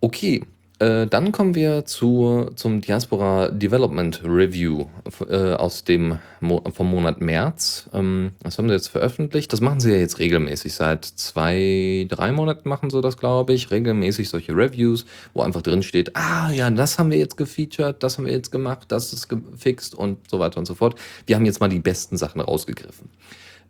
Okay, 0.00 0.44
äh, 0.80 1.08
dann 1.08 1.32
kommen 1.32 1.56
wir 1.56 1.86
zu, 1.86 2.50
zum 2.54 2.80
Diaspora 2.80 3.48
Development 3.48 4.22
Review 4.24 4.86
äh, 5.28 5.54
aus 5.54 5.82
dem 5.82 6.20
Mo 6.40 6.62
vom 6.72 6.88
Monat 6.90 7.20
März. 7.20 7.90
Ähm, 7.92 8.30
das 8.44 8.58
haben 8.58 8.68
sie 8.68 8.74
jetzt 8.74 8.88
veröffentlicht. 8.88 9.52
Das 9.52 9.60
machen 9.60 9.80
sie 9.80 9.90
ja 9.90 9.98
jetzt 9.98 10.20
regelmäßig. 10.20 10.74
Seit 10.74 11.04
zwei, 11.04 12.06
drei 12.08 12.30
Monaten 12.30 12.68
machen 12.68 12.90
sie 12.90 13.00
das, 13.00 13.16
glaube 13.16 13.54
ich. 13.54 13.72
Regelmäßig 13.72 14.28
solche 14.28 14.52
Reviews, 14.54 15.04
wo 15.34 15.42
einfach 15.42 15.62
drin 15.62 15.82
steht, 15.82 16.14
ah 16.14 16.52
ja, 16.52 16.70
das 16.70 16.98
haben 16.98 17.10
wir 17.10 17.18
jetzt 17.18 17.36
gefeatured, 17.36 18.00
das 18.02 18.18
haben 18.18 18.26
wir 18.26 18.32
jetzt 18.32 18.52
gemacht, 18.52 18.86
das 18.92 19.12
ist 19.12 19.28
gefixt 19.28 19.96
und 19.96 20.30
so 20.30 20.38
weiter 20.38 20.58
und 20.58 20.66
so 20.66 20.76
fort. 20.76 20.94
Wir 21.26 21.34
haben 21.34 21.44
jetzt 21.44 21.60
mal 21.60 21.68
die 21.68 21.80
besten 21.80 22.16
Sachen 22.16 22.40
rausgegriffen. 22.40 23.10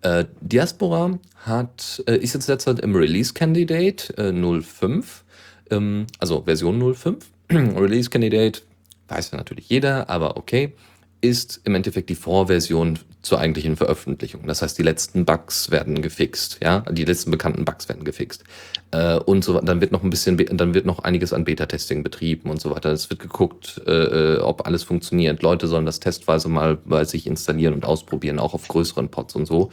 Äh, 0.03 0.27
Diaspora 0.43 1.19
hat, 1.47 2.03
äh, 2.07 2.17
ist 2.17 2.35
jetzt 2.35 2.49
derzeit 2.51 2.81
im 2.81 2.95
Release 2.95 3.33
Candidate 3.33 4.17
äh, 4.19 4.63
05 4.63 5.25
ähm, 5.71 6.07
also 6.19 6.43
Version 6.43 6.95
05. 6.95 7.27
Release 7.51 8.11
Candidate, 8.11 8.61
weiß 9.09 9.31
ja 9.31 9.39
natürlich 9.39 9.69
jeder, 9.69 10.09
aber 10.11 10.37
okay, 10.37 10.75
ist 11.21 11.61
im 11.65 11.75
Endeffekt 11.75 12.11
die 12.11 12.15
Vorversion 12.15 12.99
zur 13.23 13.41
eigentlichen 13.41 13.77
Veröffentlichung. 13.77 14.47
Das 14.47 14.63
heißt, 14.63 14.79
die 14.79 14.85
letzten 14.85 15.25
Bugs 15.25 15.71
werden 15.71 16.01
gefixt, 16.01 16.61
ja, 16.63 16.81
die 16.91 17.05
letzten 17.05 17.33
bekannten 17.33 17.65
Bugs 17.65 17.89
werden 17.89 18.05
gefixt. 18.05 18.45
Äh, 18.93 19.19
und 19.19 19.43
so 19.43 19.61
dann 19.61 19.81
wird 19.81 19.91
noch 19.91 20.05
ein 20.05 20.11
bisschen, 20.11 20.37
dann 20.57 20.75
wird 20.75 20.87
noch 20.87 21.01
einiges 21.01 21.33
an 21.33 21.45
Beta-Testing 21.45 22.05
betrieben 22.05 22.49
und 22.49 22.61
so 22.61 22.71
weiter. 22.71 22.93
Es 22.93 23.11
wird 23.11 23.21
geguckt, 23.21 23.83
äh, 23.87 24.37
äh, 24.37 24.39
ob 24.39 24.67
alles 24.67 24.85
funktioniert. 24.85 25.43
Leute 25.43 25.67
sollen 25.67 25.85
das 25.85 25.99
testweise 25.99 26.49
mal 26.49 26.77
bei 26.77 27.05
sich 27.05 27.27
installieren 27.27 27.75
und 27.75 27.85
ausprobieren, 27.85 28.39
auch 28.39 28.55
auf 28.55 28.69
größeren 28.69 29.09
Pods 29.09 29.35
und 29.35 29.47
so. 29.47 29.71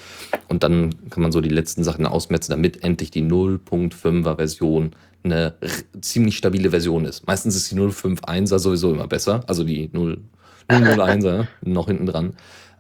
Und 0.48 0.64
dann 0.64 0.96
kann 1.12 1.22
man 1.22 1.32
so 1.32 1.40
die 1.40 1.50
letzten 1.50 1.84
Sachen 1.84 2.08
ausmetzen, 2.08 2.52
damit 2.52 2.84
endlich 2.84 3.12
die 3.12 3.24
0.5er 3.24 4.36
Version 4.36 4.96
eine 5.26 5.56
ziemlich 6.02 6.38
stabile 6.38 6.70
Version 6.70 7.06
ist. 7.06 7.28
Meistens 7.28 7.56
ist 7.56 7.72
die 7.72 7.76
051er 7.76 8.60
sowieso 8.60 8.94
immer 8.94 9.08
besser, 9.08 9.44
also 9.48 9.64
die 9.64 9.90
0, 9.92 10.20
001er 10.70 11.48
noch 11.62 11.88
hinten 11.88 12.06
dran. 12.06 12.34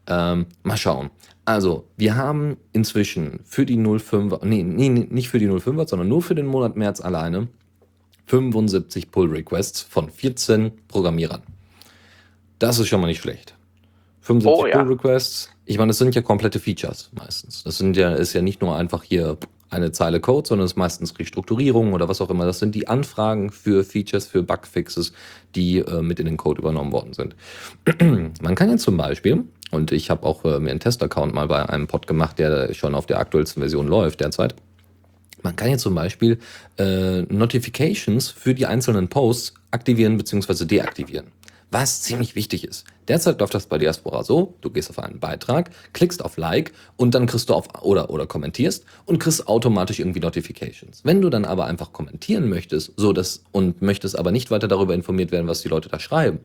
Ähm, 0.07 0.45
mal 0.63 0.77
schauen. 0.77 1.09
Also, 1.45 1.87
wir 1.97 2.15
haben 2.15 2.57
inzwischen 2.73 3.39
für 3.43 3.65
die 3.65 3.77
05er, 3.77 4.45
nee, 4.45 4.63
nee, 4.63 4.89
nicht 4.89 5.29
für 5.29 5.39
die 5.39 5.47
05er, 5.47 5.87
sondern 5.87 6.07
nur 6.07 6.21
für 6.21 6.35
den 6.35 6.45
Monat 6.45 6.75
März 6.75 7.01
alleine 7.01 7.47
75 8.27 9.11
Pull-Requests 9.11 9.81
von 9.81 10.09
14 10.09 10.71
Programmierern. 10.87 11.43
Das 12.57 12.79
ist 12.79 12.87
schon 12.87 13.01
mal 13.01 13.07
nicht 13.07 13.21
schlecht. 13.21 13.55
75 14.21 14.63
oh, 14.63 14.67
ja. 14.67 14.83
Pull-Requests. 14.83 15.49
Ich 15.65 15.77
meine, 15.77 15.89
das 15.89 15.99
sind 15.99 16.15
ja 16.15 16.21
komplette 16.21 16.59
Features 16.59 17.11
meistens. 17.13 17.63
Das 17.63 17.77
sind 17.77 17.95
ja, 17.97 18.13
ist 18.13 18.33
ja 18.33 18.41
nicht 18.41 18.61
nur 18.61 18.75
einfach 18.75 19.03
hier 19.03 19.37
eine 19.69 19.91
Zeile 19.91 20.19
Code, 20.19 20.47
sondern 20.47 20.65
es 20.65 20.73
ist 20.73 20.77
meistens 20.77 21.17
Restrukturierung 21.17 21.93
oder 21.93 22.07
was 22.07 22.21
auch 22.21 22.29
immer. 22.29 22.45
Das 22.45 22.59
sind 22.59 22.75
die 22.75 22.87
Anfragen 22.87 23.51
für 23.51 23.83
Features, 23.83 24.27
für 24.27 24.43
Bugfixes, 24.43 25.13
die 25.55 25.79
äh, 25.79 26.01
mit 26.01 26.19
in 26.19 26.25
den 26.25 26.37
Code 26.37 26.61
übernommen 26.61 26.91
worden 26.91 27.13
sind. 27.13 27.35
Man 28.41 28.55
kann 28.55 28.69
jetzt 28.69 28.83
zum 28.83 28.97
Beispiel, 28.97 29.43
und 29.71 29.91
ich 29.91 30.09
habe 30.09 30.25
auch 30.25 30.45
äh, 30.45 30.59
mir 30.59 30.71
einen 30.71 30.79
Test-Account 30.79 31.33
mal 31.33 31.47
bei 31.47 31.67
einem 31.67 31.87
Pod 31.87 32.07
gemacht, 32.07 32.39
der 32.39 32.73
schon 32.73 32.95
auf 32.95 33.05
der 33.05 33.19
aktuellsten 33.19 33.61
Version 33.61 33.87
läuft 33.87 34.21
derzeit. 34.21 34.55
Man 35.41 35.55
kann 35.55 35.69
jetzt 35.69 35.83
zum 35.83 35.93
Beispiel 35.93 36.39
äh, 36.77 37.21
Notifications 37.23 38.29
für 38.29 38.55
die 38.55 38.65
einzelnen 38.65 39.09
Posts 39.09 39.53
aktivieren 39.71 40.17
bzw. 40.17 40.65
deaktivieren 40.65 41.27
was 41.75 42.01
ziemlich 42.01 42.35
wichtig 42.35 42.63
ist. 42.63 42.85
Derzeit 43.09 43.41
läuft 43.41 43.53
das 43.53 43.65
bei 43.65 43.77
Diaspora 43.77 44.23
so, 44.23 44.53
du 44.61 44.69
gehst 44.69 44.89
auf 44.89 44.97
einen 44.97 45.19
Beitrag, 45.19 45.71
klickst 45.91 46.23
auf 46.23 46.37
Like 46.37 46.71
und 46.95 47.13
dann 47.13 47.25
kriegst 47.25 47.49
du 47.49 47.53
auf 47.53 47.67
oder 47.83 48.09
oder 48.09 48.25
kommentierst 48.25 48.85
und 49.03 49.19
kriegst 49.19 49.49
automatisch 49.49 49.99
irgendwie 49.99 50.21
Notifications. 50.21 51.01
Wenn 51.03 51.19
du 51.19 51.29
dann 51.29 51.43
aber 51.43 51.65
einfach 51.65 51.91
kommentieren 51.91 52.47
möchtest, 52.47 52.93
so 52.95 53.11
dass 53.11 53.43
und 53.51 53.81
möchtest 53.81 54.17
aber 54.17 54.31
nicht 54.31 54.51
weiter 54.51 54.69
darüber 54.69 54.93
informiert 54.93 55.33
werden, 55.33 55.49
was 55.49 55.63
die 55.63 55.67
Leute 55.67 55.89
da 55.89 55.99
schreiben, 55.99 56.39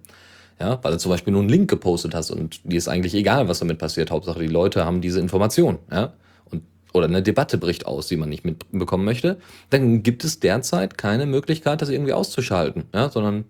ja, 0.58 0.82
weil 0.82 0.90
du 0.90 0.98
zum 0.98 1.10
Beispiel 1.12 1.32
nur 1.32 1.42
einen 1.42 1.48
Link 1.48 1.70
gepostet 1.70 2.12
hast 2.12 2.32
und 2.32 2.60
dir 2.64 2.78
ist 2.78 2.88
eigentlich 2.88 3.14
egal, 3.14 3.46
was 3.46 3.60
damit 3.60 3.78
passiert. 3.78 4.10
Hauptsache 4.10 4.40
die 4.40 4.48
Leute 4.48 4.84
haben 4.84 5.00
diese 5.00 5.20
Information, 5.20 5.78
ja, 5.92 6.12
und 6.50 6.64
oder 6.92 7.06
eine 7.06 7.22
Debatte 7.22 7.56
bricht 7.56 7.86
aus, 7.86 8.08
die 8.08 8.16
man 8.16 8.30
nicht 8.30 8.44
mitbekommen 8.44 9.04
möchte, 9.04 9.36
dann 9.70 10.02
gibt 10.02 10.24
es 10.24 10.40
derzeit 10.40 10.98
keine 10.98 11.26
Möglichkeit, 11.26 11.82
das 11.82 11.88
irgendwie 11.88 12.14
auszuschalten, 12.14 12.86
ja, 12.92 13.10
sondern 13.10 13.44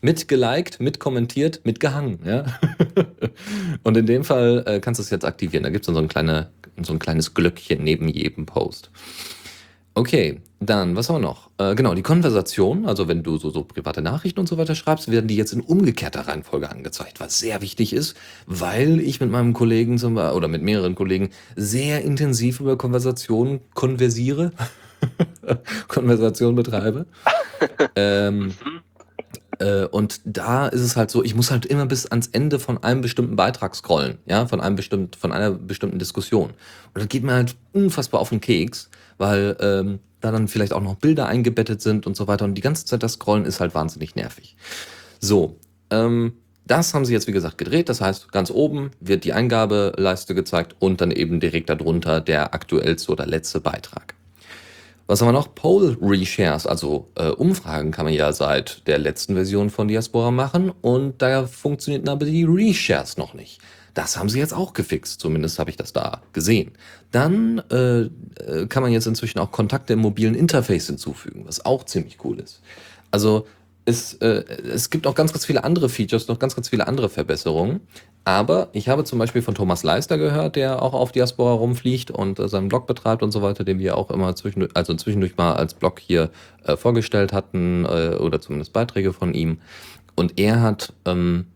mitgeliked, 0.00 0.80
mitkommentiert, 0.80 1.64
mitgehangen. 1.64 2.18
Ja? 2.24 2.44
und 3.82 3.96
in 3.96 4.06
dem 4.06 4.24
Fall 4.24 4.64
äh, 4.66 4.80
kannst 4.80 4.98
du 4.98 5.02
es 5.02 5.10
jetzt 5.10 5.24
aktivieren. 5.24 5.64
Da 5.64 5.70
gibt 5.70 5.86
es 5.86 5.94
so, 5.94 5.98
ein 5.98 6.08
kleine, 6.08 6.50
so 6.82 6.92
ein 6.92 6.98
kleines 6.98 7.34
Glöckchen 7.34 7.82
neben 7.82 8.08
jedem 8.08 8.46
Post. 8.46 8.90
Okay, 9.94 10.40
dann, 10.58 10.96
was 10.96 11.08
haben 11.08 11.16
wir 11.16 11.28
noch? 11.28 11.50
Äh, 11.58 11.74
genau, 11.74 11.94
die 11.94 12.02
Konversation, 12.02 12.86
also 12.86 13.08
wenn 13.08 13.22
du 13.22 13.36
so, 13.36 13.50
so 13.50 13.62
private 13.62 14.00
Nachrichten 14.00 14.40
und 14.40 14.48
so 14.48 14.56
weiter 14.56 14.74
schreibst, 14.74 15.10
werden 15.10 15.26
die 15.26 15.36
jetzt 15.36 15.52
in 15.52 15.60
umgekehrter 15.60 16.28
Reihenfolge 16.28 16.70
angezeigt, 16.70 17.20
was 17.20 17.38
sehr 17.38 17.60
wichtig 17.60 17.92
ist, 17.92 18.16
weil 18.46 19.00
ich 19.00 19.20
mit 19.20 19.30
meinem 19.30 19.52
Kollegen 19.52 19.98
zum, 19.98 20.16
oder 20.16 20.48
mit 20.48 20.62
mehreren 20.62 20.94
Kollegen 20.94 21.28
sehr 21.56 22.02
intensiv 22.02 22.60
über 22.60 22.78
Konversationen 22.78 23.60
konversiere, 23.74 24.52
Konversation 25.88 26.54
betreibe. 26.54 27.06
ähm, 27.96 28.38
mhm. 28.38 28.52
Äh, 29.58 29.84
und 29.86 30.20
da 30.24 30.68
ist 30.68 30.80
es 30.80 30.96
halt 30.96 31.10
so, 31.10 31.22
ich 31.22 31.34
muss 31.34 31.50
halt 31.50 31.66
immer 31.66 31.86
bis 31.86 32.06
ans 32.06 32.28
Ende 32.28 32.58
von 32.58 32.82
einem 32.82 33.00
bestimmten 33.00 33.36
Beitrag 33.36 33.74
scrollen, 33.74 34.18
ja, 34.26 34.46
von 34.46 34.60
einem 34.60 34.76
bestimmt, 34.76 35.16
von 35.16 35.32
einer 35.32 35.50
bestimmten 35.50 35.98
Diskussion. 35.98 36.50
Und 36.50 36.98
das 36.98 37.08
geht 37.08 37.22
mir 37.22 37.34
halt 37.34 37.56
unfassbar 37.72 38.20
auf 38.20 38.30
den 38.30 38.40
Keks, 38.40 38.88
weil 39.18 39.56
ähm, 39.60 39.98
da 40.20 40.30
dann 40.30 40.48
vielleicht 40.48 40.72
auch 40.72 40.80
noch 40.80 40.96
Bilder 40.96 41.26
eingebettet 41.26 41.82
sind 41.82 42.06
und 42.06 42.16
so 42.16 42.26
weiter. 42.28 42.44
Und 42.44 42.54
die 42.54 42.62
ganze 42.62 42.86
Zeit 42.86 43.02
das 43.02 43.14
Scrollen 43.14 43.44
ist 43.44 43.60
halt 43.60 43.74
wahnsinnig 43.74 44.14
nervig. 44.14 44.56
So, 45.20 45.56
ähm, 45.90 46.34
das 46.64 46.94
haben 46.94 47.04
sie 47.04 47.12
jetzt 47.12 47.26
wie 47.26 47.32
gesagt 47.32 47.58
gedreht. 47.58 47.88
Das 47.88 48.00
heißt, 48.00 48.30
ganz 48.32 48.50
oben 48.50 48.92
wird 49.00 49.24
die 49.24 49.32
Eingabeleiste 49.32 50.34
gezeigt 50.34 50.76
und 50.78 51.00
dann 51.00 51.10
eben 51.10 51.40
direkt 51.40 51.68
darunter 51.68 52.20
der 52.20 52.54
aktuellste 52.54 53.12
oder 53.12 53.26
letzte 53.26 53.60
Beitrag. 53.60 54.14
Was 55.12 55.20
haben 55.20 55.28
wir 55.28 55.32
noch? 55.32 55.54
Poll 55.54 55.98
Reshares, 56.00 56.66
also 56.66 57.10
äh, 57.16 57.26
Umfragen 57.28 57.90
kann 57.90 58.06
man 58.06 58.14
ja 58.14 58.32
seit 58.32 58.86
der 58.86 58.96
letzten 58.96 59.34
Version 59.34 59.68
von 59.68 59.86
Diaspora 59.86 60.30
machen 60.30 60.72
und 60.80 61.20
da 61.20 61.46
funktionierten 61.46 62.08
aber 62.08 62.24
die 62.24 62.44
Reshares 62.44 63.18
noch 63.18 63.34
nicht. 63.34 63.60
Das 63.92 64.16
haben 64.16 64.30
sie 64.30 64.38
jetzt 64.38 64.54
auch 64.54 64.72
gefixt, 64.72 65.20
zumindest 65.20 65.58
habe 65.58 65.68
ich 65.68 65.76
das 65.76 65.92
da 65.92 66.22
gesehen. 66.32 66.72
Dann 67.10 67.58
äh, 67.70 68.04
äh, 68.04 68.66
kann 68.70 68.82
man 68.82 68.90
jetzt 68.90 69.06
inzwischen 69.06 69.38
auch 69.38 69.50
Kontakte 69.50 69.92
im 69.92 69.98
mobilen 69.98 70.34
Interface 70.34 70.86
hinzufügen, 70.86 71.42
was 71.44 71.66
auch 71.66 71.84
ziemlich 71.84 72.16
cool 72.24 72.40
ist. 72.40 72.62
Also 73.10 73.46
es, 73.84 74.14
äh, 74.14 74.44
es 74.72 74.88
gibt 74.88 75.06
auch 75.06 75.14
ganz, 75.14 75.34
ganz 75.34 75.44
viele 75.44 75.62
andere 75.62 75.90
Features, 75.90 76.28
noch 76.28 76.38
ganz, 76.38 76.54
ganz 76.54 76.70
viele 76.70 76.86
andere 76.86 77.10
Verbesserungen. 77.10 77.80
Aber 78.24 78.68
ich 78.72 78.88
habe 78.88 79.02
zum 79.04 79.18
Beispiel 79.18 79.42
von 79.42 79.54
Thomas 79.54 79.82
Leister 79.82 80.16
gehört, 80.16 80.54
der 80.54 80.80
auch 80.80 80.94
auf 80.94 81.10
Diaspora 81.10 81.54
rumfliegt 81.54 82.10
und 82.10 82.38
äh, 82.38 82.48
seinen 82.48 82.68
Blog 82.68 82.86
betreibt 82.86 83.22
und 83.22 83.32
so 83.32 83.42
weiter, 83.42 83.64
den 83.64 83.80
wir 83.80 83.96
auch 83.96 84.10
immer 84.10 84.36
zwischendurch, 84.36 84.72
also 84.74 84.94
zwischendurch 84.94 85.36
mal 85.36 85.54
als 85.54 85.74
Blog 85.74 85.98
hier 85.98 86.30
äh, 86.64 86.76
vorgestellt 86.76 87.32
hatten 87.32 87.84
äh, 87.84 88.16
oder 88.16 88.40
zumindest 88.40 88.72
Beiträge 88.72 89.12
von 89.12 89.34
ihm. 89.34 89.58
Und 90.14 90.38
er 90.38 90.62
hat 90.62 90.92
ähm, 91.04 91.46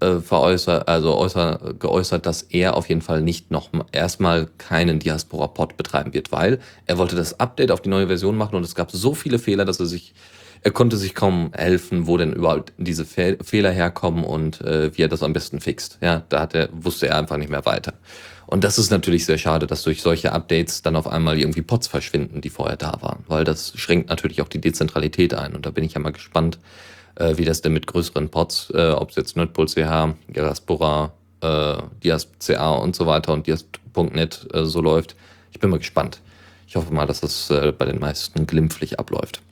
äh, 0.00 0.20
veräußert, 0.20 0.86
also 0.86 1.16
äußer, 1.16 1.74
geäußert, 1.78 2.26
dass 2.26 2.42
er 2.42 2.76
auf 2.76 2.88
jeden 2.90 3.02
Fall 3.02 3.22
nicht 3.22 3.50
noch 3.50 3.70
erstmal 3.92 4.48
keinen 4.58 4.98
Diaspora-Pod 4.98 5.78
betreiben 5.78 6.12
wird, 6.12 6.30
weil 6.30 6.58
er 6.86 6.98
wollte 6.98 7.16
das 7.16 7.40
Update 7.40 7.70
auf 7.70 7.80
die 7.80 7.88
neue 7.88 8.08
Version 8.08 8.36
machen 8.36 8.56
und 8.56 8.64
es 8.64 8.74
gab 8.74 8.90
so 8.90 9.14
viele 9.14 9.38
Fehler, 9.38 9.64
dass 9.64 9.80
er 9.80 9.86
sich 9.86 10.12
er 10.62 10.70
konnte 10.70 10.96
sich 10.96 11.14
kaum 11.14 11.50
helfen, 11.54 12.06
wo 12.06 12.16
denn 12.16 12.32
überhaupt 12.32 12.72
diese 12.78 13.04
Fe 13.04 13.36
Fehler 13.42 13.70
herkommen 13.70 14.24
und 14.24 14.60
äh, 14.60 14.96
wie 14.96 15.02
er 15.02 15.08
das 15.08 15.22
am 15.22 15.32
besten 15.32 15.60
fixt. 15.60 15.98
Ja, 16.00 16.22
da 16.28 16.40
hat 16.40 16.54
er, 16.54 16.68
wusste 16.72 17.08
er 17.08 17.18
einfach 17.18 17.36
nicht 17.36 17.50
mehr 17.50 17.66
weiter. 17.66 17.94
Und 18.46 18.64
das 18.64 18.78
ist 18.78 18.90
natürlich 18.90 19.24
sehr 19.24 19.38
schade, 19.38 19.66
dass 19.66 19.82
durch 19.82 20.02
solche 20.02 20.32
Updates 20.32 20.82
dann 20.82 20.94
auf 20.94 21.06
einmal 21.06 21.38
irgendwie 21.38 21.62
Pots 21.62 21.88
verschwinden, 21.88 22.40
die 22.40 22.50
vorher 22.50 22.76
da 22.76 22.98
waren, 23.00 23.24
weil 23.26 23.44
das 23.44 23.72
schränkt 23.76 24.10
natürlich 24.10 24.42
auch 24.42 24.48
die 24.48 24.60
Dezentralität 24.60 25.34
ein. 25.34 25.54
Und 25.54 25.66
da 25.66 25.70
bin 25.70 25.84
ich 25.84 25.94
ja 25.94 26.00
mal 26.00 26.12
gespannt, 26.12 26.58
äh, 27.16 27.36
wie 27.36 27.44
das 27.44 27.62
denn 27.62 27.72
mit 27.72 27.86
größeren 27.86 28.28
Pots, 28.28 28.70
äh, 28.74 28.90
ob 28.90 29.10
es 29.10 29.16
jetzt 29.16 29.36
Nerdpool 29.36 29.66
CH, 29.66 30.14
Diaspora, 30.28 31.12
äh, 31.40 31.76
Dias.ca 32.04 32.70
und 32.74 32.94
so 32.94 33.06
weiter 33.06 33.32
und 33.32 33.46
Dias.net 33.46 34.46
äh, 34.52 34.64
so 34.64 34.80
läuft. 34.80 35.16
Ich 35.50 35.58
bin 35.58 35.70
mal 35.70 35.78
gespannt. 35.78 36.20
Ich 36.68 36.76
hoffe 36.76 36.92
mal, 36.92 37.06
dass 37.06 37.20
das 37.20 37.50
äh, 37.50 37.72
bei 37.76 37.84
den 37.84 37.98
meisten 37.98 38.46
glimpflich 38.46 38.98
abläuft. 38.98 39.42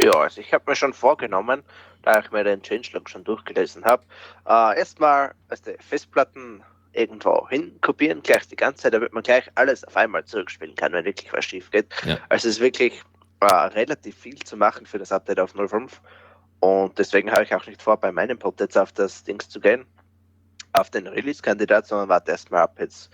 Ja, 0.00 0.12
also 0.12 0.40
ich 0.40 0.52
habe 0.52 0.64
mir 0.66 0.76
schon 0.76 0.92
vorgenommen, 0.92 1.62
da 2.02 2.20
ich 2.20 2.30
mir 2.30 2.44
den 2.44 2.62
Changelog 2.62 3.08
schon 3.08 3.24
durchgelesen 3.24 3.84
habe, 3.84 4.04
äh, 4.46 4.78
erstmal 4.78 5.34
also 5.48 5.72
Festplatten 5.80 6.62
irgendwo 6.92 7.48
hin 7.48 7.78
kopieren, 7.80 8.22
gleich 8.22 8.46
die 8.48 8.56
ganze 8.56 8.82
Zeit, 8.82 8.94
damit 8.94 9.12
man 9.12 9.22
gleich 9.22 9.48
alles 9.54 9.84
auf 9.84 9.96
einmal 9.96 10.24
zurückspielen 10.24 10.74
kann, 10.74 10.92
wenn 10.92 11.04
wirklich 11.04 11.32
was 11.32 11.44
schief 11.44 11.70
geht. 11.70 11.92
Ja. 12.04 12.18
Also 12.28 12.48
es 12.48 12.56
ist 12.56 12.60
wirklich 12.60 13.02
äh, 13.40 13.46
relativ 13.46 14.16
viel 14.16 14.38
zu 14.38 14.56
machen 14.56 14.86
für 14.86 14.98
das 14.98 15.12
Update 15.12 15.40
auf 15.40 15.52
05 15.52 16.00
und 16.60 16.98
deswegen 16.98 17.30
habe 17.30 17.44
ich 17.44 17.54
auch 17.54 17.66
nicht 17.66 17.82
vor, 17.82 17.96
bei 17.96 18.10
meinem 18.10 18.38
Pod 18.38 18.58
jetzt 18.60 18.76
auf 18.76 18.92
das 18.92 19.22
Dings 19.22 19.48
zu 19.48 19.60
gehen, 19.60 19.86
auf 20.72 20.90
den 20.90 21.06
Release-Kandidat, 21.06 21.86
sondern 21.86 22.08
warte 22.08 22.32
erstmal 22.32 22.62
ab 22.62 22.76
jetzt, 22.80 23.10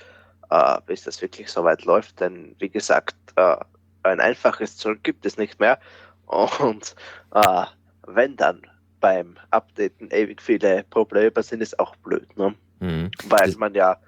äh, 0.51 0.79
bis 0.87 1.03
das 1.03 1.21
wirklich 1.21 1.51
so 1.51 1.65
weit 1.65 1.85
läuft, 1.85 2.21
denn 2.21 2.55
wie 2.59 2.71
gesagt, 2.71 3.17
äh, 3.37 3.57
ein 4.03 4.21
einfaches 4.21 4.77
zurück 4.77 5.01
gibt 5.03 5.27
es 5.27 5.37
nicht 5.39 5.61
mehr. 5.61 5.79
Und 6.27 6.95
äh, 7.35 7.65
wenn 8.07 8.37
dann 8.37 8.63
beim 9.01 9.37
Updaten 9.51 10.11
ewig 10.11 10.41
viele 10.41 10.85
Probleme 10.85 11.43
sind, 11.43 11.61
ist 11.61 11.79
auch 11.79 11.95
blöd, 11.97 12.37
ne? 12.37 12.55
Mhm. 12.81 13.11
Weil 13.29 13.55
man 13.57 13.75
ja 13.75 13.99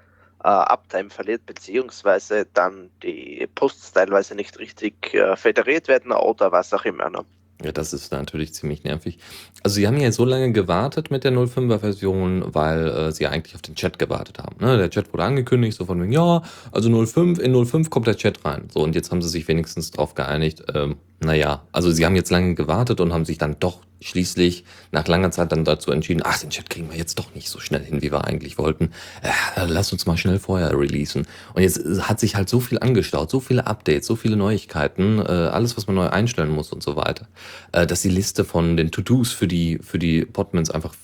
äh, 0.43 0.49
Uptime 0.49 1.11
verliert, 1.11 1.45
beziehungsweise 1.47 2.47
dann 2.55 2.91
die 3.03 3.49
Posts 3.55 3.93
teilweise 3.93 4.35
nicht 4.35 4.59
richtig 4.59 5.13
äh, 5.15 5.37
federiert 5.37 5.89
werden 5.89 6.13
oder 6.13 6.53
was 6.53 6.73
auch 6.73 6.85
immer. 6.85 7.11
Ne? 7.11 7.25
Ja, 7.65 7.73
das 7.73 7.95
ist 7.95 8.13
natürlich 8.13 8.53
ziemlich 8.53 8.85
nervig. 8.85 9.19
Also 9.63 9.77
sie 9.77 9.87
haben 9.87 9.99
ja 9.99 10.13
so 10.13 10.27
lange 10.27 10.53
gewartet 10.53 11.11
mit 11.11 11.25
der 11.25 11.33
05er 11.33 11.79
Version, 11.79 12.45
weil 12.55 12.87
äh, 12.87 13.13
sie 13.13 13.27
eigentlich 13.27 13.55
auf 13.55 13.63
den 13.63 13.75
Chat 13.75 13.99
gewartet 13.99 14.39
haben. 14.39 14.57
Ne? 14.61 14.77
Der 14.77 14.91
Chat 14.91 15.13
wurde 15.13 15.25
angekündigt, 15.25 15.77
so 15.77 15.87
von 15.87 16.03
wegen, 16.03 16.13
ja, 16.13 16.43
also 16.71 17.07
05, 17.07 17.39
in 17.39 17.65
05 17.65 17.89
kommt 17.89 18.07
der 18.07 18.17
Chat 18.17 18.45
rein. 18.45 18.69
So, 18.73 18.81
und 18.81 18.95
jetzt 18.95 19.11
haben 19.11 19.23
sie 19.23 19.29
sich 19.31 19.49
wenigstens 19.49 19.91
darauf 19.91 20.15
geeinigt, 20.15 20.65
ähm, 20.75 20.97
naja, 21.21 21.63
also 21.73 21.91
sie 21.91 22.05
haben 22.05 22.15
jetzt 22.15 22.31
lange 22.31 22.55
gewartet 22.55 23.01
und 23.01 23.15
haben 23.15 23.25
sich 23.25 23.39
dann 23.39 23.57
doch 23.59 23.81
schließlich 24.01 24.65
nach 24.93 25.07
langer 25.09 25.31
Zeit 25.31 25.53
dann 25.53 25.65
dazu 25.65 25.91
entschieden, 25.91 26.23
ach, 26.25 26.39
den 26.39 26.51
Chat 26.51 26.69
kriegen 26.69 26.91
wir 26.91 26.99
jetzt 26.99 27.19
doch 27.19 27.35
nicht 27.35 27.49
so 27.49 27.61
schnell 27.61 27.83
hin, 27.83 28.03
wie 28.03 28.13
wir 28.13 28.25
eigentlich 28.25 28.59
wollten. 28.59 28.91
Äh, 29.23 29.67
lass 29.67 29.93
uns 29.93 30.07
mal 30.07 30.17
schnell 30.17 30.39
vorher 30.39 30.71
releasen. 30.71 31.27
Und 31.55 31.63
jetzt 31.63 31.79
äh, 31.79 32.01
hat 32.03 32.21
sich 32.21 32.37
halt 32.37 32.49
so 32.49 32.61
viel 32.61 32.79
angestaut, 32.79 33.31
so 33.31 33.41
viele 33.41 33.67
Updates, 33.67 34.07
so 34.07 34.17
viele 34.17 34.37
Neuigkeiten, 34.37 35.19
äh, 35.19 35.23
alles, 35.23 35.77
was 35.77 35.87
man 35.87 35.97
neu 35.97 36.09
einstellen 36.09 36.51
muss 36.51 36.73
und 36.73 36.83
so 36.83 36.97
weiter, 36.97 37.27
äh, 37.73 37.87
dass 37.87 38.03
die 38.03 38.11
Liste 38.11 38.45
von 38.45 38.77
den 38.77 38.91
To-Dos 38.91 39.33
für 39.33 39.49
die, 39.49 39.79
für 39.83 39.99
die 39.99 40.25
Podmans 40.25 40.71
einfach 40.71 40.95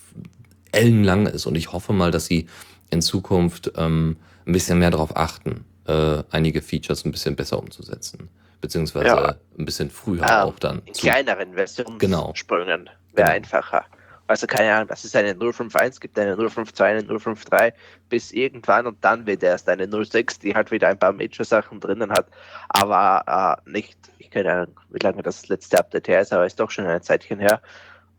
ellenlang 0.73 1.27
ist. 1.27 1.47
Und 1.47 1.57
ich 1.57 1.73
hoffe 1.73 1.93
mal, 1.93 2.11
dass 2.11 2.27
sie 2.27 2.47
in 2.91 3.03
Zukunft 3.03 3.73
ähm, 3.77 4.17
ein 4.47 4.53
bisschen 4.53 4.79
mehr 4.79 4.91
darauf 4.91 5.17
achten, 5.17 5.65
äh, 5.87 6.23
einige 6.31 6.63
Features 6.63 7.05
ein 7.05 7.13
bisschen 7.13 7.37
besser 7.37 7.59
umzusetzen 7.59 8.29
beziehungsweise 8.63 9.07
ja. 9.07 9.35
ein 9.59 9.65
bisschen 9.67 9.91
früher 9.91 10.23
ähm, 10.23 10.29
auch 10.29 10.59
dann. 10.59 10.81
In 10.87 10.95
kleineren 10.95 11.53
Versionssprüngen 11.53 11.99
genau. 11.99 12.33
wäre 12.35 12.87
genau. 13.15 13.31
einfacher. 13.31 13.85
Also 14.29 14.47
keine 14.47 14.73
Ahnung, 14.73 14.89
was 14.89 15.05
ist 15.05 15.15
eine 15.15 15.35
051, 15.35 16.01
gibt 16.01 16.19
eine 16.19 16.37
052, 16.37 16.81
eine 16.81 17.03
053 17.03 17.75
bis 18.09 18.33
irgendwann 18.33 18.87
und 18.87 19.05
dann 19.05 19.27
wird 19.27 19.43
erst 19.43 19.69
eine 19.69 19.87
06, 19.87 20.39
die 20.39 20.55
halt 20.55 20.71
wieder 20.71 20.89
ein 20.89 20.99
paar 20.99 21.13
Major-Sachen 21.13 21.81
drinnen 21.81 22.11
hat, 22.11 22.29
aber 22.69 23.59
äh, 23.67 23.71
nicht, 23.71 23.99
ich 24.19 24.31
keine 24.31 24.53
Ahnung, 24.53 24.81
wie 24.91 25.01
lange 25.01 25.23
das 25.23 25.49
letzte 25.49 25.79
Update 25.79 26.09
her 26.09 26.23
ist, 26.23 26.33
aber 26.33 26.47
ist 26.47 26.59
doch 26.59 26.71
schon 26.71 26.87
ein 26.87 27.03
Zeitchen 27.03 27.41
her 27.41 27.61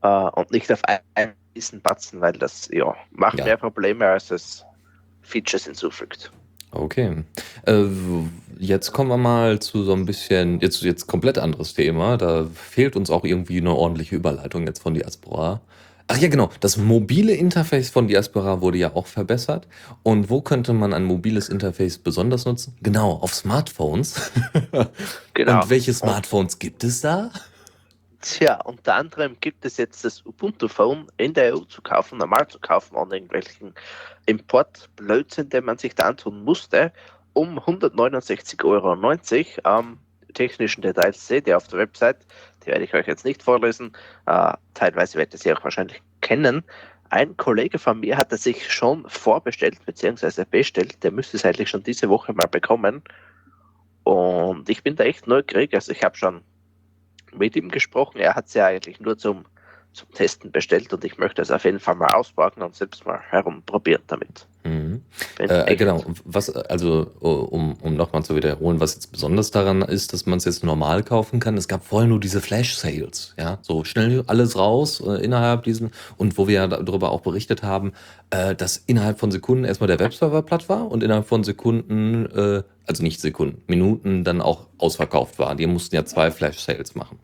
äh, 0.03 0.07
und 0.07 0.51
nicht 0.51 0.71
auf 0.71 0.81
einen 1.15 1.33
Batzen, 1.81 2.21
weil 2.21 2.33
das 2.33 2.69
ja, 2.71 2.93
macht 3.11 3.39
ja. 3.39 3.45
mehr 3.45 3.57
Probleme, 3.57 4.05
als 4.05 4.29
es 4.29 4.65
Features 5.23 5.65
hinzufügt. 5.65 6.31
Okay. 6.73 7.23
Äh, 7.65 7.83
jetzt 8.59 8.91
kommen 8.91 9.09
wir 9.09 9.17
mal 9.17 9.59
zu 9.59 9.83
so 9.83 9.93
ein 9.93 10.05
bisschen, 10.05 10.59
jetzt, 10.59 10.81
jetzt 10.81 11.07
komplett 11.07 11.37
anderes 11.37 11.73
Thema. 11.73 12.17
Da 12.17 12.47
fehlt 12.53 12.95
uns 12.95 13.09
auch 13.09 13.23
irgendwie 13.23 13.57
eine 13.57 13.75
ordentliche 13.75 14.15
Überleitung 14.15 14.65
jetzt 14.65 14.81
von 14.81 14.93
Diaspora. 14.93 15.61
Ach 16.07 16.17
ja, 16.17 16.27
genau. 16.27 16.49
Das 16.59 16.77
mobile 16.77 17.33
Interface 17.33 17.89
von 17.89 18.07
Diaspora 18.07 18.61
wurde 18.61 18.77
ja 18.77 18.95
auch 18.95 19.07
verbessert. 19.07 19.67
Und 20.03 20.29
wo 20.29 20.41
könnte 20.41 20.73
man 20.73 20.93
ein 20.93 21.05
mobiles 21.05 21.49
Interface 21.49 21.97
besonders 21.97 22.45
nutzen? 22.45 22.75
Genau, 22.81 23.11
auf 23.13 23.33
Smartphones. 23.33 24.31
genau. 25.33 25.61
Und 25.61 25.69
welche 25.69 25.93
Smartphones 25.93 26.59
gibt 26.59 26.83
es 26.83 27.01
da? 27.01 27.31
Tja, 28.23 28.61
unter 28.61 28.95
anderem 28.95 29.35
gibt 29.41 29.65
es 29.65 29.75
jetzt 29.75 30.05
das 30.05 30.25
Ubuntu 30.25 30.69
Phone 30.69 31.07
in 31.17 31.33
der 31.33 31.53
EU 31.53 31.65
zu 31.65 31.81
kaufen, 31.81 32.19
normal 32.19 32.47
zu 32.47 32.57
kaufen, 32.57 32.95
ohne 32.95 33.15
irgendwelchen 33.15 33.75
Importblödsinn, 34.27 35.49
den 35.49 35.65
man 35.65 35.77
sich 35.77 35.93
da 35.93 36.05
antun 36.05 36.41
musste, 36.45 36.93
um 37.33 37.59
169,90 37.59 38.63
Euro. 39.65 39.79
Ähm, 39.81 39.99
technischen 40.33 40.81
Details 40.83 41.27
seht 41.27 41.47
ihr 41.47 41.57
auf 41.57 41.67
der 41.67 41.79
Website, 41.79 42.25
die 42.63 42.67
werde 42.67 42.85
ich 42.85 42.93
euch 42.93 43.07
jetzt 43.07 43.25
nicht 43.25 43.43
vorlesen. 43.43 43.91
Äh, 44.25 44.53
teilweise 44.73 45.17
werdet 45.17 45.33
ihr 45.33 45.39
sie 45.39 45.53
auch 45.53 45.63
wahrscheinlich 45.65 46.01
kennen. 46.21 46.63
Ein 47.09 47.35
Kollege 47.35 47.77
von 47.77 47.99
mir 47.99 48.15
hat 48.15 48.31
es 48.31 48.43
sich 48.43 48.71
schon 48.71 49.03
vorbestellt, 49.09 49.85
beziehungsweise 49.85 50.45
bestellt. 50.45 51.03
Der 51.03 51.11
müsste 51.11 51.35
es 51.35 51.43
eigentlich 51.43 51.69
schon 51.69 51.83
diese 51.83 52.07
Woche 52.07 52.31
mal 52.31 52.47
bekommen. 52.47 53.03
Und 54.03 54.69
ich 54.69 54.81
bin 54.81 54.95
da 54.95 55.03
echt 55.03 55.27
neugierig. 55.27 55.73
Also 55.73 55.91
ich 55.91 56.05
habe 56.05 56.15
schon 56.15 56.41
mit 57.37 57.55
ihm 57.55 57.69
gesprochen. 57.69 58.19
Er 58.19 58.35
hat 58.35 58.49
sie 58.49 58.61
eigentlich 58.61 58.99
nur 58.99 59.17
zum, 59.17 59.45
zum 59.93 60.11
Testen 60.11 60.51
bestellt 60.51 60.91
und 60.91 61.05
ich 61.05 61.17
möchte 61.17 61.41
es 61.41 61.51
auf 61.51 61.63
jeden 61.65 61.79
Fall 61.79 61.95
mal 61.95 62.13
auspacken 62.13 62.61
und 62.61 62.75
selbst 62.75 63.05
mal 63.05 63.19
herumprobieren 63.29 64.03
damit. 64.07 64.47
Mhm. 64.63 65.01
Äh, 65.39 65.75
genau, 65.75 66.03
was, 66.23 66.49
also 66.49 67.11
um, 67.19 67.73
um 67.73 67.95
nochmal 67.95 68.23
zu 68.23 68.35
wiederholen, 68.35 68.79
was 68.79 68.95
jetzt 68.95 69.11
besonders 69.11 69.51
daran 69.51 69.81
ist, 69.81 70.13
dass 70.13 70.25
man 70.25 70.37
es 70.37 70.45
jetzt 70.45 70.63
normal 70.63 71.03
kaufen 71.03 71.39
kann. 71.39 71.57
Es 71.57 71.67
gab 71.67 71.85
vorher 71.85 72.07
nur 72.07 72.19
diese 72.19 72.41
Flash-Sales, 72.41 73.35
ja, 73.37 73.59
so 73.61 73.83
schnell 73.83 74.23
alles 74.27 74.57
raus 74.57 75.01
äh, 75.05 75.23
innerhalb 75.23 75.63
diesen 75.63 75.91
und 76.17 76.37
wo 76.37 76.47
wir 76.47 76.55
ja 76.55 76.67
darüber 76.67 77.11
auch 77.11 77.21
berichtet 77.21 77.61
haben, 77.61 77.93
äh, 78.29 78.55
dass 78.55 78.77
innerhalb 78.77 79.19
von 79.19 79.31
Sekunden 79.31 79.65
erstmal 79.65 79.87
der 79.87 79.99
Webserver 79.99 80.41
platt 80.41 80.69
war 80.69 80.89
und 80.89 81.03
innerhalb 81.03 81.27
von 81.27 81.43
Sekunden, 81.43 82.25
äh, 82.27 82.63
also 82.87 83.03
nicht 83.03 83.19
Sekunden, 83.19 83.61
Minuten 83.67 84.23
dann 84.23 84.41
auch 84.41 84.67
ausverkauft 84.77 85.39
war. 85.39 85.55
Die 85.55 85.67
mussten 85.67 85.95
ja 85.95 86.05
zwei 86.05 86.31
Flash-Sales 86.31 86.95
machen. 86.95 87.19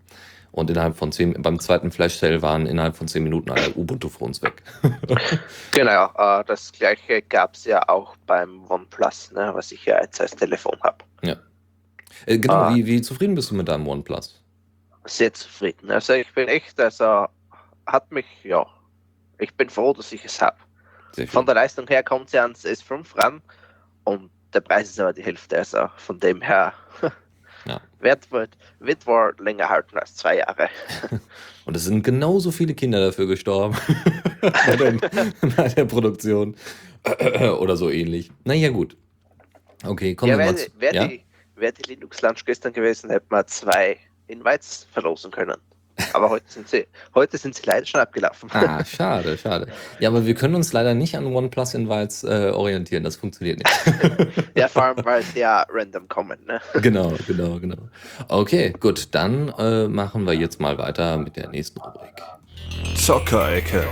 Und 0.52 0.70
innerhalb 0.70 0.98
von 0.98 1.12
zehn, 1.12 1.40
beim 1.42 1.60
zweiten 1.60 1.92
Flash-Sale 1.92 2.42
waren 2.42 2.66
innerhalb 2.66 2.96
von 2.96 3.08
zehn 3.08 3.24
Minuten 3.24 3.52
alle 3.52 3.74
Ubuntu-Phones 3.76 4.42
weg. 4.42 4.64
genau, 5.72 6.12
äh, 6.18 6.44
das 6.46 6.72
gleiche 6.72 7.22
gab 7.22 7.54
es 7.54 7.66
ja 7.66 7.88
auch 7.88 8.16
beim 8.26 8.66
OnePlus, 8.70 9.32
ne, 9.32 9.52
was 9.54 9.72
ich 9.72 9.86
ja 9.86 10.02
jetzt 10.02 10.20
als 10.20 10.36
Telefon 10.36 10.78
habe. 10.82 10.98
Ja. 11.22 11.36
Äh, 12.26 12.40
genau, 12.40 12.72
äh, 12.72 12.76
wie, 12.76 12.86
wie 12.86 13.02
zufrieden 13.02 13.36
bist 13.36 13.52
du 13.52 13.56
mit 13.56 13.68
deinem 13.68 13.88
OnePlus? 13.88 14.44
Sehr 15.06 15.34
zufrieden. 15.34 15.92
Also 15.92 16.14
ich 16.14 16.34
bin 16.34 16.48
echt, 16.48 16.80
also 16.80 17.28
hat 17.86 18.12
mich, 18.12 18.26
ja, 18.44 18.66
ich 19.38 19.54
bin 19.56 19.70
froh, 19.70 19.94
dass 19.94 20.12
ich 20.12 20.26
es 20.26 20.42
habe. 20.42 20.58
Von 21.28 21.46
der 21.46 21.56
Leistung 21.56 21.88
her 21.88 22.04
kommt 22.04 22.30
sie 22.30 22.40
ans 22.40 22.66
S5 22.66 23.18
ran 23.18 23.42
und 24.04 24.30
der 24.54 24.62
Preis 24.62 24.90
ist 24.90 25.00
aber 25.00 25.14
die 25.14 25.24
Hälfte. 25.24 25.58
Also 25.58 25.90
von 25.98 26.20
dem 26.20 26.42
her 26.42 26.74
ja. 27.66 27.82
wird, 28.00 28.32
wird, 28.32 28.58
wird 28.80 29.06
wohl 29.08 29.36
länger 29.40 29.70
halten 29.70 29.98
als 29.98 30.16
zwei 30.16 30.38
Jahre. 30.38 30.70
Und 31.66 31.76
es 31.76 31.86
sind 31.86 32.04
genauso 32.04 32.52
viele 32.52 32.74
Kinder 32.74 33.00
dafür 33.00 33.28
gestorben 33.28 33.78
bei, 34.42 34.76
dem, 34.76 35.00
bei, 35.56 35.68
der 35.68 35.86
Produktion 35.86 36.56
oder 37.60 37.78
so 37.78 37.90
ähnlich. 37.90 38.32
Naja, 38.44 38.70
gut. 38.70 38.98
Okay, 39.86 40.16
kommen 40.16 40.32
ja, 40.32 40.38
wir 40.38 40.46
mal 40.46 40.58
zu. 40.58 40.68
Wäre 40.80 40.96
ja? 40.96 41.08
die, 41.08 41.24
wär 41.56 41.72
die 41.72 41.84
Linux 41.84 42.22
Lunch 42.22 42.44
gestern 42.46 42.74
gewesen, 42.74 43.10
hätte 43.10 43.28
man 43.30 43.48
zwei 43.48 43.98
Invites 44.28 44.88
verlosen 44.92 45.32
können. 45.32 45.58
Aber 46.14 46.30
heute 46.30 46.46
sind 46.48 46.68
sie, 46.70 46.88
heute 47.16 47.38
sind 47.38 47.56
sie 47.56 47.64
leider 47.66 47.86
schon 47.86 48.02
abgelaufen. 48.02 48.50
Ah, 48.52 48.84
schade, 48.86 49.38
schade. 49.38 49.68
Ja, 50.00 50.10
aber 50.10 50.26
wir 50.26 50.36
können 50.36 50.56
uns 50.56 50.74
leider 50.74 50.94
nicht 50.94 51.16
an 51.16 51.26
OnePlus 51.26 51.74
Invites 51.74 52.24
äh, 52.24 52.52
orientieren. 52.54 53.04
Das 53.04 53.16
funktioniert 53.16 53.60
nicht. 53.60 54.48
ja, 54.56 54.68
vor 54.68 54.84
allem, 54.84 55.06
weil 55.06 55.24
sie 55.24 55.40
ja 55.40 55.66
random 55.70 56.08
kommen. 56.08 56.40
Ne? 56.46 56.60
Genau, 56.82 57.14
genau, 57.28 57.60
genau. 57.60 57.78
Okay, 58.28 58.74
gut. 58.80 59.14
Dann 59.16 59.54
äh, 59.58 59.88
machen 59.88 60.26
wir 60.26 60.34
jetzt 60.34 60.60
mal 60.60 60.78
weiter 60.78 61.18
mit 61.18 61.36
der 61.36 61.50
nächsten 61.50 61.80
Rubrik. 61.80 62.22
Zockerecke. 62.96 63.86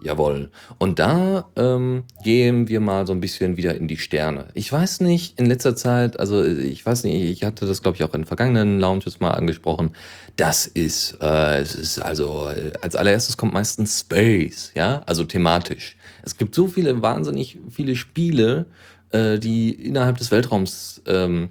Jawohl. 0.00 0.50
Und 0.78 1.00
da 1.00 1.48
ähm, 1.56 2.04
gehen 2.22 2.68
wir 2.68 2.80
mal 2.80 3.06
so 3.06 3.12
ein 3.12 3.20
bisschen 3.20 3.56
wieder 3.56 3.74
in 3.74 3.88
die 3.88 3.96
Sterne. 3.96 4.46
Ich 4.54 4.72
weiß 4.72 5.00
nicht, 5.00 5.38
in 5.40 5.46
letzter 5.46 5.74
Zeit, 5.74 6.20
also 6.20 6.44
ich 6.44 6.86
weiß 6.86 7.02
nicht, 7.04 7.16
ich 7.16 7.42
hatte 7.42 7.66
das, 7.66 7.82
glaube 7.82 7.96
ich, 7.96 8.04
auch 8.04 8.14
in 8.14 8.24
vergangenen 8.24 8.78
Lounges 8.78 9.18
mal 9.18 9.32
angesprochen. 9.32 9.90
Das 10.36 10.66
ist, 10.66 11.18
äh, 11.20 11.58
es 11.60 11.74
ist 11.74 11.98
also, 11.98 12.48
äh, 12.48 12.72
als 12.80 12.94
allererstes 12.94 13.36
kommt 13.36 13.54
meistens 13.54 14.00
Space, 14.00 14.70
ja, 14.76 15.02
also 15.06 15.24
thematisch. 15.24 15.96
Es 16.22 16.36
gibt 16.36 16.54
so 16.54 16.68
viele, 16.68 17.02
wahnsinnig 17.02 17.58
viele 17.68 17.96
Spiele, 17.96 18.66
äh, 19.10 19.38
die 19.38 19.70
innerhalb 19.70 20.18
des 20.18 20.30
Weltraums 20.30 21.02
ähm, 21.06 21.48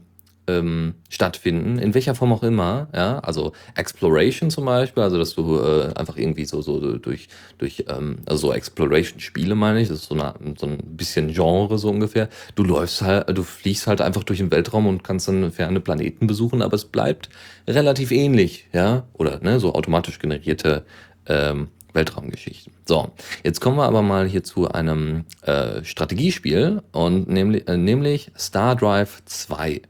ähm, 0.47 0.95
stattfinden, 1.09 1.79
in 1.79 1.93
welcher 1.93 2.15
Form 2.15 2.31
auch 2.31 2.43
immer, 2.43 2.87
ja, 2.93 3.19
also 3.19 3.53
Exploration 3.75 4.49
zum 4.49 4.65
Beispiel, 4.65 5.03
also 5.03 5.17
dass 5.17 5.35
du 5.35 5.59
äh, 5.59 5.93
einfach 5.95 6.17
irgendwie 6.17 6.45
so, 6.45 6.61
so 6.61 6.97
durch, 6.97 7.27
durch 7.57 7.85
ähm, 7.89 8.19
also 8.25 8.47
so 8.47 8.53
Exploration-Spiele 8.53 9.55
meine 9.55 9.81
ich, 9.81 9.89
das 9.89 9.99
ist 9.99 10.09
so, 10.09 10.15
eine, 10.15 10.33
so 10.57 10.67
ein 10.67 10.77
bisschen 10.77 11.33
Genre 11.33 11.77
so 11.77 11.89
ungefähr. 11.89 12.29
Du 12.55 12.63
läufst 12.63 13.01
halt, 13.01 13.37
du 13.37 13.43
fliegst 13.43 13.87
halt 13.87 14.01
einfach 14.01 14.23
durch 14.23 14.39
den 14.39 14.51
Weltraum 14.51 14.87
und 14.87 15.03
kannst 15.03 15.27
dann 15.27 15.51
ferne 15.51 15.79
Planeten 15.79 16.27
besuchen, 16.27 16.61
aber 16.61 16.75
es 16.75 16.85
bleibt 16.85 17.29
relativ 17.67 18.11
ähnlich, 18.11 18.67
ja, 18.73 19.03
oder 19.13 19.39
ne, 19.41 19.59
so 19.59 19.73
automatisch 19.73 20.19
generierte 20.19 20.85
ähm, 21.27 21.67
Weltraumgeschichten. 21.93 22.71
So, 22.85 23.11
jetzt 23.43 23.59
kommen 23.59 23.77
wir 23.77 23.83
aber 23.83 24.01
mal 24.01 24.27
hier 24.27 24.43
zu 24.43 24.69
einem 24.69 25.25
äh, 25.41 25.83
Strategiespiel 25.83 26.81
und 26.93 27.27
nämlich, 27.27 27.67
äh, 27.67 27.75
nämlich 27.75 28.31
Star 28.37 28.75
Drive 28.75 29.21
2. 29.25 29.81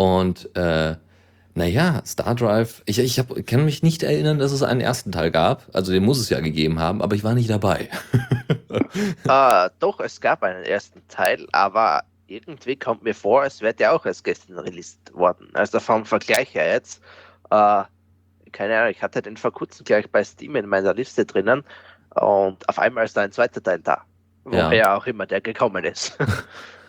Und 0.00 0.56
äh, 0.56 0.96
naja, 1.54 2.00
Star 2.06 2.34
Drive, 2.34 2.80
ich, 2.86 2.98
ich 3.00 3.18
hab, 3.18 3.34
kann 3.44 3.66
mich 3.66 3.82
nicht 3.82 4.02
erinnern, 4.02 4.38
dass 4.38 4.50
es 4.50 4.62
einen 4.62 4.80
ersten 4.80 5.12
Teil 5.12 5.30
gab. 5.30 5.66
Also 5.74 5.92
den 5.92 6.06
muss 6.06 6.18
es 6.18 6.30
ja 6.30 6.40
gegeben 6.40 6.78
haben, 6.78 7.02
aber 7.02 7.14
ich 7.16 7.22
war 7.22 7.34
nicht 7.34 7.50
dabei. 7.50 7.90
uh, 9.28 9.68
doch, 9.78 10.00
es 10.00 10.22
gab 10.22 10.42
einen 10.42 10.64
ersten 10.64 11.06
Teil, 11.08 11.46
aber 11.52 12.04
irgendwie 12.28 12.76
kommt 12.76 13.02
mir 13.02 13.14
vor, 13.14 13.42
als 13.42 13.60
wäre 13.60 13.74
der 13.74 13.92
auch 13.92 14.06
erst 14.06 14.24
gestern 14.24 14.58
released 14.60 15.12
worden. 15.12 15.50
Also 15.52 15.80
vom 15.80 16.06
Vergleich 16.06 16.54
her 16.54 16.72
jetzt. 16.72 17.02
Äh, 17.50 17.82
keine 18.52 18.78
Ahnung, 18.78 18.92
ich 18.92 19.02
hatte 19.02 19.20
den 19.20 19.36
vor 19.36 19.52
kurzem 19.52 19.84
gleich 19.84 20.10
bei 20.10 20.24
Steam 20.24 20.56
in 20.56 20.64
meiner 20.64 20.94
Liste 20.94 21.26
drinnen 21.26 21.62
und 22.14 22.66
auf 22.70 22.78
einmal 22.78 23.04
ist 23.04 23.18
da 23.18 23.20
ein 23.20 23.32
zweiter 23.32 23.62
Teil 23.62 23.80
da. 23.80 24.00
Woher 24.44 24.72
ja. 24.72 24.96
auch 24.96 25.04
immer 25.04 25.26
der 25.26 25.42
gekommen 25.42 25.84
ist. 25.84 26.16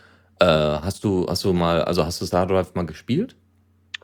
äh, 0.42 0.80
hast 0.82 1.04
du, 1.04 1.26
hast 1.28 1.44
du 1.44 1.52
mal, 1.52 1.84
also 1.84 2.04
hast 2.04 2.20
du 2.20 2.26
Star 2.26 2.46
Drive 2.46 2.74
mal 2.74 2.86
gespielt? 2.86 3.36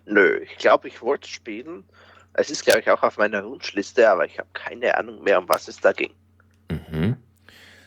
Nö, 0.07 0.39
ich 0.39 0.57
glaube, 0.59 0.89
ich 0.89 1.03
wollte 1.03 1.29
spielen. 1.29 1.85
Es 2.35 2.51
ist, 2.51 2.65
glaube 2.65 2.81
ich, 2.81 2.91
auch 2.91 3.03
auf 3.03 3.19
meiner 3.19 3.45
Wunschliste, 3.45 4.09
aber 4.09 4.25
ich 4.25 4.39
habe 4.39 4.49
keine 4.53 4.97
Ahnung 4.97 5.23
mehr, 5.25 5.39
um 5.39 5.49
was 5.49 5.67
es 5.67 5.81
da 5.81 5.93
ging. 5.93 6.13
Mhm. 6.71 7.17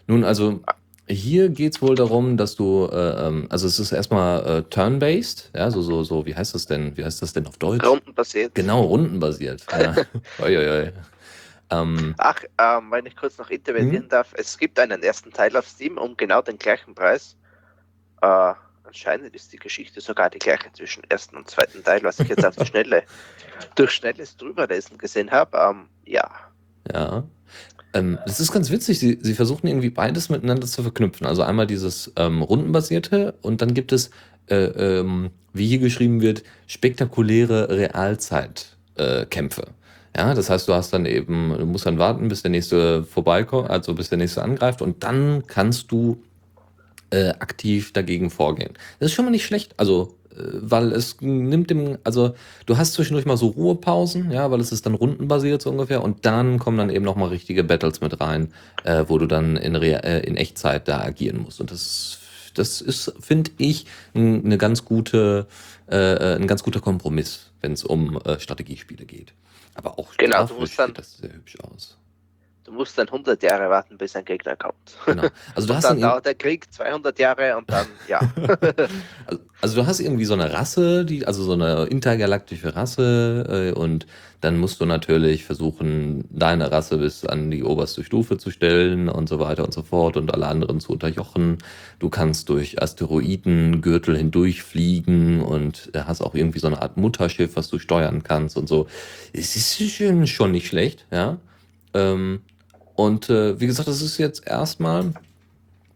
Nun, 0.08 0.26
also 0.26 0.62
hier 1.08 1.50
geht 1.50 1.76
es 1.76 1.82
wohl 1.82 1.96
darum, 1.96 2.36
dass 2.36 2.56
du, 2.56 2.90
äh, 2.92 3.28
ähm, 3.28 3.48
also 3.50 3.68
es 3.68 3.80
ist 3.80 3.94
erstmal 3.94 4.46
äh, 4.46 4.64
turn-based, 4.64 5.52
ja, 5.56 5.72
so, 5.72 5.82
so, 5.82 6.04
so, 6.04 6.26
wie 6.26 6.36
heißt 6.36 6.54
das 6.54 6.66
denn? 6.66 6.98
Wie 6.98 7.06
heißt 7.06 7.22
das 7.22 7.32
denn 7.32 7.48
auf 7.48 7.58
Deutsch? 7.58 7.86
Rundenbasiert. 7.86 8.54
Genau, 8.56 8.82
rundenbasiert. 8.82 9.66
Ja. 9.72 9.96
oi, 10.40 10.58
oi, 10.58 10.70
oi. 10.70 10.94
Ähm, 11.70 12.16
Ach, 12.18 12.44
ähm, 12.58 12.92
wenn 12.92 13.06
ich 13.06 13.16
kurz 13.16 13.38
noch 13.38 13.50
intervenieren 13.50 14.04
hm? 14.04 14.10
darf, 14.10 14.34
es 14.36 14.58
gibt 14.58 14.78
einen 14.78 15.02
ersten 15.04 15.32
Teil 15.32 15.56
auf 15.56 15.68
Steam 15.68 15.98
um 15.98 16.18
genau 16.18 16.42
den 16.42 16.58
gleichen 16.58 16.94
Preis. 16.94 17.38
Äh, 18.22 18.54
anscheinend 18.84 19.36
ist 19.36 19.54
die 19.54 19.58
Geschichte 19.58 20.02
sogar 20.02 20.30
die 20.30 20.40
gleiche 20.40 20.72
zwischen 20.74 21.04
ersten 21.10 21.38
und 21.38 21.50
zweiten 21.50 21.84
Teil, 21.84 22.04
was 22.04 22.20
ich 22.20 22.30
jetzt 22.30 22.46
auf 22.46 22.56
die 22.56 22.66
Schnelle 22.66 23.04
durch 23.76 23.92
schnelles 23.92 24.38
Drüberlesen 24.38 24.98
gesehen 24.98 25.32
habe. 25.32 25.58
Ähm, 25.58 25.88
ja. 26.06 26.30
Ja. 26.92 27.24
Ähm, 27.94 28.20
das 28.26 28.40
ist 28.40 28.52
ganz 28.52 28.70
witzig. 28.70 29.00
Sie, 29.00 29.20
sie 29.22 29.34
versuchen 29.34 29.68
irgendwie 29.68 29.90
beides 29.90 30.30
miteinander 30.30 30.68
zu 30.68 30.82
verknüpfen. 30.82 31.28
Also 31.28 31.44
einmal 31.44 31.68
dieses 31.68 32.12
ähm, 32.16 32.42
rundenbasierte 32.42 33.36
und 33.42 33.62
dann 33.62 33.74
gibt 33.74 33.92
es, 33.92 34.12
äh, 34.48 34.56
ähm, 34.56 35.32
wie 35.54 35.68
hier 35.68 35.80
geschrieben 35.80 36.22
wird, 36.22 36.44
spektakuläre 36.68 37.70
Realzeitkämpfe. 37.70 39.62
Äh, 39.62 40.18
ja, 40.18 40.34
das 40.34 40.50
heißt, 40.50 40.68
du 40.68 40.74
hast 40.74 40.92
dann 40.92 41.06
eben, 41.06 41.56
du 41.58 41.66
musst 41.66 41.86
dann 41.86 41.98
warten, 41.98 42.28
bis 42.28 42.42
der 42.42 42.52
nächste 42.52 43.04
vorbeikommt, 43.04 43.70
also 43.70 43.94
bis 43.94 44.10
der 44.10 44.18
nächste 44.18 44.44
angreift 44.44 44.82
und 44.82 45.04
dann 45.04 45.44
kannst 45.48 45.92
du 45.92 46.22
äh, 47.12 47.30
aktiv 47.30 47.94
dagegen 47.94 48.30
vorgehen. 48.30 48.74
Das 49.00 49.10
ist 49.10 49.14
schon 49.14 49.26
mal 49.26 49.32
nicht 49.32 49.46
schlecht. 49.46 49.74
Also 49.78 50.18
weil 50.36 50.92
es 50.92 51.20
nimmt 51.22 51.70
dem, 51.70 51.98
also 52.04 52.36
du 52.66 52.78
hast 52.78 52.94
zwischendurch 52.94 53.26
mal 53.26 53.38
so 53.38 53.48
Ruhepausen, 53.48 54.32
ja, 54.32 54.50
weil 54.52 54.60
es 54.60 54.72
ist 54.72 54.86
dann 54.86 54.94
rundenbasiert 54.94 55.62
so 55.62 55.70
ungefähr 55.70 56.04
und 56.04 56.26
dann 56.26 56.60
kommen 56.60 56.78
dann 56.78 56.90
eben 56.90 57.06
nochmal 57.06 57.30
richtige 57.30 57.64
Battles 57.64 58.02
mit 58.02 58.20
rein, 58.22 58.54
äh, 58.84 59.06
wo 59.08 59.18
du 59.18 59.28
dann 59.28 59.58
in, 59.58 59.76
Re 59.76 60.04
äh, 60.04 60.26
in 60.26 60.38
Echtzeit 60.38 60.88
da 60.88 61.02
agieren 61.02 61.42
musst 61.44 61.60
und 61.60 61.72
das, 61.72 62.20
das 62.54 62.82
ist, 62.82 63.14
finde 63.20 63.52
ich, 63.58 63.86
eine 64.14 64.58
ganz 64.58 64.86
gute, 64.86 65.48
äh, 65.90 65.96
äh, 65.96 66.36
ein 66.36 66.48
ganz 66.48 66.64
guter 66.64 66.82
Kompromiss, 66.82 67.52
wenn 67.62 67.74
es 67.74 67.84
um 67.84 68.18
äh, 68.22 68.40
Strategiespiele 68.40 69.06
geht. 69.06 69.34
Aber 69.74 70.00
auch 70.00 70.16
genau, 70.18 70.46
du 70.46 70.56
musst 70.56 70.78
dann, 70.78 70.90
sieht 70.90 70.98
das 70.98 71.18
sehr 71.18 71.34
hübsch 71.34 71.58
aus. 71.62 71.98
Du 72.64 72.72
musst 72.72 72.98
dann 72.98 73.08
100 73.08 73.42
Jahre 73.42 73.70
warten, 73.70 73.98
bis 73.98 74.16
ein 74.16 74.24
Gegner 74.24 74.56
kommt. 74.56 74.76
Genau. 75.06 75.24
Also 75.56 75.68
du 75.68 75.74
und 75.74 75.78
hast 75.78 75.90
dann 75.90 76.00
dauert 76.00 76.26
der 76.26 76.36
Krieg 76.36 76.72
200 76.72 77.18
Jahre 77.18 77.58
und 77.58 77.70
dann, 77.70 77.88
ja. 78.08 78.20
also, 79.26 79.44
also, 79.62 79.82
du 79.82 79.88
hast 79.88 80.00
irgendwie 80.00 80.26
so 80.26 80.36
eine 80.36 80.54
Rasse, 80.54 81.04
die, 81.04 81.26
also 81.26 81.44
so 81.44 81.54
eine 81.54 81.86
intergalaktische 81.86 82.76
Rasse 82.76 83.74
äh, 83.76 83.80
und 83.80 84.06
dann 84.42 84.58
musst 84.58 84.82
du 84.82 84.86
natürlich 84.86 85.44
versuchen, 85.44 86.26
deine 86.32 86.72
Rasse 86.72 86.98
bis 86.98 87.26
an 87.26 87.52
die 87.52 87.64
oberste 87.64 88.04
Stufe 88.04 88.38
zu 88.38 88.52
stellen 88.52 89.10
und 89.10 89.30
so 89.30 89.40
weiter 89.40 89.64
und 89.64 89.74
so 89.74 89.84
fort 89.84 90.18
und 90.18 90.34
alle 90.34 90.48
anderen 90.48 90.80
zu 90.80 90.92
unterjochen. 90.92 91.60
Du 92.00 92.10
kannst 92.10 92.50
durch 92.50 92.82
Asteroidengürtel 92.82 94.18
hindurchfliegen 94.18 95.42
und 95.42 95.92
hast 95.96 96.22
auch 96.22 96.34
irgendwie 96.36 96.60
so 96.60 96.68
eine 96.68 96.82
Art 96.82 96.98
Mutterschiff, 96.98 97.56
was 97.56 97.70
du 97.70 97.78
steuern 97.78 98.24
kannst 98.24 98.58
und 98.58 98.68
so. 98.68 98.88
Es 99.32 99.56
ist 99.56 99.80
schon, 99.92 100.26
schon 100.26 100.52
nicht 100.52 100.68
schlecht, 100.68 101.06
ja. 101.12 101.38
Ähm, 101.94 102.42
und 103.06 103.30
äh, 103.32 103.60
wie 103.60 103.66
gesagt, 103.66 103.88
das 103.88 104.02
ist 104.02 104.20
jetzt 104.20 104.46
erstmal 104.46 105.14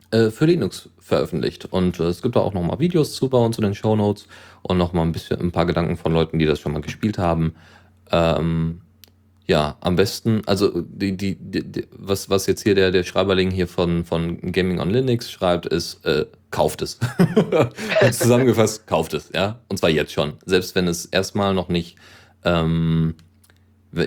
äh, 0.10 0.32
für 0.32 0.46
Linux 0.46 0.90
veröffentlicht. 1.00 1.66
Und 1.66 2.00
äh, 2.00 2.06
es 2.06 2.24
gibt 2.24 2.36
da 2.36 2.40
auch 2.40 2.54
nochmal 2.54 2.80
Videos 2.80 3.14
zu 3.14 3.30
bei 3.30 3.38
uns 3.38 3.58
in 3.60 3.64
den 3.64 3.76
Show 3.76 3.96
Notes 3.96 4.28
und 4.64 4.80
nochmal 4.80 5.06
ein 5.06 5.12
bisschen 5.12 5.40
ein 5.40 5.52
paar 5.52 5.68
Gedanken 5.68 5.98
von 5.98 6.14
Leuten, 6.14 6.40
die 6.40 6.48
das 6.48 6.60
schon 6.60 6.74
mal 6.74 6.82
gespielt 6.82 7.20
haben. 7.20 7.54
Ähm, 8.12 8.82
ja, 9.46 9.78
am 9.82 9.96
besten, 9.96 10.42
also 10.48 10.82
die, 10.82 11.16
die, 11.16 11.36
die, 11.36 11.86
was, 11.92 12.32
was 12.32 12.48
jetzt 12.48 12.64
hier 12.64 12.74
der, 12.74 12.90
der 12.90 13.04
Schreiberling 13.04 13.52
hier 13.52 13.68
von, 13.68 14.04
von 14.04 14.40
Gaming 14.52 14.80
on 14.80 14.90
Linux 14.90 15.30
schreibt, 15.30 15.68
ist, 15.68 16.04
äh, 16.06 16.26
kauft 16.50 16.82
es. 16.82 17.00
Zusammengefasst, 18.12 18.88
kauft 18.88 19.14
es, 19.14 19.30
ja. 19.32 19.60
Und 19.68 19.78
zwar 19.78 19.92
jetzt 19.92 20.12
schon. 20.12 20.34
Selbst 20.48 20.74
wenn 20.74 20.88
es 20.88 21.06
erstmal 21.06 21.54
noch 21.54 21.70
nicht 21.70 21.98
ähm, 22.44 23.14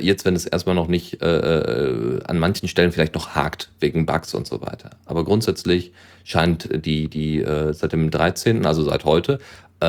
Jetzt, 0.01 0.25
wenn 0.25 0.37
es 0.37 0.47
erstmal 0.47 0.75
noch 0.75 0.89
nicht 0.89 1.23
äh, 1.23 1.39
äh, 1.39 2.23
an 2.25 2.39
manchen 2.39 2.69
Stellen 2.69 2.93
vielleicht 2.93 3.15
noch 3.15 3.35
hakt 3.35 3.71
wegen 3.81 4.07
Bugs 4.07 4.35
und 4.35 4.47
so 4.47 4.61
weiter. 4.61 4.91
Aber 5.07 5.25
grundsätzlich 5.25 5.93
scheint 6.25 6.85
die, 6.85 7.09
die 7.09 7.41
äh, 7.41 7.73
seit 7.73 7.93
dem 7.93 8.11
13., 8.11 8.67
also 8.67 8.83
seit 8.83 9.05
heute, 9.05 9.39
äh, 9.83 9.87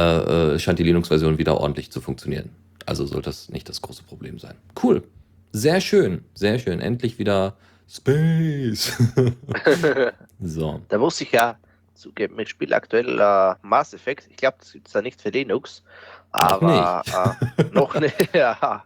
äh, 0.53 0.59
scheint 0.59 0.79
die 0.79 0.83
Linux-Version 0.83 1.37
wieder 1.37 1.59
ordentlich 1.59 1.91
zu 1.91 1.99
funktionieren. 1.99 2.49
Also 2.85 3.05
soll 3.05 3.21
das 3.21 3.49
nicht 3.49 3.67
das 3.69 3.81
große 3.81 4.03
Problem 4.03 4.39
sein. 4.39 4.55
Cool. 4.81 5.03
Sehr 5.51 5.81
schön, 5.81 6.23
sehr 6.33 6.59
schön. 6.59 6.79
Endlich 6.79 7.19
wieder 7.19 7.55
Space. 7.89 8.93
so. 10.39 10.81
Da 10.89 10.97
muss 10.97 11.19
ich 11.21 11.31
ja 11.31 11.57
zugeben, 11.95 12.39
ich 12.39 12.49
spiele 12.49 12.75
aktuell 12.75 13.19
äh, 13.19 13.55
Mass 13.61 13.93
Effect. 13.93 14.27
Ich 14.29 14.37
glaube, 14.37 14.57
das 14.59 14.73
gibt 14.73 14.87
es 14.87 14.93
da 14.93 15.01
nicht 15.01 15.21
für 15.21 15.29
Linux. 15.29 15.83
Aber 16.31 17.03
noch 17.03 17.03
nicht. 17.03 17.15
Äh, 17.57 17.63
noch 17.73 17.95
nicht 17.99 18.35
ja. 18.35 18.83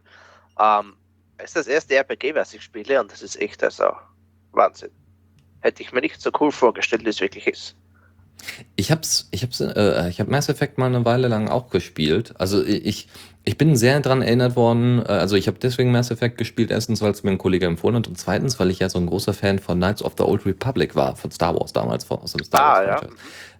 Ähm, 0.59 0.93
es 1.43 1.49
ist 1.49 1.55
das 1.55 1.67
erste 1.67 1.95
RPG, 1.95 2.35
was 2.35 2.53
ich 2.53 2.61
spiele 2.61 3.01
und 3.01 3.11
das 3.11 3.21
ist 3.21 3.39
echt 3.39 3.63
also 3.63 3.91
Wahnsinn. 4.53 4.91
Hätte 5.59 5.83
ich 5.83 5.91
mir 5.91 6.01
nicht 6.01 6.21
so 6.21 6.31
cool 6.39 6.51
vorgestellt, 6.51 7.05
wie 7.05 7.09
es 7.09 7.21
wirklich 7.21 7.47
ist. 7.47 7.75
Ich 8.75 8.91
hab's, 8.91 9.29
ich 9.31 9.43
hab's, 9.43 9.59
äh, 9.61 10.09
ich 10.09 10.19
hab 10.19 10.27
Mass 10.27 10.49
Effect 10.49 10.77
mal 10.77 10.87
eine 10.87 11.05
Weile 11.05 11.27
lang 11.27 11.47
auch 11.47 11.69
gespielt. 11.69 12.33
Also 12.39 12.63
ich, 12.63 13.07
ich 13.43 13.57
bin 13.57 13.75
sehr 13.75 13.99
daran 13.99 14.21
erinnert 14.21 14.55
worden, 14.55 14.99
äh, 14.99 15.09
also 15.09 15.35
ich 15.35 15.47
habe 15.47 15.59
deswegen 15.59 15.91
Mass 15.91 16.11
Effect 16.11 16.37
gespielt, 16.37 16.71
erstens, 16.71 17.01
weil 17.01 17.11
es 17.11 17.23
mir 17.23 17.31
ein 17.31 17.37
Kollege 17.37 17.65
empfohlen 17.65 17.97
hat 17.97 18.07
und 18.07 18.17
zweitens, 18.17 18.59
weil 18.59 18.69
ich 18.69 18.79
ja 18.79 18.89
so 18.89 18.99
ein 18.99 19.05
großer 19.05 19.33
Fan 19.33 19.59
von 19.59 19.77
Knights 19.77 20.01
of 20.01 20.13
the 20.17 20.23
Old 20.23 20.45
Republic 20.45 20.95
war, 20.95 21.15
von 21.15 21.31
Star 21.31 21.55
Wars 21.55 21.73
damals, 21.73 22.03
von, 22.03 22.19
aus 22.19 22.33
dem 22.33 22.43
Star 22.43 22.61
ah, 22.61 22.87
Wars. 22.87 23.01
Ja. 23.01 23.09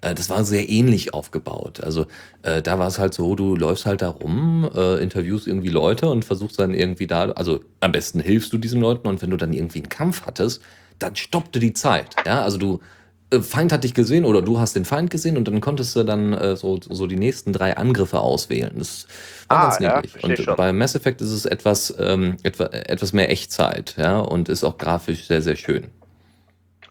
Äh, 0.04 0.14
das 0.14 0.30
war 0.30 0.44
sehr 0.44 0.70
ähnlich 0.70 1.14
aufgebaut. 1.14 1.82
Also 1.82 2.06
äh, 2.44 2.62
da 2.62 2.78
war 2.78 2.88
es 2.88 3.00
halt 3.00 3.14
so, 3.14 3.36
du 3.36 3.56
läufst 3.56 3.86
halt 3.86 4.02
da 4.02 4.10
rum, 4.10 4.70
äh, 4.76 5.02
interviewst 5.02 5.48
irgendwie 5.48 5.70
Leute 5.70 6.10
und 6.10 6.26
versuchst 6.26 6.60
dann 6.60 6.74
irgendwie 6.74 7.08
da, 7.08 7.32
also 7.32 7.62
am 7.80 7.92
besten 7.92 8.20
hilfst 8.20 8.52
du 8.54 8.58
diesen 8.58 8.82
Leuten 8.82 9.08
und 9.08 9.22
wenn 9.22 9.30
du 9.30 9.38
dann 9.38 9.54
irgendwie 9.54 9.80
einen 9.80 9.90
Kampf 9.90 10.26
hattest, 10.26 10.62
dann 11.00 11.16
stoppte 11.16 11.60
die 11.60 11.74
Zeit. 11.74 12.16
Ja, 12.26 12.44
also 12.44 12.58
du 12.58 12.80
äh, 13.32 13.40
Feind 13.40 13.72
hat 13.72 13.84
dich 13.84 13.94
gesehen 13.94 14.26
oder 14.26 14.42
du 14.42 14.60
hast 14.60 14.76
den 14.76 14.86
Feind 14.86 15.10
gesehen 15.10 15.38
und 15.38 15.48
dann 15.48 15.62
konntest 15.62 15.96
du 15.96 16.04
dann 16.04 16.34
äh, 16.34 16.56
so, 16.56 16.80
so 16.82 17.08
die 17.08 17.16
nächsten 17.16 17.54
drei 17.54 17.78
Angriffe 17.78 18.20
auswählen. 18.20 18.74
Das 18.78 19.08
war 19.48 19.58
ah, 19.58 19.64
ganz 19.64 19.80
niedlich. 19.80 20.22
Ja, 20.22 20.30
und 20.30 20.38
schon. 20.38 20.56
bei 20.56 20.74
Mass 20.74 20.96
Effect 20.96 21.22
ist 21.22 21.32
es 21.32 21.46
etwas, 21.46 21.94
ähm, 21.98 22.38
etwa, 22.44 22.66
etwas 22.66 23.14
mehr 23.14 23.32
Echtzeit, 23.32 23.96
ja, 23.98 24.20
und 24.20 24.50
ist 24.50 24.64
auch 24.64 24.78
grafisch 24.78 25.28
sehr, 25.28 25.42
sehr 25.42 25.56
schön. 25.56 25.88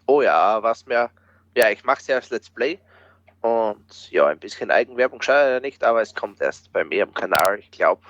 Oh 0.07 0.23
ja, 0.23 0.63
was 0.63 0.87
mir, 0.87 1.11
ja, 1.57 1.71
ich 1.71 1.85
mache 1.85 2.01
es 2.01 2.07
ja 2.07 2.17
als 2.17 2.31
Let's 2.31 2.51
Play 2.51 2.79
und 3.43 4.11
ja, 4.11 4.27
ein 4.29 4.39
bisschen 4.39 4.71
Eigenwerbung 4.71 5.21
schaue 5.21 5.57
ich 5.57 5.63
nicht, 5.63 5.85
aber 5.85 6.01
es 6.01 6.15
kommt 6.15 6.41
erst 6.41 6.73
bei 6.73 6.85
mir 6.85 7.03
am 7.03 7.13
Kanal. 7.13 7.59
Ich 7.59 7.71
glaube, 7.73 8.03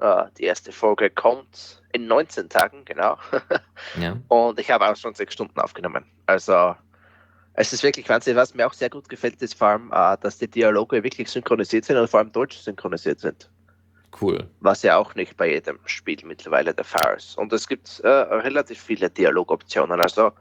äh, 0.00 0.24
die 0.38 0.44
erste 0.44 0.72
Folge 0.72 1.10
kommt 1.10 1.82
in 1.92 2.06
19 2.06 2.48
Tagen, 2.48 2.84
genau. 2.84 3.18
ja. 4.00 4.16
Und 4.28 4.58
ich 4.60 4.70
habe 4.70 4.88
auch 4.88 4.96
schon 4.96 5.14
sechs 5.14 5.34
Stunden 5.34 5.58
aufgenommen. 5.60 6.04
Also 6.26 6.76
es 7.54 7.72
ist 7.72 7.82
wirklich 7.82 8.08
Wahnsinn. 8.08 8.36
Was 8.36 8.54
mir 8.54 8.66
auch 8.66 8.72
sehr 8.72 8.88
gut 8.88 9.08
gefällt, 9.08 9.42
ist 9.42 9.54
vor 9.54 9.68
allem, 9.68 9.92
äh, 9.92 10.16
dass 10.20 10.38
die 10.38 10.48
Dialoge 10.48 11.02
wirklich 11.02 11.28
synchronisiert 11.28 11.84
sind 11.84 11.96
und 11.96 12.08
vor 12.08 12.20
allem 12.20 12.32
deutsch 12.32 12.58
synchronisiert 12.58 13.20
sind. 13.20 13.50
Cool. 14.20 14.48
Was 14.60 14.82
ja 14.82 14.96
auch 14.96 15.14
nicht 15.14 15.36
bei 15.36 15.50
jedem 15.50 15.78
Spiel 15.86 16.18
mittlerweile 16.24 16.72
der 16.72 16.84
Fall 16.84 17.16
ist. 17.16 17.36
Und 17.36 17.52
es 17.52 17.66
gibt 17.66 18.00
äh, 18.00 18.08
relativ 18.08 18.80
viele 18.80 19.10
Dialogoptionen. 19.10 20.00
Also 20.00 20.32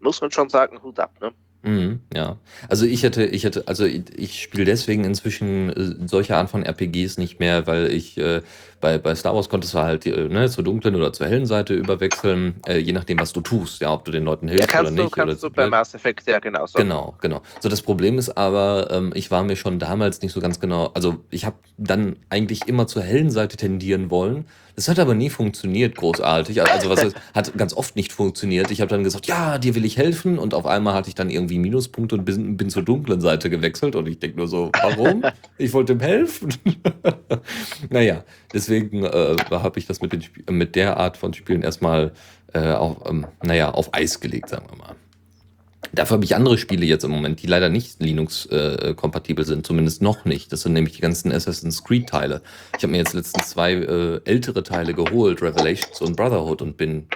muss 0.00 0.20
man 0.20 0.30
schon 0.30 0.48
sagen, 0.48 0.80
Hut 0.82 1.00
ab. 1.00 1.12
Ne? 1.20 1.32
Mhm, 1.64 2.00
ja. 2.14 2.36
Also 2.68 2.84
ich 2.84 3.02
hätte, 3.02 3.24
ich 3.24 3.44
hätte, 3.44 3.66
also 3.66 3.86
ich, 3.86 4.02
ich 4.16 4.42
spiele 4.42 4.66
deswegen 4.66 5.04
inzwischen 5.04 5.70
äh, 5.70 6.06
solche 6.06 6.36
Art 6.36 6.50
von 6.50 6.62
RPGs 6.62 7.16
nicht 7.16 7.40
mehr, 7.40 7.66
weil 7.66 7.90
ich 7.90 8.18
äh, 8.18 8.42
bei, 8.82 8.98
bei 8.98 9.14
Star 9.14 9.34
Wars 9.34 9.48
konntest 9.48 9.72
du 9.72 9.78
halt 9.78 10.04
äh, 10.04 10.28
ne, 10.28 10.50
zur 10.50 10.62
dunklen 10.62 10.94
oder 10.94 11.14
zur 11.14 11.26
hellen 11.26 11.46
Seite 11.46 11.72
überwechseln, 11.72 12.56
äh, 12.66 12.76
je 12.76 12.92
nachdem, 12.92 13.18
was 13.18 13.32
du 13.32 13.40
tust, 13.40 13.80
ja, 13.80 13.90
ob 13.94 14.04
du 14.04 14.12
den 14.12 14.24
Leuten 14.24 14.46
hilfst 14.46 14.74
ja, 14.74 14.80
oder 14.80 14.90
nicht. 14.90 15.04
Du, 15.04 15.08
kannst 15.08 15.42
oder 15.42 15.50
du 15.50 15.56
bei 15.56 15.66
Mass 15.68 15.94
Effect 15.94 16.28
ja 16.28 16.38
genauso. 16.38 16.76
Genau, 16.76 17.14
genau. 17.22 17.40
So 17.60 17.70
das 17.70 17.80
Problem 17.80 18.18
ist 18.18 18.36
aber, 18.36 18.88
ähm, 18.90 19.12
ich 19.14 19.30
war 19.30 19.42
mir 19.42 19.56
schon 19.56 19.78
damals 19.78 20.20
nicht 20.20 20.32
so 20.32 20.40
ganz 20.40 20.60
genau, 20.60 20.90
also 20.92 21.24
ich 21.30 21.46
habe 21.46 21.56
dann 21.78 22.16
eigentlich 22.28 22.68
immer 22.68 22.86
zur 22.86 23.02
hellen 23.02 23.30
Seite 23.30 23.56
tendieren 23.56 24.10
wollen, 24.10 24.44
Das 24.76 24.88
hat 24.88 24.98
aber 24.98 25.14
nie 25.14 25.30
funktioniert, 25.30 25.94
großartig. 25.94 26.60
Also 26.62 26.90
was 26.90 27.04
heißt, 27.04 27.16
hat 27.32 27.56
ganz 27.56 27.74
oft 27.74 27.94
nicht 27.94 28.12
funktioniert. 28.12 28.70
Ich 28.70 28.80
habe 28.80 28.88
dann 28.88 29.04
gesagt, 29.04 29.26
ja, 29.26 29.58
dir 29.58 29.74
will 29.74 29.84
ich 29.84 29.96
helfen. 29.96 30.38
Und 30.38 30.52
auf 30.52 30.66
einmal 30.66 30.94
hatte 30.94 31.08
ich 31.08 31.14
dann 31.14 31.30
irgendwie 31.30 31.58
Minuspunkte 31.58 32.16
und 32.16 32.24
bin, 32.24 32.56
bin 32.56 32.70
zur 32.70 32.82
dunklen 32.82 33.20
Seite 33.20 33.50
gewechselt. 33.50 33.94
Und 33.94 34.08
ich 34.08 34.18
denke 34.18 34.38
nur 34.38 34.48
so, 34.48 34.72
warum? 34.82 35.24
Ich 35.58 35.72
wollte 35.72 35.92
ihm 35.92 36.00
helfen. 36.00 36.54
naja, 37.90 38.24
deswegen 38.52 39.04
äh, 39.04 39.36
habe 39.50 39.78
ich 39.78 39.86
das 39.86 40.00
mit, 40.00 40.12
den, 40.12 40.24
mit 40.50 40.74
der 40.74 40.96
Art 40.96 41.16
von 41.16 41.32
Spielen 41.34 41.62
erstmal 41.62 42.12
äh, 42.52 42.72
auf, 42.72 43.08
ähm, 43.08 43.26
naja, 43.42 43.70
auf 43.70 43.94
Eis 43.94 44.18
gelegt, 44.18 44.48
sagen 44.48 44.66
wir 44.70 44.78
mal. 44.78 44.96
Dafür 45.94 46.14
habe 46.16 46.24
ich 46.24 46.36
andere 46.36 46.58
Spiele 46.58 46.86
jetzt 46.86 47.04
im 47.04 47.10
Moment, 47.10 47.42
die 47.42 47.46
leider 47.46 47.68
nicht 47.68 48.02
Linux-kompatibel 48.02 49.44
sind, 49.44 49.66
zumindest 49.66 50.02
noch 50.02 50.24
nicht. 50.24 50.52
Das 50.52 50.62
sind 50.62 50.72
nämlich 50.72 50.94
die 50.94 51.00
ganzen 51.00 51.32
Assassin's 51.32 51.84
Creed-Teile. 51.84 52.42
Ich 52.76 52.82
habe 52.82 52.92
mir 52.92 52.98
jetzt 52.98 53.14
letztens 53.14 53.50
zwei 53.50 53.72
äh, 53.72 54.20
ältere 54.24 54.62
Teile 54.62 54.94
geholt, 54.94 55.42
Revelations 55.42 56.00
und 56.00 56.16
Brotherhood, 56.16 56.62
und 56.62 56.76
bin 56.76 57.06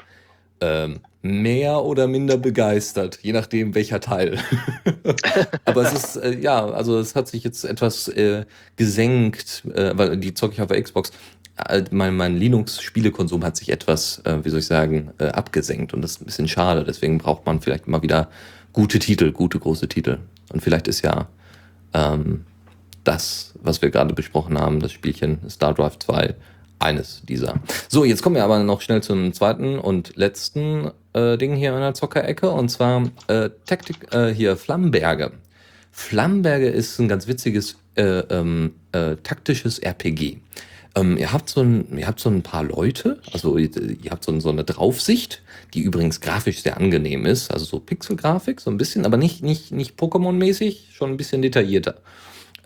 ähm, 0.61 1.01
mehr 1.23 1.83
oder 1.83 2.07
minder 2.07 2.37
begeistert, 2.37 3.19
je 3.23 3.33
nachdem 3.33 3.75
welcher 3.75 4.01
Teil. 4.01 4.39
Aber 5.65 5.83
es 5.83 5.93
ist, 5.93 6.17
äh, 6.17 6.39
ja, 6.39 6.65
also 6.67 6.99
es 6.99 7.15
hat 7.15 7.29
sich 7.29 7.45
jetzt 7.45 7.65
etwas 7.65 8.09
äh, 8.09 8.45
gesenkt, 8.77 9.65
äh, 9.75 9.93
weil 9.95 10.17
die 10.17 10.35
zocke 10.35 10.55
ich 10.55 10.61
auf 10.61 10.69
der 10.69 10.83
Xbox. 10.83 11.11
Äh, 11.57 11.85
mein, 11.91 12.17
mein 12.17 12.37
Linux-Spielekonsum 12.37 13.45
hat 13.45 13.57
sich 13.57 13.71
etwas, 13.71 14.21
äh, 14.25 14.45
wie 14.45 14.51
soll 14.51 14.61
ich 14.61 14.67
sagen, 14.67 15.11
äh, 15.19 15.27
abgesenkt 15.27 15.93
und 15.93 16.03
das 16.03 16.13
ist 16.13 16.23
ein 16.23 16.27
bisschen 16.27 16.49
schade. 16.49 16.85
Deswegen 16.85 17.19
braucht 17.19 17.47
man 17.47 17.61
vielleicht 17.61 17.89
mal 17.89 18.03
wieder 18.03 18.29
gute 18.79 19.01
Titel, 19.01 19.33
gute 19.33 19.59
große 19.59 19.89
Titel. 19.89 20.19
Und 20.53 20.63
vielleicht 20.63 20.87
ist 20.87 21.03
ja 21.03 21.27
ähm, 21.95 22.45
das, 23.03 23.53
was 23.61 23.83
wir 23.83 23.91
gerade 23.91 24.15
besprochen 24.15 24.57
haben, 24.57 24.79
das 24.79 24.93
Spielchen 24.93 25.41
Star 25.51 25.75
Drive 25.75 25.99
2, 25.99 26.37
eines 26.79 27.23
dieser. 27.29 27.57
So, 27.89 28.05
jetzt 28.05 28.23
kommen 28.23 28.37
wir 28.37 28.45
aber 28.45 28.61
noch 28.61 28.81
schnell 28.81 29.03
zum 29.03 29.33
zweiten 29.33 29.81
und 29.81 30.15
letzten 30.15 30.93
äh, 31.13 31.37
Ding 31.37 31.57
hier 31.57 31.75
in 31.75 31.81
der 31.81 31.95
Zockerecke 31.95 32.51
und 32.51 32.69
zwar 32.69 33.03
äh, 33.27 33.51
Taktik 33.67 34.15
äh, 34.15 34.33
hier 34.33 34.57
Flammenberge. 34.57 35.33
Flammenberge 35.91 36.69
ist 36.69 37.01
ein 37.01 37.09
ganz 37.09 37.27
witziges 37.27 37.79
äh, 37.97 38.21
ähm, 38.31 38.75
äh, 38.93 39.17
taktisches 39.17 39.81
RPG. 39.81 40.39
Ähm, 40.99 41.17
ihr, 41.17 41.33
habt 41.33 41.49
so 41.49 41.61
ein, 41.61 41.97
ihr 41.97 42.07
habt 42.07 42.19
so 42.19 42.29
ein 42.29 42.43
paar 42.43 42.65
Leute, 42.65 43.21
also 43.33 43.57
ihr, 43.57 43.71
habt 44.11 44.25
so, 44.25 44.39
so, 44.41 44.51
eine 44.51 44.65
Draufsicht, 44.65 45.43
die 45.75 45.83
übrigens 45.83 46.21
grafisch 46.21 46.63
sehr 46.63 46.77
angenehm 46.77 47.27
ist, 47.27 47.51
also 47.53 47.65
so 47.65 47.79
Pixelgrafik, 47.79 48.61
so 48.61 48.71
ein 48.71 48.79
bisschen, 48.79 49.07
aber 49.07 49.17
nicht, 49.17 49.43
nicht, 49.43 49.71
nicht 49.71 49.99
Pokémon-mäßig, 49.99 50.93
schon 50.93 51.11
ein 51.11 51.17
bisschen 51.17 51.43
detaillierter. 51.43 51.97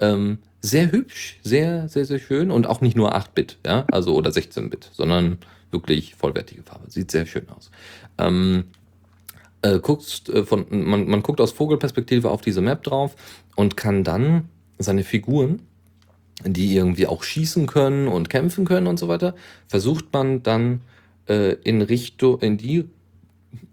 Ähm, 0.00 0.38
sehr 0.60 0.92
hübsch, 0.92 1.40
sehr, 1.42 1.88
sehr, 1.88 2.04
sehr 2.04 2.20
schön 2.20 2.50
und 2.50 2.66
auch 2.66 2.80
nicht 2.80 2.96
nur 2.96 3.14
8-Bit, 3.14 3.58
ja, 3.66 3.84
also 3.90 4.14
oder 4.14 4.30
16-Bit, 4.30 4.90
sondern 4.92 5.38
wirklich 5.70 6.14
vollwertige 6.14 6.62
Farbe. 6.62 6.90
Sieht 6.90 7.10
sehr 7.10 7.26
schön 7.26 7.48
aus. 7.50 7.70
Ähm, 8.18 8.64
äh, 9.62 9.78
guckst, 9.78 10.28
äh, 10.28 10.44
von, 10.44 10.66
man, 10.70 11.06
man 11.08 11.22
guckt 11.22 11.40
aus 11.40 11.52
Vogelperspektive 11.52 12.30
auf 12.30 12.40
diese 12.40 12.60
Map 12.60 12.82
drauf 12.82 13.14
und 13.56 13.76
kann 13.76 14.04
dann 14.04 14.48
seine 14.78 15.04
Figuren 15.04 15.62
die 16.44 16.76
irgendwie 16.76 17.06
auch 17.06 17.22
schießen 17.22 17.66
können 17.66 18.08
und 18.08 18.30
kämpfen 18.30 18.64
können 18.64 18.86
und 18.86 18.98
so 18.98 19.08
weiter, 19.08 19.34
versucht 19.68 20.06
man 20.12 20.42
dann 20.42 20.80
äh, 21.28 21.54
in, 21.64 21.82
Richtung, 21.82 22.40
in 22.40 22.58
die 22.58 22.84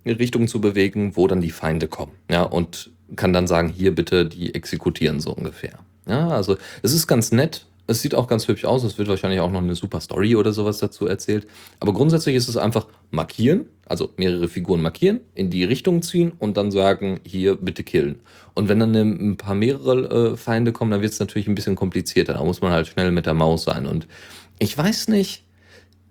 Richtung 0.05 0.47
zu 0.47 0.61
bewegen, 0.61 1.15
wo 1.15 1.27
dann 1.27 1.41
die 1.41 1.51
Feinde 1.51 1.87
kommen. 1.87 2.13
Ja, 2.29 2.43
und 2.43 2.91
kann 3.15 3.33
dann 3.33 3.47
sagen, 3.47 3.69
hier 3.69 3.93
bitte 3.93 4.25
die 4.25 4.53
exekutieren, 4.53 5.19
so 5.19 5.31
ungefähr. 5.31 5.79
Ja, 6.07 6.29
also 6.29 6.57
es 6.81 6.93
ist 6.93 7.07
ganz 7.07 7.31
nett, 7.31 7.65
es 7.89 8.01
sieht 8.01 8.13
auch 8.13 8.27
ganz 8.27 8.47
hübsch 8.47 8.65
aus. 8.65 8.83
Es 8.83 8.97
wird 8.97 9.07
wahrscheinlich 9.07 9.39
auch 9.39 9.51
noch 9.51 9.61
eine 9.61 9.73
super 9.73 9.99
Story 9.99 10.35
oder 10.35 10.53
sowas 10.53 10.77
dazu 10.77 11.07
erzählt. 11.07 11.47
Aber 11.79 11.91
grundsätzlich 11.91 12.35
ist 12.35 12.47
es 12.47 12.55
einfach 12.55 12.87
markieren, 13.09 13.65
also 13.85 14.09
mehrere 14.15 14.47
Figuren 14.47 14.81
markieren, 14.81 15.21
in 15.33 15.49
die 15.49 15.63
Richtung 15.63 16.03
ziehen 16.03 16.31
und 16.37 16.55
dann 16.55 16.71
sagen, 16.71 17.19
hier 17.25 17.55
bitte 17.55 17.83
killen. 17.83 18.19
Und 18.53 18.69
wenn 18.69 18.79
dann 18.79 18.95
ein 18.95 19.37
paar 19.37 19.55
mehrere 19.55 20.33
äh, 20.33 20.37
Feinde 20.37 20.71
kommen, 20.71 20.91
dann 20.91 21.01
wird 21.01 21.13
es 21.13 21.19
natürlich 21.19 21.47
ein 21.47 21.55
bisschen 21.55 21.75
komplizierter. 21.75 22.33
Da 22.33 22.43
muss 22.43 22.61
man 22.61 22.71
halt 22.71 22.87
schnell 22.87 23.11
mit 23.11 23.25
der 23.25 23.33
Maus 23.33 23.63
sein. 23.63 23.87
Und 23.87 24.07
ich 24.59 24.77
weiß 24.77 25.07
nicht, 25.07 25.43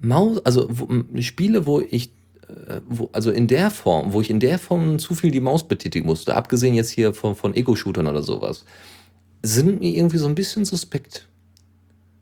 Maus, 0.00 0.44
also 0.44 0.66
wo, 0.68 0.88
Spiele, 1.20 1.66
wo 1.66 1.80
ich 1.80 2.10
äh, 2.48 2.80
wo, 2.88 3.08
also 3.12 3.30
in 3.30 3.46
der 3.46 3.70
Form, 3.70 4.12
wo 4.12 4.20
ich 4.20 4.30
in 4.30 4.40
der 4.40 4.58
Form 4.58 4.98
zu 4.98 5.14
viel 5.14 5.30
die 5.30 5.40
Maus 5.40 5.66
betätigen 5.66 6.06
musste, 6.06 6.34
abgesehen 6.34 6.74
jetzt 6.74 6.90
hier 6.90 7.14
von, 7.14 7.36
von 7.36 7.54
Ego-Shootern 7.54 8.06
oder 8.06 8.22
sowas, 8.22 8.64
sind 9.42 9.80
mir 9.80 9.94
irgendwie 9.96 10.18
so 10.18 10.26
ein 10.26 10.34
bisschen 10.34 10.64
suspekt. 10.64 11.28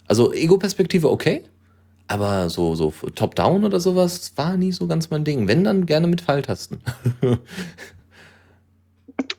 Also 0.08 0.32
Ego-Perspektive 0.32 1.10
okay, 1.10 1.44
aber 2.08 2.48
so, 2.48 2.74
so 2.74 2.90
Top-Down 3.14 3.64
oder 3.64 3.80
sowas 3.80 4.32
war 4.36 4.56
nie 4.56 4.72
so 4.72 4.86
ganz 4.86 5.10
mein 5.10 5.24
Ding. 5.24 5.48
Wenn, 5.48 5.64
dann 5.64 5.86
gerne 5.86 6.06
mit 6.06 6.20
Pfeiltasten. 6.20 6.80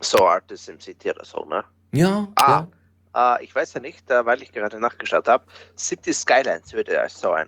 so 0.01 0.25
Art 0.25 0.51
ist 0.51 0.67
im 0.67 0.79
City 0.79 1.11
oder 1.11 1.23
so, 1.23 1.45
ne? 1.45 1.63
Ja. 1.93 2.27
Ah, 2.35 2.67
ja. 3.15 3.37
Äh, 3.37 3.43
ich 3.45 3.55
weiß 3.55 3.73
ja 3.75 3.79
nicht, 3.79 4.09
äh, 4.11 4.25
weil 4.25 4.41
ich 4.41 4.51
gerade 4.51 4.79
nachgeschaut 4.79 5.27
habe. 5.27 5.45
City 5.77 6.13
Skylines 6.13 6.73
würde 6.73 6.99
als 6.99 7.19
so 7.19 7.31
ein 7.31 7.47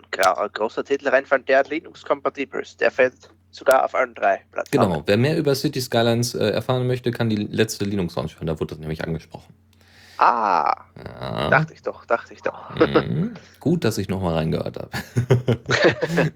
großer 0.53 0.85
Titel 0.85 1.09
reinfallen, 1.09 1.45
der 1.45 1.63
Linux-kompatibel 1.65 2.61
ist. 2.61 2.79
Der 2.79 2.91
fällt 2.91 3.29
sogar 3.51 3.83
auf 3.83 3.95
allen 3.95 4.13
drei 4.13 4.41
Plattformen. 4.51 4.89
Genau, 4.89 5.03
wer 5.05 5.17
mehr 5.17 5.37
über 5.37 5.53
City 5.53 5.81
Skylines 5.81 6.33
äh, 6.33 6.49
erfahren 6.49 6.87
möchte, 6.87 7.11
kann 7.11 7.29
die 7.29 7.35
letzte 7.35 7.83
Linux-Launch 7.83 8.35
hören. 8.35 8.47
Da 8.47 8.59
wurde 8.59 8.75
das 8.75 8.79
nämlich 8.79 9.03
angesprochen. 9.03 9.53
Ah, 10.19 10.75
ja. 10.97 11.49
dachte 11.49 11.73
ich 11.73 11.81
doch, 11.81 12.03
dachte 12.03 12.33
ich 12.33 12.41
doch. 12.41 12.75
Mhm. 12.75 13.35
Gut, 13.61 13.85
dass 13.85 13.97
ich 13.97 14.09
nochmal 14.09 14.33
reingehört 14.33 14.77
habe. 14.77 14.89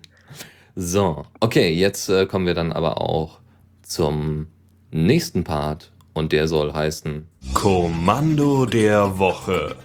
so, 0.76 1.26
okay, 1.42 1.74
jetzt 1.74 2.08
äh, 2.08 2.26
kommen 2.26 2.46
wir 2.46 2.54
dann 2.54 2.72
aber 2.72 3.02
auch 3.02 3.40
zum 3.82 4.48
nächsten 4.92 5.44
Part 5.44 5.92
und 6.14 6.32
der 6.32 6.48
soll 6.48 6.74
heißen 6.74 7.28
Kommando 7.54 8.66
der 8.66 9.20
Woche. 9.20 9.76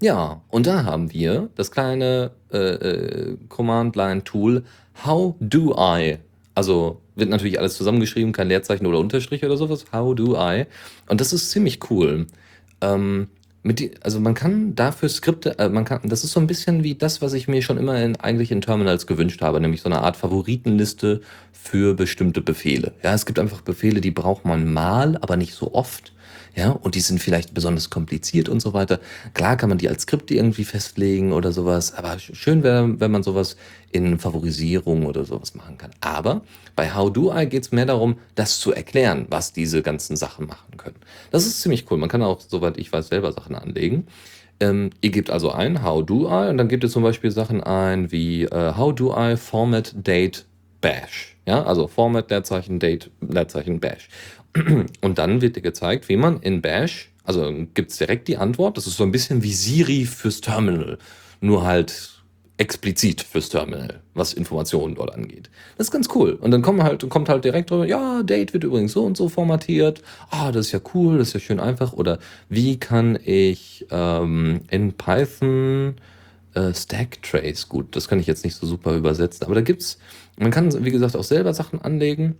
Ja, 0.00 0.40
und 0.48 0.66
da 0.66 0.84
haben 0.84 1.12
wir 1.12 1.50
das 1.56 1.70
kleine 1.70 2.30
äh, 2.50 2.58
äh, 2.58 3.36
Command-Line-Tool 3.50 4.64
How 5.04 5.34
Do 5.40 5.74
I? 5.78 6.18
Also 6.54 7.02
wird 7.16 7.28
natürlich 7.28 7.58
alles 7.58 7.76
zusammengeschrieben, 7.76 8.32
kein 8.32 8.48
Leerzeichen 8.48 8.86
oder 8.86 8.98
Unterstrich 8.98 9.44
oder 9.44 9.58
sowas. 9.58 9.84
How 9.92 10.14
Do 10.14 10.36
I? 10.38 10.64
Und 11.06 11.20
das 11.20 11.34
ist 11.34 11.50
ziemlich 11.50 11.90
cool. 11.90 12.26
Ähm, 12.80 13.28
die, 13.64 13.90
also 14.02 14.20
man 14.20 14.34
kann 14.34 14.74
dafür 14.74 15.08
Skripte, 15.08 15.58
äh, 15.58 15.68
man 15.68 15.84
kann, 15.84 16.00
das 16.04 16.24
ist 16.24 16.32
so 16.32 16.40
ein 16.40 16.46
bisschen 16.46 16.84
wie 16.84 16.94
das, 16.94 17.20
was 17.20 17.32
ich 17.32 17.48
mir 17.48 17.62
schon 17.62 17.78
immer 17.78 18.00
in, 18.00 18.16
eigentlich 18.16 18.52
in 18.52 18.60
Terminals 18.60 19.06
gewünscht 19.06 19.42
habe, 19.42 19.60
nämlich 19.60 19.82
so 19.82 19.88
eine 19.88 20.02
Art 20.02 20.16
Favoritenliste 20.16 21.20
für 21.52 21.94
bestimmte 21.94 22.40
Befehle. 22.40 22.92
Ja, 23.02 23.14
es 23.14 23.26
gibt 23.26 23.38
einfach 23.38 23.62
Befehle, 23.62 24.00
die 24.00 24.12
braucht 24.12 24.44
man 24.44 24.72
mal, 24.72 25.18
aber 25.20 25.36
nicht 25.36 25.54
so 25.54 25.74
oft 25.74 26.12
ja, 26.56 26.70
und 26.70 26.94
die 26.94 27.00
sind 27.00 27.20
vielleicht 27.20 27.52
besonders 27.52 27.90
kompliziert 27.90 28.48
und 28.48 28.60
so 28.60 28.72
weiter. 28.72 28.98
Klar 29.34 29.58
kann 29.58 29.68
man 29.68 29.76
die 29.76 29.90
als 29.90 30.02
Skripte 30.02 30.34
irgendwie 30.34 30.64
festlegen 30.64 31.32
oder 31.32 31.52
sowas, 31.52 31.92
aber 31.94 32.18
schön 32.18 32.62
wäre, 32.62 32.98
wenn 32.98 33.10
man 33.10 33.22
sowas 33.22 33.58
in 33.92 34.18
Favorisierung 34.18 35.04
oder 35.04 35.26
sowas 35.26 35.54
machen 35.54 35.76
kann. 35.76 35.90
Aber 36.00 36.40
bei 36.74 36.94
How 36.94 37.12
Do 37.12 37.30
I 37.30 37.46
geht 37.46 37.64
es 37.64 37.72
mehr 37.72 37.84
darum, 37.84 38.16
das 38.36 38.58
zu 38.58 38.72
erklären, 38.72 39.26
was 39.28 39.52
diese 39.52 39.82
ganzen 39.82 40.16
Sachen 40.16 40.46
machen 40.46 40.78
können. 40.78 40.96
Das 41.30 41.44
ist 41.44 41.60
ziemlich 41.60 41.90
cool. 41.90 41.98
Man 41.98 42.08
kann 42.08 42.22
auch, 42.22 42.40
soweit 42.40 42.78
ich 42.78 42.90
weiß, 42.90 43.08
selber 43.08 43.32
Sachen 43.32 43.54
anlegen. 43.54 44.06
Ähm, 44.58 44.90
ihr 45.02 45.10
gebt 45.10 45.28
also 45.28 45.52
ein 45.52 45.82
How 45.82 46.06
Do 46.06 46.26
I 46.26 46.48
und 46.48 46.56
dann 46.56 46.68
gebt 46.68 46.82
ihr 46.82 46.88
zum 46.88 47.02
Beispiel 47.02 47.30
Sachen 47.30 47.62
ein 47.62 48.10
wie 48.10 48.44
äh, 48.44 48.74
How 48.74 48.94
Do 48.94 49.14
I 49.14 49.36
Format 49.36 49.94
Date 49.94 50.46
Bash. 50.80 51.36
Ja, 51.46 51.62
also 51.64 51.86
Format 51.86 52.30
Leerzeichen 52.30 52.78
Date 52.78 53.10
Leerzeichen 53.20 53.78
Bash. 53.80 54.08
Und 55.00 55.18
dann 55.18 55.40
wird 55.40 55.56
dir 55.56 55.62
gezeigt, 55.62 56.08
wie 56.08 56.16
man 56.16 56.40
in 56.40 56.62
Bash, 56.62 57.10
also 57.24 57.52
gibt 57.74 57.90
es 57.90 57.98
direkt 57.98 58.28
die 58.28 58.36
Antwort, 58.36 58.76
das 58.76 58.86
ist 58.86 58.96
so 58.96 59.04
ein 59.04 59.12
bisschen 59.12 59.42
wie 59.42 59.52
Siri 59.52 60.04
fürs 60.04 60.40
Terminal, 60.40 60.98
nur 61.40 61.64
halt 61.64 62.12
explizit 62.58 63.20
fürs 63.22 63.50
Terminal, 63.50 64.00
was 64.14 64.32
Informationen 64.32 64.94
dort 64.94 65.14
angeht. 65.14 65.50
Das 65.76 65.88
ist 65.88 65.90
ganz 65.90 66.08
cool. 66.14 66.32
Und 66.32 66.52
dann 66.52 66.62
kommt 66.62 66.82
halt, 66.82 67.06
kommt 67.10 67.28
halt 67.28 67.44
direkt 67.44 67.70
drüber, 67.70 67.86
ja, 67.86 68.22
Date 68.22 68.54
wird 68.54 68.64
übrigens 68.64 68.92
so 68.92 69.04
und 69.04 69.16
so 69.16 69.28
formatiert. 69.28 70.02
Ah, 70.30 70.52
das 70.52 70.66
ist 70.66 70.72
ja 70.72 70.80
cool, 70.94 71.18
das 71.18 71.28
ist 71.28 71.34
ja 71.34 71.40
schön 71.40 71.60
einfach. 71.60 71.92
Oder 71.92 72.18
wie 72.48 72.78
kann 72.78 73.18
ich 73.22 73.86
ähm, 73.90 74.60
in 74.70 74.94
Python 74.94 75.96
äh, 76.54 76.72
Stack 76.72 77.22
Trace, 77.22 77.68
gut, 77.68 77.94
das 77.94 78.08
kann 78.08 78.20
ich 78.20 78.26
jetzt 78.26 78.44
nicht 78.44 78.56
so 78.56 78.66
super 78.66 78.94
übersetzen, 78.94 79.44
aber 79.44 79.54
da 79.54 79.60
gibt's, 79.60 79.98
man 80.38 80.50
kann, 80.50 80.84
wie 80.84 80.90
gesagt, 80.90 81.14
auch 81.14 81.24
selber 81.24 81.52
Sachen 81.52 81.82
anlegen 81.82 82.36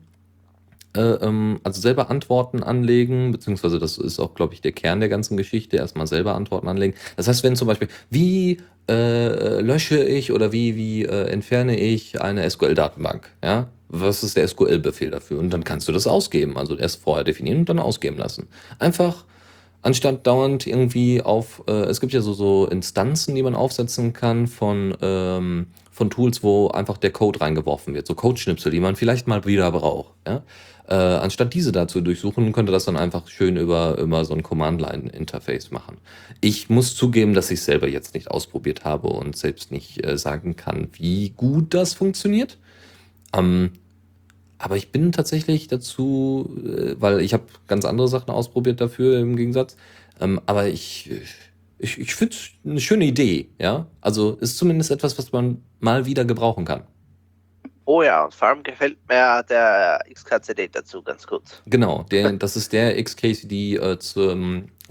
also 0.99 1.81
selber 1.81 2.11
Antworten 2.11 2.63
anlegen, 2.63 3.33
beziehungsweise 3.33 3.79
das 3.79 3.99
ist 3.99 4.19
auch, 4.19 4.35
glaube 4.35 4.55
ich, 4.55 4.61
der 4.61 4.73
Kern 4.73 5.01
der 5.01 5.09
ganzen 5.09 5.37
Geschichte, 5.37 5.77
erstmal 5.77 6.07
selber 6.07 6.35
Antworten 6.35 6.69
anlegen. 6.69 6.95
Das 7.17 7.29
heißt, 7.29 7.45
wenn 7.45 7.57
zum 7.57 7.69
Beispiel, 7.69 7.89
wie 8.11 8.59
äh, 8.89 9.61
lösche 9.61 10.03
ich 10.03 10.33
oder 10.33 10.53
wie, 10.53 10.77
wie 10.77 11.05
äh, 11.05 11.29
entferne 11.29 11.79
ich 11.79 12.21
eine 12.21 12.49
SQL-Datenbank, 12.49 13.29
ja, 13.43 13.69
was 13.89 14.23
ist 14.23 14.37
der 14.37 14.47
SQL-Befehl 14.49 15.11
dafür? 15.11 15.39
Und 15.39 15.51
dann 15.51 15.65
kannst 15.65 15.89
du 15.89 15.93
das 15.93 16.07
ausgeben, 16.07 16.57
also 16.57 16.77
erst 16.77 17.03
vorher 17.03 17.25
definieren 17.25 17.61
und 17.61 17.69
dann 17.69 17.79
ausgeben 17.79 18.17
lassen. 18.17 18.49
Einfach 18.79 19.25
anstatt 19.83 20.27
dauernd 20.27 20.67
irgendwie 20.67 21.23
auf, 21.23 21.63
äh, 21.69 21.73
es 21.73 22.01
gibt 22.01 22.13
ja 22.13 22.21
so, 22.21 22.33
so 22.33 22.67
Instanzen, 22.67 23.35
die 23.35 23.43
man 23.43 23.55
aufsetzen 23.55 24.13
kann 24.13 24.49
von, 24.49 24.97
ähm, 25.01 25.69
von 25.93 26.11
Tools, 26.11 26.43
wo 26.43 26.69
einfach 26.69 26.99
der 26.99 27.13
Code 27.13 27.41
reingeworfen 27.41 27.95
wird, 27.95 28.07
so 28.07 28.15
Codeschnipsel, 28.15 28.73
die 28.73 28.81
man 28.81 28.97
vielleicht 28.97 29.29
mal 29.29 29.45
wieder 29.45 29.71
braucht. 29.71 30.13
Ja? 30.27 30.43
Äh, 30.89 30.95
anstatt 30.95 31.53
diese 31.53 31.73
da 31.73 31.89
zu 31.89 32.01
durchsuchen, 32.01 32.53
könnte 32.53 32.71
das 32.71 32.85
dann 32.85 32.97
einfach 32.97 33.27
schön 33.29 33.57
über, 33.57 33.99
über 33.99 34.25
so 34.25 34.35
ein 34.35 34.45
Command-Line-Interface 34.45 35.73
machen. 35.73 35.97
Ich 36.41 36.71
muss 36.71 36.95
zugeben, 36.95 37.35
dass 37.35 37.51
ich 37.51 37.61
selber 37.63 37.89
jetzt 37.89 38.15
nicht 38.15 38.31
ausprobiert 38.31 38.85
habe 38.85 39.09
und 39.09 39.37
selbst 39.37 39.73
nicht 39.73 40.07
äh, 40.07 40.17
sagen 40.17 40.55
kann, 40.55 40.89
wie 40.93 41.31
gut 41.31 41.75
das 41.75 41.95
funktioniert. 41.95 42.59
Ähm, 43.35 43.73
aber 44.59 44.77
ich 44.77 44.93
bin 44.93 45.11
tatsächlich 45.11 45.67
dazu, 45.67 46.57
äh, 46.65 46.95
weil 47.01 47.21
ich 47.21 47.33
habe 47.35 47.45
ganz 47.67 47.85
andere 47.85 48.07
Sachen 48.07 48.31
ausprobiert 48.31 48.81
dafür 48.81 49.19
im 49.19 49.35
Gegensatz. 49.35 49.77
Ähm, 50.21 50.41
aber 50.47 50.69
ich, 50.69 51.11
ich, 51.79 51.99
ich 51.99 52.15
finde 52.15 52.37
es 52.37 52.51
eine 52.65 52.81
schöne 52.81 53.07
Idee, 53.07 53.49
ja. 53.59 53.87
Also 54.01 54.35
ist 54.41 54.57
zumindest 54.57 54.93
etwas, 54.93 55.19
was 55.19 55.33
man 55.33 55.63
mal 55.81 56.07
wieder 56.07 56.25
gebrauchen 56.25 56.65
kann. 56.65 56.83
Oh 57.87 58.03
ja, 58.03 58.25
und 58.25 58.35
vor 58.35 58.49
allem 58.49 58.65
gefällt 58.65 58.99
mir 59.09 59.45
der 59.49 60.03
XKCD 60.13 60.69
dazu 60.73 61.03
ganz 61.03 61.25
gut. 61.25 61.43
Genau, 61.67 62.05
der, 62.11 62.33
das 62.33 62.57
ist 62.57 62.73
der 62.73 63.01
XKCD 63.03 63.77
äh, 63.77 63.99
zur, 64.01 64.37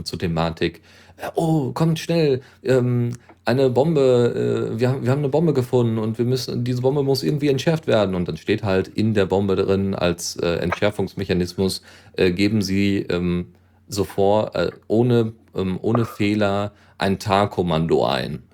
zur 0.03 0.17
Thematik. 0.17 0.81
Äh, 1.17 1.27
oh, 1.35 1.73
kommt 1.73 1.99
schnell, 1.99 2.41
ähm, 2.63 3.11
eine 3.43 3.69
Bombe, 3.69 4.71
äh, 4.73 4.79
wir, 4.79 4.89
haben, 4.89 5.03
wir 5.03 5.11
haben 5.11 5.19
eine 5.19 5.29
Bombe 5.29 5.53
gefunden 5.53 5.97
und 5.97 6.17
wir 6.17 6.25
müssen, 6.25 6.63
diese 6.63 6.81
Bombe 6.81 7.03
muss 7.03 7.21
irgendwie 7.21 7.49
entschärft 7.49 7.85
werden. 7.85 8.15
Und 8.15 8.29
dann 8.29 8.37
steht 8.37 8.63
halt 8.63 8.87
in 8.87 9.13
der 9.13 9.25
Bombe 9.25 9.57
drin 9.57 9.93
als 9.93 10.37
äh, 10.37 10.55
Entschärfungsmechanismus, 10.55 11.81
äh, 12.15 12.31
geben 12.31 12.61
Sie 12.61 13.05
ähm, 13.09 13.53
sofort 13.87 14.55
äh, 14.55 14.71
ohne, 14.87 15.33
ähm, 15.55 15.79
ohne 15.81 16.05
Fehler 16.05 16.73
ein 16.97 17.19
Tar-Kommando 17.19 18.05
ein. 18.05 18.43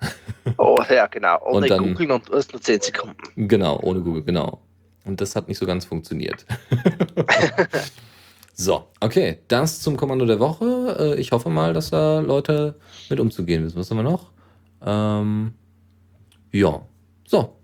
Oh 0.58 0.76
ja, 0.90 1.06
genau. 1.06 1.38
Ohne 1.44 1.56
Und 1.58 1.70
dann- 1.70 1.84
googeln 1.94 2.10
und 2.10 2.28
erst 2.32 2.52
nur 2.52 2.60
10 2.60 2.80
Sekunden. 2.80 3.16
Genau, 3.48 3.78
ohne 3.80 4.00
Google, 4.00 4.24
genau. 4.24 4.60
Und 5.04 5.20
das 5.20 5.36
hat 5.36 5.46
nicht 5.46 5.56
so 5.58 5.66
ganz 5.66 5.84
funktioniert. 5.84 6.44
so, 8.54 8.88
okay, 9.00 9.38
das 9.46 9.80
zum 9.80 9.96
Kommando 9.96 10.26
der 10.26 10.40
Woche. 10.40 11.14
Äh, 11.16 11.20
Ich 11.20 11.30
hoffe 11.30 11.48
mal, 11.48 11.72
dass 11.72 11.90
da 11.90 12.18
Leute 12.18 12.74
mit 13.08 13.20
umzugehen 13.20 13.64
wissen. 13.64 13.78
Was 13.78 13.90
haben 13.90 13.98
wir 13.98 14.02
noch? 14.02 14.30
Ähm, 14.84 15.54
ja, 16.50 16.82
so. 17.26 17.56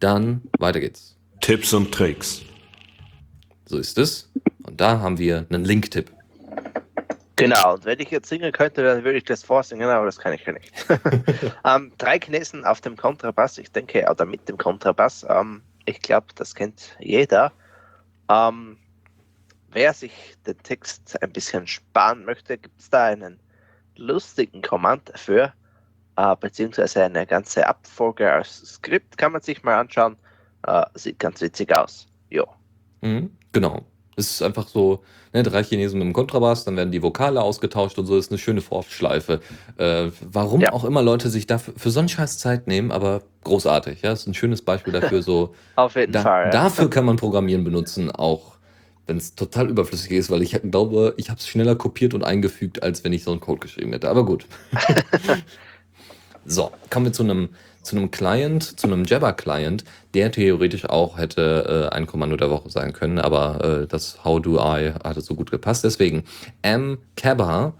Dann 0.00 0.42
weiter 0.58 0.80
geht's. 0.80 1.16
Tipps 1.42 1.72
und 1.74 1.92
Tricks. 1.92 2.42
So 3.66 3.76
ist 3.78 3.98
es. 3.98 4.30
Und 4.64 4.80
da 4.80 5.00
haben 5.00 5.18
wir 5.18 5.46
einen 5.50 5.64
Link-Tipp. 5.66 6.10
Genau, 7.36 7.74
und 7.74 7.84
wenn 7.84 8.00
ich 8.00 8.10
jetzt 8.10 8.30
singen 8.30 8.50
könnte, 8.50 8.82
dann 8.82 9.04
würde 9.04 9.18
ich 9.18 9.24
das 9.24 9.44
vorsingen, 9.44 9.88
aber 9.90 10.06
das 10.06 10.18
kann 10.18 10.32
ich 10.32 10.44
ja 10.46 10.52
nicht. 10.52 10.72
ähm, 11.64 11.92
drei 11.98 12.18
Chinesen 12.18 12.64
auf 12.64 12.80
dem 12.80 12.96
Kontrabass, 12.96 13.58
ich 13.58 13.70
denke, 13.70 14.06
oder 14.10 14.24
mit 14.24 14.48
dem 14.48 14.56
Kontrabass, 14.56 15.26
ähm, 15.28 15.62
ich 15.84 16.00
glaube, 16.00 16.28
das 16.34 16.54
kennt 16.54 16.96
jeder. 16.98 17.52
Ähm, 18.30 18.78
wer 19.70 19.92
sich 19.92 20.12
den 20.46 20.56
Text 20.62 21.22
ein 21.22 21.30
bisschen 21.30 21.66
sparen 21.66 22.24
möchte, 22.24 22.56
gibt 22.56 22.80
es 22.80 22.88
da 22.88 23.04
einen 23.04 23.38
lustigen 23.96 24.62
Command 24.62 25.10
dafür, 25.10 25.52
äh, 26.16 26.34
beziehungsweise 26.40 27.04
eine 27.04 27.26
ganze 27.26 27.66
Abfolge 27.66 28.32
als 28.32 28.62
Skript, 28.62 29.18
kann 29.18 29.32
man 29.32 29.42
sich 29.42 29.62
mal 29.62 29.78
anschauen. 29.78 30.16
Äh, 30.66 30.86
sieht 30.94 31.18
ganz 31.18 31.42
witzig 31.42 31.76
aus. 31.76 32.08
Jo. 32.30 32.46
Mhm, 33.02 33.36
genau. 33.52 33.84
Es 34.18 34.30
ist 34.30 34.42
einfach 34.42 34.66
so, 34.66 35.02
ne, 35.34 35.42
drei 35.42 35.62
Chinesen 35.62 35.98
mit 35.98 36.06
dem 36.06 36.12
Kontrabass, 36.14 36.64
dann 36.64 36.76
werden 36.76 36.90
die 36.90 37.02
Vokale 37.02 37.42
ausgetauscht 37.42 37.98
und 37.98 38.06
so. 38.06 38.16
Das 38.16 38.26
ist 38.26 38.32
eine 38.32 38.38
schöne 38.38 38.62
Vorschleife. 38.62 39.40
Äh, 39.76 40.08
warum 40.22 40.60
Ja. 40.62 40.72
auch 40.72 40.84
immer 40.84 41.02
Leute 41.02 41.28
sich 41.28 41.46
dafür 41.46 41.74
für 41.76 41.90
so 41.90 41.98
einen 42.00 42.08
Scheiß 42.08 42.38
Zeit 42.38 42.66
nehmen, 42.66 42.90
aber 42.92 43.22
großartig. 43.44 44.02
Ja, 44.02 44.10
das 44.10 44.20
ist 44.20 44.26
ein 44.28 44.34
schönes 44.34 44.62
Beispiel 44.62 44.92
dafür. 44.94 45.22
So, 45.22 45.54
Auf 45.76 45.94
jeden 45.96 46.12
da, 46.12 46.22
Fall. 46.22 46.44
ja. 46.46 46.50
dafür 46.50 46.88
kann 46.90 47.04
man 47.04 47.16
Programmieren 47.16 47.62
benutzen, 47.64 48.10
auch 48.10 48.56
wenn 49.06 49.18
es 49.18 49.34
total 49.36 49.68
überflüssig 49.68 50.10
ist, 50.12 50.30
weil 50.30 50.42
ich 50.42 50.58
glaube, 50.68 51.14
ich 51.16 51.28
habe 51.30 51.38
es 51.38 51.46
schneller 51.46 51.76
kopiert 51.76 52.12
und 52.14 52.24
eingefügt, 52.24 52.82
als 52.82 53.04
wenn 53.04 53.12
ich 53.12 53.22
so 53.22 53.30
einen 53.30 53.40
Code 53.40 53.60
geschrieben 53.60 53.92
hätte. 53.92 54.08
Aber 54.08 54.24
gut. 54.24 54.46
so, 56.46 56.70
kommen 56.90 57.06
wir 57.06 57.12
zu 57.12 57.22
einem 57.22 57.50
zu 57.86 57.96
einem 57.96 58.10
Client, 58.10 58.78
zu 58.78 58.86
einem 58.86 59.04
Jabber-Client, 59.04 59.84
der 60.14 60.30
theoretisch 60.32 60.84
auch 60.84 61.18
hätte 61.18 61.88
äh, 61.90 61.94
ein 61.94 62.06
Kommando 62.06 62.36
der 62.36 62.50
Woche 62.50 62.70
sein 62.70 62.92
können, 62.92 63.18
aber 63.18 63.82
äh, 63.82 63.86
das 63.86 64.24
How 64.24 64.40
do 64.42 64.58
I 64.58 64.92
hatte 65.04 65.20
so 65.20 65.34
gut 65.34 65.50
gepasst. 65.50 65.84
Deswegen 65.84 66.24
mcabber. 66.62 67.74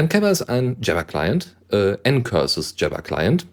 mcabber 0.00 0.30
ist 0.30 0.42
ein 0.42 0.76
Jabber-Client, 0.80 1.56
äh, 1.70 1.96
ncurses 2.10 2.74
Jabber-Client, 2.78 3.46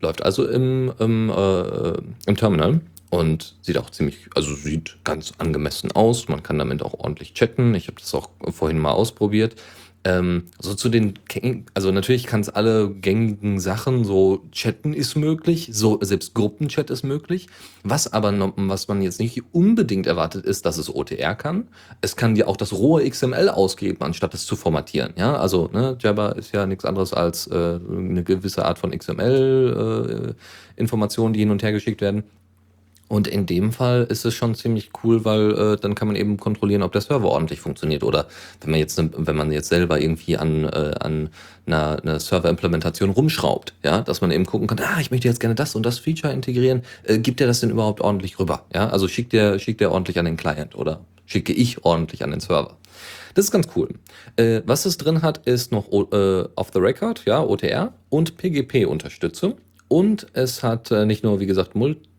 läuft 0.00 0.22
also 0.22 0.46
im, 0.46 0.92
im, 0.98 1.30
äh, 1.30 1.92
im 2.26 2.36
Terminal 2.36 2.80
und 3.10 3.54
sieht 3.62 3.78
auch 3.78 3.90
ziemlich, 3.90 4.28
also 4.34 4.54
sieht 4.54 4.96
ganz 5.04 5.32
angemessen 5.38 5.92
aus. 5.92 6.28
Man 6.28 6.42
kann 6.42 6.58
damit 6.58 6.82
auch 6.82 6.94
ordentlich 6.94 7.34
chatten. 7.34 7.74
Ich 7.74 7.86
habe 7.86 8.00
das 8.00 8.12
auch 8.14 8.28
vorhin 8.50 8.78
mal 8.78 8.92
ausprobiert. 8.92 9.54
Ähm, 10.06 10.44
so 10.60 10.74
zu 10.74 10.90
den, 10.90 11.14
also 11.72 11.90
natürlich 11.90 12.26
kann 12.26 12.42
es 12.42 12.50
alle 12.50 12.90
gängigen 12.90 13.58
Sachen, 13.58 14.04
so 14.04 14.42
chatten 14.52 14.92
ist 14.92 15.16
möglich, 15.16 15.70
so 15.72 15.98
selbst 16.02 16.34
Gruppenchat 16.34 16.90
ist 16.90 17.04
möglich. 17.04 17.46
Was 17.84 18.12
aber, 18.12 18.30
noch, 18.30 18.52
was 18.56 18.86
man 18.86 19.00
jetzt 19.00 19.18
nicht 19.18 19.42
unbedingt 19.52 20.06
erwartet, 20.06 20.44
ist, 20.44 20.66
dass 20.66 20.76
es 20.76 20.94
OTR 20.94 21.34
kann. 21.34 21.68
Es 22.02 22.16
kann 22.16 22.34
dir 22.34 22.48
auch 22.48 22.58
das 22.58 22.74
rohe 22.74 23.08
XML 23.08 23.48
ausgeben, 23.48 24.02
anstatt 24.02 24.34
es 24.34 24.44
zu 24.44 24.56
formatieren. 24.56 25.14
Ja, 25.16 25.36
also 25.36 25.70
ne, 25.72 25.96
Jabber 25.98 26.36
ist 26.36 26.52
ja 26.52 26.66
nichts 26.66 26.84
anderes 26.84 27.14
als 27.14 27.46
äh, 27.46 27.54
eine 27.54 28.24
gewisse 28.24 28.66
Art 28.66 28.78
von 28.78 28.90
XML-Informationen, 28.90 31.32
die 31.32 31.40
hin 31.40 31.50
und 31.50 31.62
her 31.62 31.72
geschickt 31.72 32.02
werden. 32.02 32.24
Und 33.14 33.28
in 33.28 33.46
dem 33.46 33.70
Fall 33.70 34.06
ist 34.10 34.24
es 34.24 34.34
schon 34.34 34.56
ziemlich 34.56 34.90
cool, 35.04 35.24
weil 35.24 35.52
äh, 35.52 35.76
dann 35.76 35.94
kann 35.94 36.08
man 36.08 36.16
eben 36.16 36.36
kontrollieren, 36.36 36.82
ob 36.82 36.90
der 36.90 37.00
Server 37.00 37.28
ordentlich 37.28 37.60
funktioniert. 37.60 38.02
Oder 38.02 38.26
wenn 38.60 38.72
man 38.72 38.80
jetzt, 38.80 38.98
ne- 38.98 39.08
wenn 39.16 39.36
man 39.36 39.52
jetzt 39.52 39.68
selber 39.68 40.00
irgendwie 40.00 40.36
an, 40.36 40.64
äh, 40.64 40.94
an 40.98 41.28
einer, 41.64 42.02
einer 42.02 42.18
Server-Implementation 42.18 43.10
rumschraubt, 43.10 43.72
ja, 43.84 44.00
dass 44.00 44.20
man 44.20 44.32
eben 44.32 44.44
gucken 44.46 44.66
kann, 44.66 44.80
ah, 44.80 44.98
ich 45.00 45.12
möchte 45.12 45.28
jetzt 45.28 45.38
gerne 45.38 45.54
das 45.54 45.76
und 45.76 45.86
das 45.86 46.00
Feature 46.00 46.32
integrieren, 46.32 46.82
äh, 47.04 47.18
gibt 47.18 47.38
der 47.38 47.46
das 47.46 47.60
denn 47.60 47.70
überhaupt 47.70 48.00
ordentlich 48.00 48.40
rüber? 48.40 48.64
Ja, 48.74 48.88
also 48.88 49.06
schickt 49.06 49.32
der, 49.32 49.60
schickt 49.60 49.80
der 49.80 49.92
ordentlich 49.92 50.18
an 50.18 50.24
den 50.24 50.36
Client 50.36 50.74
oder 50.74 51.00
schicke 51.24 51.52
ich 51.52 51.84
ordentlich 51.84 52.24
an 52.24 52.32
den 52.32 52.40
Server. 52.40 52.76
Das 53.34 53.44
ist 53.44 53.52
ganz 53.52 53.68
cool. 53.76 53.90
Äh, 54.34 54.62
was 54.66 54.86
es 54.86 54.96
drin 54.98 55.22
hat, 55.22 55.46
ist 55.46 55.70
noch 55.70 55.86
äh, 55.92 56.44
Off 56.56 56.70
the 56.74 56.80
Record, 56.80 57.24
ja, 57.26 57.40
OTR 57.44 57.92
und 58.08 58.36
PGP-Unterstützung. 58.38 59.54
Und 59.86 60.26
es 60.32 60.62
hat 60.64 60.90
äh, 60.90 61.04
nicht 61.06 61.22
nur, 61.22 61.38
wie 61.40 61.46
gesagt, 61.46 61.74
Multi-Chat-Fäh- 61.76 62.13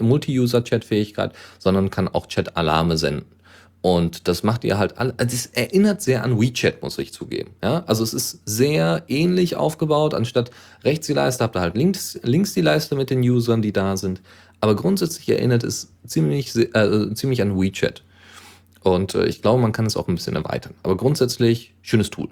Multi-User-Chat-Fähigkeit, 0.00 1.32
sondern 1.58 1.90
kann 1.90 2.08
auch 2.08 2.26
Chat-Alarme 2.26 2.96
senden. 2.96 3.26
Und 3.82 4.28
das 4.28 4.44
macht 4.44 4.62
ihr 4.62 4.78
halt 4.78 4.96
alle. 4.98 5.12
Also 5.16 5.34
es 5.34 5.46
erinnert 5.46 6.02
sehr 6.02 6.22
an 6.22 6.40
WeChat, 6.40 6.82
muss 6.82 6.98
ich 6.98 7.12
zugeben. 7.12 7.50
Ja, 7.62 7.82
also 7.86 8.04
es 8.04 8.14
ist 8.14 8.40
sehr 8.46 9.02
ähnlich 9.08 9.56
aufgebaut. 9.56 10.14
Anstatt 10.14 10.52
rechts 10.84 11.08
die 11.08 11.12
Leiste 11.12 11.42
habt 11.42 11.56
ihr 11.56 11.60
halt 11.60 11.76
links, 11.76 12.18
links 12.22 12.54
die 12.54 12.60
Leiste 12.60 12.94
mit 12.94 13.10
den 13.10 13.20
Usern, 13.20 13.60
die 13.60 13.72
da 13.72 13.96
sind. 13.96 14.22
Aber 14.60 14.76
grundsätzlich 14.76 15.28
erinnert 15.28 15.64
es 15.64 15.92
ziemlich, 16.06 16.54
äh, 16.54 17.12
ziemlich 17.14 17.42
an 17.42 17.60
WeChat. 17.60 18.04
Und 18.84 19.16
äh, 19.16 19.26
ich 19.26 19.42
glaube, 19.42 19.60
man 19.60 19.72
kann 19.72 19.86
es 19.86 19.96
auch 19.96 20.06
ein 20.06 20.14
bisschen 20.14 20.36
erweitern. 20.36 20.74
Aber 20.84 20.96
grundsätzlich 20.96 21.74
schönes 21.82 22.10
Tool. 22.10 22.28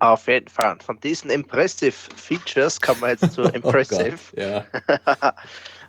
Auf 0.00 0.28
jeden 0.28 0.48
Fall. 0.48 0.78
Von 0.80 1.00
diesen 1.00 1.30
Impressive 1.30 1.92
Features 1.92 2.80
kommen 2.80 3.00
wir 3.00 3.10
jetzt 3.10 3.32
zu 3.32 3.42
Impressive. 3.54 4.18
ja. 4.36 4.64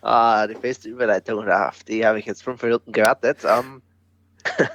ah, 0.02 0.48
die 0.48 0.56
beste 0.56 0.90
Überleitung, 0.90 1.48
auf 1.48 1.84
die 1.84 2.06
habe 2.06 2.20
ich 2.20 2.26
jetzt 2.26 2.44
fünf 2.44 2.62
Minuten 2.64 2.92
gewartet. 2.92 3.40
Ähm, 3.46 3.82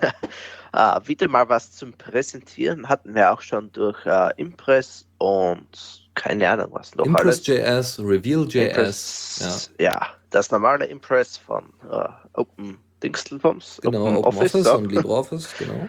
ah, 0.73 1.01
wieder 1.05 1.29
mal 1.29 1.49
was 1.49 1.73
zum 1.73 1.93
Präsentieren 1.95 2.89
hatten 2.89 3.15
wir 3.15 3.33
auch 3.33 3.41
schon 3.41 3.73
durch 3.73 4.05
äh, 4.07 4.31
Impress 4.37 5.07
und 5.19 6.05
keine 6.15 6.49
Ahnung 6.49 6.69
was 6.73 6.95
noch. 6.95 7.07
Impress.js, 7.07 7.99
Reveal.js. 7.99 9.71
Ja. 9.79 9.85
Ja. 9.85 10.07
das 10.31 10.51
normale 10.53 10.85
Impress 10.87 11.37
von 11.39 11.65
äh, 11.91 12.09
Open 12.35 12.79
Dingstelbums, 13.03 13.81
Genau, 13.83 14.03
Open 14.03 14.17
Open 14.19 14.39
Office, 14.39 14.55
Office 14.55 14.67
und 14.69 14.93
LibreOffice, 14.93 15.49
genau. 15.59 15.89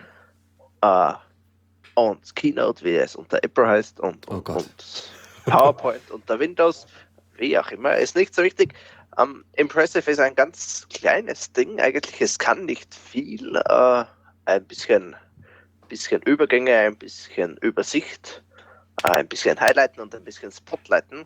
äh, 0.82 1.14
und 1.96 2.36
Keynote, 2.36 2.84
wie 2.86 2.96
es 2.96 3.16
unter 3.16 3.44
Apple 3.44 3.68
heißt, 3.68 4.00
und, 4.00 4.30
Oh 4.30 4.36
und, 4.36 4.46
Gott. 4.46 4.58
und 4.58 5.52
PowerPoint 5.52 6.12
unter 6.12 6.40
Windows, 6.40 6.86
wie 7.38 7.58
auch 7.58 7.70
immer, 7.72 7.96
ist 7.98 8.16
nicht 8.16 8.34
so 8.36 8.44
wichtig. 8.44 8.74
Ähm, 9.18 9.46
Impressive 9.54 10.10
ist 10.10 10.20
ein 10.20 10.36
ganz 10.36 10.88
kleines 10.90 11.52
Ding, 11.54 11.80
eigentlich, 11.80 12.22
es 12.22 12.38
kann 12.38 12.66
nicht 12.66 12.94
viel, 12.94 13.56
äh, 13.70 14.04
ein 14.46 14.66
bisschen, 14.66 15.16
bisschen 15.88 16.22
Übergänge, 16.24 16.76
ein 16.78 16.98
bisschen 16.98 17.58
Übersicht, 17.58 18.44
äh, 19.04 19.12
ein 19.12 19.28
bisschen 19.28 19.60
Highlighten 19.60 20.02
und 20.02 20.14
ein 20.14 20.24
bisschen 20.24 20.52
Spotlighten. 20.52 21.26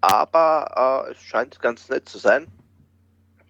Aber 0.00 1.04
äh, 1.08 1.12
es 1.12 1.18
scheint 1.18 1.60
ganz 1.60 1.88
nett 1.88 2.08
zu 2.08 2.18
sein. 2.18 2.46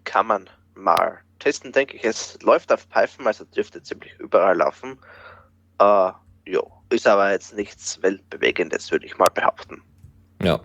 Kann 0.05 0.27
man 0.27 0.49
mal 0.75 1.19
testen, 1.39 1.73
denke 1.73 1.97
ich. 1.97 2.05
Es 2.05 2.41
läuft 2.43 2.73
auf 2.73 2.89
Python, 2.89 3.27
also 3.27 3.45
dürfte 3.45 3.83
ziemlich 3.83 4.15
überall 4.19 4.57
laufen. 4.57 4.99
Äh, 5.79 6.13
ja, 6.49 6.61
ist 6.91 7.07
aber 7.07 7.33
jetzt 7.33 7.55
nichts 7.55 8.01
Weltbewegendes, 8.03 8.91
würde 8.91 9.07
ich 9.07 9.19
mal 9.19 9.29
behaupten. 9.29 9.83
Ja. 10.43 10.61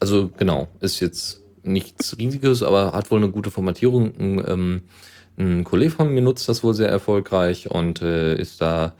Also 0.00 0.30
genau, 0.36 0.68
ist 0.80 1.00
jetzt 1.00 1.42
nichts 1.62 2.16
Riesiges, 2.18 2.62
aber 2.62 2.92
hat 2.92 3.10
wohl 3.10 3.18
eine 3.18 3.30
gute 3.30 3.50
Formatierung. 3.50 4.14
Ein, 4.18 4.44
ähm, 4.46 4.82
ein 5.38 5.64
Kollege 5.64 5.90
von 5.90 6.12
mir 6.12 6.22
nutzt 6.22 6.48
das 6.48 6.62
wohl 6.62 6.74
sehr 6.74 6.88
erfolgreich 6.88 7.70
und 7.70 8.00
äh, 8.02 8.36
ist 8.36 8.62
da 8.62 8.94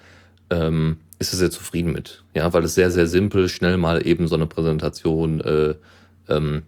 ähm, 0.51 0.99
ist 1.19 1.33
er 1.33 1.39
sehr 1.39 1.51
zufrieden 1.51 1.93
mit. 1.93 2.25
Ja, 2.35 2.53
weil 2.53 2.65
es 2.65 2.75
sehr, 2.75 2.91
sehr 2.91 3.07
simpel, 3.07 3.49
schnell 3.49 3.79
mal 3.79 4.07
eben 4.07 4.29
so 4.29 4.35
eine 4.35 4.47
Präsentation 4.47 5.41
äh, 5.41 5.75
ähm, 6.29 6.63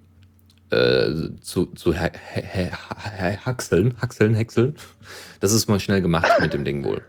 äh, 0.71 1.11
zu, 1.41 1.67
zu 1.67 1.95
ha 1.95 2.11
ha 2.11 3.47
haxeln, 3.47 3.95
haxeln, 4.01 4.35
häckseln. 4.35 4.77
Das 5.41 5.53
ist 5.53 5.69
mal 5.69 5.81
schnell 5.81 6.01
gemacht 6.01 6.31
mit 6.41 6.55
dem 6.55 6.65
Ding 6.65 6.85
wohl. 6.85 7.03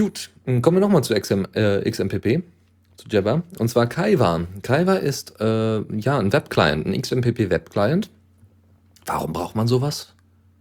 Gut, 0.00 0.30
kommen 0.46 0.78
wir 0.78 0.80
nochmal 0.80 1.04
zu 1.04 1.14
XM, 1.14 1.44
äh, 1.52 1.82
XMPP, 1.90 2.42
zu 2.96 3.06
Jabber. 3.10 3.42
Und 3.58 3.68
zwar 3.68 3.86
Kaiwa. 3.86 4.46
Kaiwa 4.62 4.94
ist 4.94 5.38
äh, 5.40 5.82
ja 5.94 6.18
ein 6.18 6.32
Webclient, 6.32 6.86
ein 6.86 6.98
XMPP 6.98 7.50
Webclient. 7.50 8.08
Warum 9.04 9.34
braucht 9.34 9.56
man 9.56 9.68
sowas? 9.68 10.14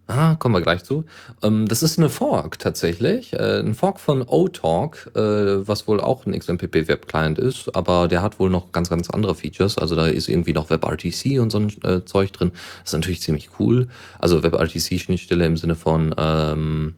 Ah, 0.08 0.36
kommen 0.36 0.56
wir 0.56 0.62
gleich 0.62 0.84
zu. 0.84 1.06
Ähm, 1.42 1.70
das 1.70 1.84
ist 1.84 1.98
eine 1.98 2.10
Fork 2.10 2.60
tatsächlich. 2.60 3.32
Äh, 3.32 3.62
ein 3.62 3.76
Fork 3.76 4.02
von 4.02 4.24
O-Talk, 4.24 5.10
äh, 5.16 5.66
was 5.66 5.88
wohl 5.88 6.02
auch 6.02 6.26
ein 6.26 6.38
XMPP 6.38 6.90
Web-Client 6.90 7.40
ist, 7.40 7.74
aber 7.74 8.10
der 8.10 8.22
hat 8.22 8.42
wohl 8.42 8.50
noch 8.50 8.74
ganz, 8.74 8.90
ganz 8.90 9.10
andere 9.10 9.36
Features. 9.36 9.78
Also 9.78 9.96
da 9.96 10.08
ist 10.08 10.28
irgendwie 10.28 10.52
noch 10.52 10.70
WebRTC 10.70 11.40
und 11.40 11.50
so 11.50 11.60
ein 11.60 11.74
äh, 11.84 12.04
Zeug 12.04 12.34
drin. 12.34 12.52
Das 12.82 12.90
ist 12.90 12.94
natürlich 12.94 13.22
ziemlich 13.22 13.52
cool. 13.58 13.88
Also 14.18 14.44
WebRTC-Schnittstelle 14.44 15.46
im 15.46 15.56
Sinne 15.56 15.76
von, 15.76 16.14
ähm, 16.18 16.96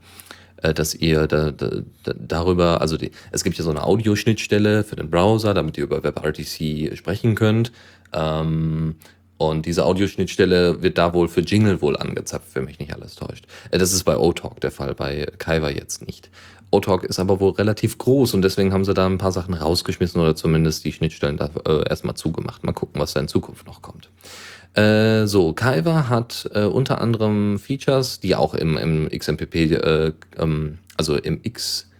äh, 0.61 0.73
dass 0.73 0.95
ihr 0.95 1.27
da, 1.27 1.51
da, 1.51 1.81
darüber, 2.03 2.81
also 2.81 2.97
die, 2.97 3.11
es 3.31 3.43
gibt 3.43 3.57
ja 3.57 3.63
so 3.63 3.69
eine 3.69 3.83
Audioschnittstelle 3.83 4.83
für 4.83 4.95
den 4.95 5.09
Browser, 5.09 5.53
damit 5.53 5.77
ihr 5.77 5.83
über 5.83 6.03
WebRTC 6.03 6.97
sprechen 6.97 7.35
könnt. 7.35 7.71
Ähm, 8.13 8.95
und 9.37 9.65
diese 9.65 9.85
Audioschnittstelle 9.85 10.83
wird 10.83 10.99
da 10.99 11.15
wohl 11.15 11.27
für 11.27 11.41
Jingle 11.41 11.81
wohl 11.81 11.97
angezapft, 11.97 12.49
wenn 12.53 12.65
mich 12.65 12.77
nicht 12.77 12.93
alles 12.93 13.15
täuscht. 13.15 13.45
Äh, 13.71 13.79
das 13.79 13.91
ist 13.91 14.03
bei 14.03 14.17
O-Talk 14.17 14.61
der 14.61 14.71
Fall, 14.71 14.93
bei 14.93 15.27
Kaiwa 15.37 15.69
jetzt 15.69 16.05
nicht. 16.05 16.29
O-Talk 16.69 17.03
ist 17.03 17.19
aber 17.19 17.39
wohl 17.39 17.51
relativ 17.51 17.97
groß 17.97 18.33
und 18.33 18.43
deswegen 18.43 18.71
haben 18.71 18.85
sie 18.85 18.93
da 18.93 19.05
ein 19.05 19.17
paar 19.17 19.31
Sachen 19.31 19.53
rausgeschmissen 19.53 20.21
oder 20.21 20.35
zumindest 20.35 20.85
die 20.85 20.93
Schnittstellen 20.93 21.37
da 21.37 21.49
äh, 21.67 21.89
erstmal 21.89 22.15
zugemacht. 22.15 22.63
Mal 22.63 22.71
gucken, 22.71 23.01
was 23.01 23.13
da 23.13 23.19
in 23.19 23.27
Zukunft 23.27 23.65
noch 23.65 23.81
kommt. 23.81 24.09
Äh, 24.73 25.27
so, 25.27 25.53
Kaiwa 25.53 26.07
hat 26.07 26.49
äh, 26.53 26.63
unter 26.63 27.01
anderem 27.01 27.59
Features, 27.59 28.19
die 28.19 28.35
auch 28.35 28.53
im, 28.53 28.77
im 28.77 29.09
XMPP, 29.09 29.55
äh, 29.55 30.13
ähm, 30.37 30.77
also 30.97 31.17
im 31.17 31.41
XEC, 31.41 31.91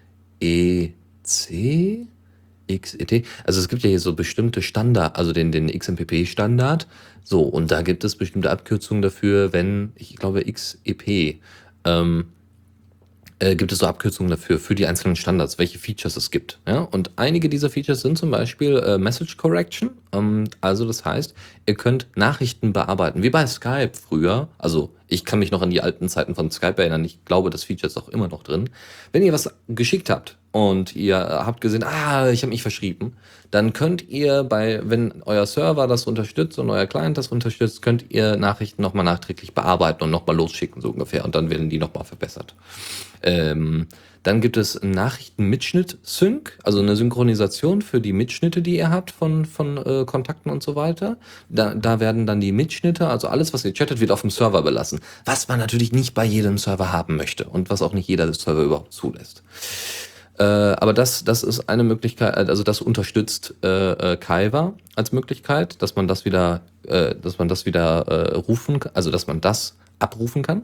XET. 2.72 3.26
Also 3.43 3.59
es 3.59 3.67
gibt 3.67 3.84
ja 3.84 3.89
hier 3.89 3.99
so 3.99 4.15
bestimmte 4.15 4.61
Standard, 4.61 5.17
also 5.17 5.34
den, 5.34 5.51
den 5.51 5.67
XMPP-Standard. 5.67 6.88
So, 7.24 7.41
und 7.41 7.72
da 7.72 7.82
gibt 7.82 8.03
es 8.03 8.15
bestimmte 8.15 8.49
Abkürzungen 8.49 9.01
dafür, 9.01 9.51
wenn, 9.51 9.91
ich 9.95 10.15
glaube, 10.15 10.43
XEP, 10.43 11.41
ähm, 11.84 12.26
äh, 13.42 13.56
gibt 13.56 13.72
es 13.72 13.80
so 13.80 13.88
Abkürzungen 13.88 14.30
dafür, 14.30 14.60
für 14.60 14.76
die 14.76 14.86
einzelnen 14.86 15.16
Standards, 15.16 15.58
welche 15.58 15.80
Features 15.80 16.16
es 16.16 16.30
gibt. 16.30 16.60
Ja? 16.68 16.82
Und 16.82 17.12
einige 17.16 17.50
dieser 17.50 17.70
Features 17.70 18.02
sind 18.02 18.18
zum 18.18 18.30
Beispiel 18.30 18.78
äh, 18.78 18.98
Message 19.00 19.36
Correction. 19.38 19.89
Ähm, 20.14 20.46
also 20.62 20.86
das 20.86 21.04
heißt, 21.04 21.34
ihr 21.66 21.74
könnt 21.74 22.08
Nachrichten 22.16 22.72
bearbeiten, 22.72 23.24
wie 23.24 23.32
bei 23.32 23.46
Skype 23.48 23.94
früher. 23.94 24.48
Also 24.60 24.92
ich 25.08 25.26
kann 25.26 25.39
mich 25.39 25.50
noch 25.50 25.64
an 25.64 25.72
die 25.72 25.82
alten 25.82 26.08
Zeiten 26.08 26.36
von 26.36 26.52
Skype 26.52 26.78
erinnern. 26.78 27.04
Ich 27.04 27.26
glaube, 27.26 27.50
das 27.50 27.64
Feature 27.64 27.88
ist 27.88 27.98
auch 27.98 28.10
immer 28.10 28.28
noch 28.28 28.44
drin. 28.44 28.70
Wenn 29.12 29.24
ihr 29.24 29.34
was 29.34 29.52
geschickt 29.68 30.12
habt 30.12 30.38
und 30.52 30.96
ihr 30.96 31.18
habt 31.18 31.62
gesehen, 31.62 31.84
ah, 31.84 32.30
ich 32.30 32.44
habe 32.44 32.52
mich 32.52 32.62
verschrieben, 32.62 33.14
dann 33.50 33.74
könnt 33.74 34.08
ihr 34.08 34.44
bei, 34.44 34.82
wenn 34.84 35.24
euer 35.26 35.48
Server 35.48 35.88
das 35.88 36.06
unterstützt 36.06 36.60
und 36.60 36.70
euer 36.70 36.86
Client 36.86 37.18
das 37.18 37.30
unterstützt, 37.30 37.82
könnt 37.82 38.06
ihr 38.10 38.38
Nachrichten 38.38 38.84
nochmal 38.84 39.04
nachträglich 39.04 39.54
bearbeiten 39.54 40.04
und 40.04 40.12
nochmal 40.12 40.36
losschicken, 40.36 40.82
so 40.82 40.92
ungefähr. 40.92 41.26
Und 41.26 41.34
dann 41.34 41.50
werden 41.50 41.70
die 41.70 41.80
nochmal 41.80 42.06
verbessert. 42.06 42.56
Ähm, 43.24 43.88
dann 44.24 44.39
gibt 44.39 44.55
es 44.55 44.80
Nachrichten-Mitschnitt-Sync, 44.84 46.59
also 46.63 46.80
eine 46.80 46.95
Synchronisation 46.95 47.82
für 47.82 47.99
die 47.99 48.13
Mitschnitte, 48.13 48.61
die 48.61 48.78
ihr 48.78 48.91
habt 48.91 49.09
von, 49.09 49.45
von 49.45 49.78
äh, 49.78 50.05
Kontakten 50.05 50.51
und 50.51 50.61
so 50.61 50.76
weiter. 50.76 51.17
Da, 51.49 51.74
da 51.74 51.99
werden 51.99 52.28
dann 52.28 52.39
die 52.39 52.51
Mitschnitte, 52.51 53.07
also 53.07 53.28
alles, 53.30 53.51
was 53.53 53.65
ihr 53.65 53.74
chattet, 53.74 53.99
wird 53.99 54.11
auf 54.11 54.22
dem 54.22 54.30
Server 54.30 54.61
belassen. 54.61 54.99
Was 55.26 55.47
man 55.47 55.57
natürlich 55.57 55.91
nicht 55.91 56.13
bei 56.13 56.24
jedem 56.24 56.59
Server 56.59 56.91
haben 56.91 57.15
möchte 57.15 57.45
und 57.45 57.72
was 57.72 57.82
auch 57.82 57.93
nicht 57.93 58.07
jeder 58.07 58.32
Server 58.32 58.61
überhaupt 58.61 58.93
zulässt. 58.93 59.41
Äh, 60.38 60.43
aber 60.43 60.93
das, 60.93 61.24
das 61.24 61.41
ist 61.41 61.67
eine 61.67 61.84
Möglichkeit, 61.84 62.36
also 62.36 62.61
das 62.61 62.80
unterstützt 62.82 63.55
äh, 63.63 64.13
äh, 64.13 64.17
Kaiwa 64.17 64.74
als 64.95 65.11
Möglichkeit, 65.11 65.82
dass 65.82 65.95
man 65.95 66.07
das 66.07 66.26
wieder, 66.26 66.61
äh, 66.88 67.15
dass 67.15 67.39
man 67.39 67.47
das 67.47 67.65
wieder 67.65 68.07
äh, 68.07 68.36
rufen, 68.36 68.80
also 68.93 69.09
dass 69.09 69.26
man 69.26 69.41
das 69.41 69.76
abrufen 69.97 70.43
kann. 70.43 70.63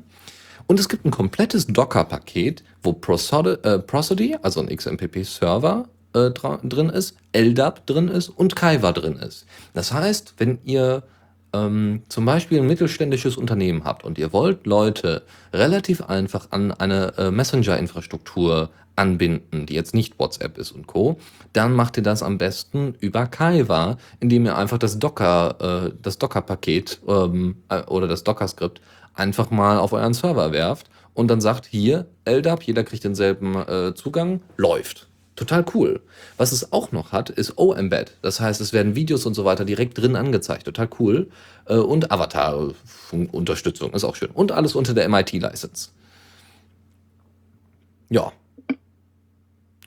Und 0.68 0.80
es 0.80 0.90
gibt 0.90 1.06
ein 1.06 1.12
komplettes 1.12 1.66
Docker-Paket, 1.68 2.64
wo 2.84 2.94
Prosody, 2.94 3.52
äh, 3.64 3.80
Prosody, 3.80 4.38
also 4.42 4.60
ein 4.60 4.68
XMPP-Server, 4.68 5.88
äh, 6.14 6.30
drin 6.32 6.90
ist, 6.90 7.18
LDAP 7.34 7.86
drin 7.86 8.10
ist 8.10 8.30
und 8.30 8.56
Kaiwa 8.56 8.92
drin 8.92 9.16
ist. 9.16 9.46
Das 9.74 9.94
heißt, 9.94 10.36
wenn 10.38 10.60
ihr 10.66 11.04
ähm, 11.54 12.04
zum 12.10 12.26
Beispiel 12.26 12.60
ein 12.60 12.68
mittelständisches 12.68 13.38
Unternehmen 13.38 13.84
habt 13.86 14.04
und 14.04 14.18
ihr 14.18 14.34
wollt 14.34 14.66
Leute 14.66 15.24
relativ 15.54 16.02
einfach 16.02 16.48
an 16.52 16.72
eine 16.72 17.18
äh, 17.18 17.32
Messenger-Infrastruktur 17.32 18.70
anbinden, 18.96 19.68
die 19.68 19.76
jetzt 19.76 19.94
nicht 19.94 20.20
WhatsApp 20.20 20.58
ist 20.58 20.72
und 20.72 20.88
Co., 20.88 21.18
dann 21.54 21.74
macht 21.74 21.98
ihr 21.98 22.04
das 22.04 22.24
am 22.24 22.38
besten 22.38 22.96
über 23.00 23.28
Kaiwa, 23.28 23.98
indem 24.20 24.46
ihr 24.46 24.58
einfach 24.58 24.80
das 24.80 25.00
Docker, 25.00 25.88
äh, 25.88 25.92
das 26.02 26.18
Docker-Paket 26.18 27.00
ähm, 27.08 27.58
äh, 27.70 27.84
oder 27.84 28.08
das 28.08 28.24
Docker-Skript 28.24 28.82
einfach 29.18 29.50
mal 29.52 29.80
auf 29.80 29.94
euren 29.94 30.14
Server 30.14 30.52
werft 30.52 30.90
und 31.14 31.28
dann 31.30 31.42
sagt, 31.42 31.66
hier, 31.66 32.06
LDAP, 32.26 32.64
jeder 32.64 32.84
kriegt 32.84 33.04
denselben 33.04 33.56
äh, 33.56 33.94
Zugang, 33.96 34.42
läuft. 34.56 35.08
Total 35.36 35.64
cool. 35.76 36.02
Was 36.38 36.52
es 36.52 36.72
auch 36.72 36.92
noch 36.92 37.12
hat, 37.12 37.30
ist 37.30 37.58
O-Embed. 37.58 38.18
Das 38.24 38.40
heißt, 38.40 38.60
es 38.60 38.74
werden 38.74 38.96
Videos 38.96 39.26
und 39.28 39.36
so 39.36 39.46
weiter 39.46 39.66
direkt 39.66 39.98
drin 39.98 40.16
angezeigt. 40.16 40.66
Total 40.66 40.90
cool. 41.00 41.30
Äh, 41.66 41.76
und 41.76 42.12
Avatar-Unterstützung 42.12 43.94
ist 43.94 44.04
auch 44.04 44.16
schön. 44.16 44.32
Und 44.32 44.52
alles 44.52 44.74
unter 44.74 44.96
der 44.96 45.08
MIT-License. 45.08 45.90
Ja. 48.10 48.32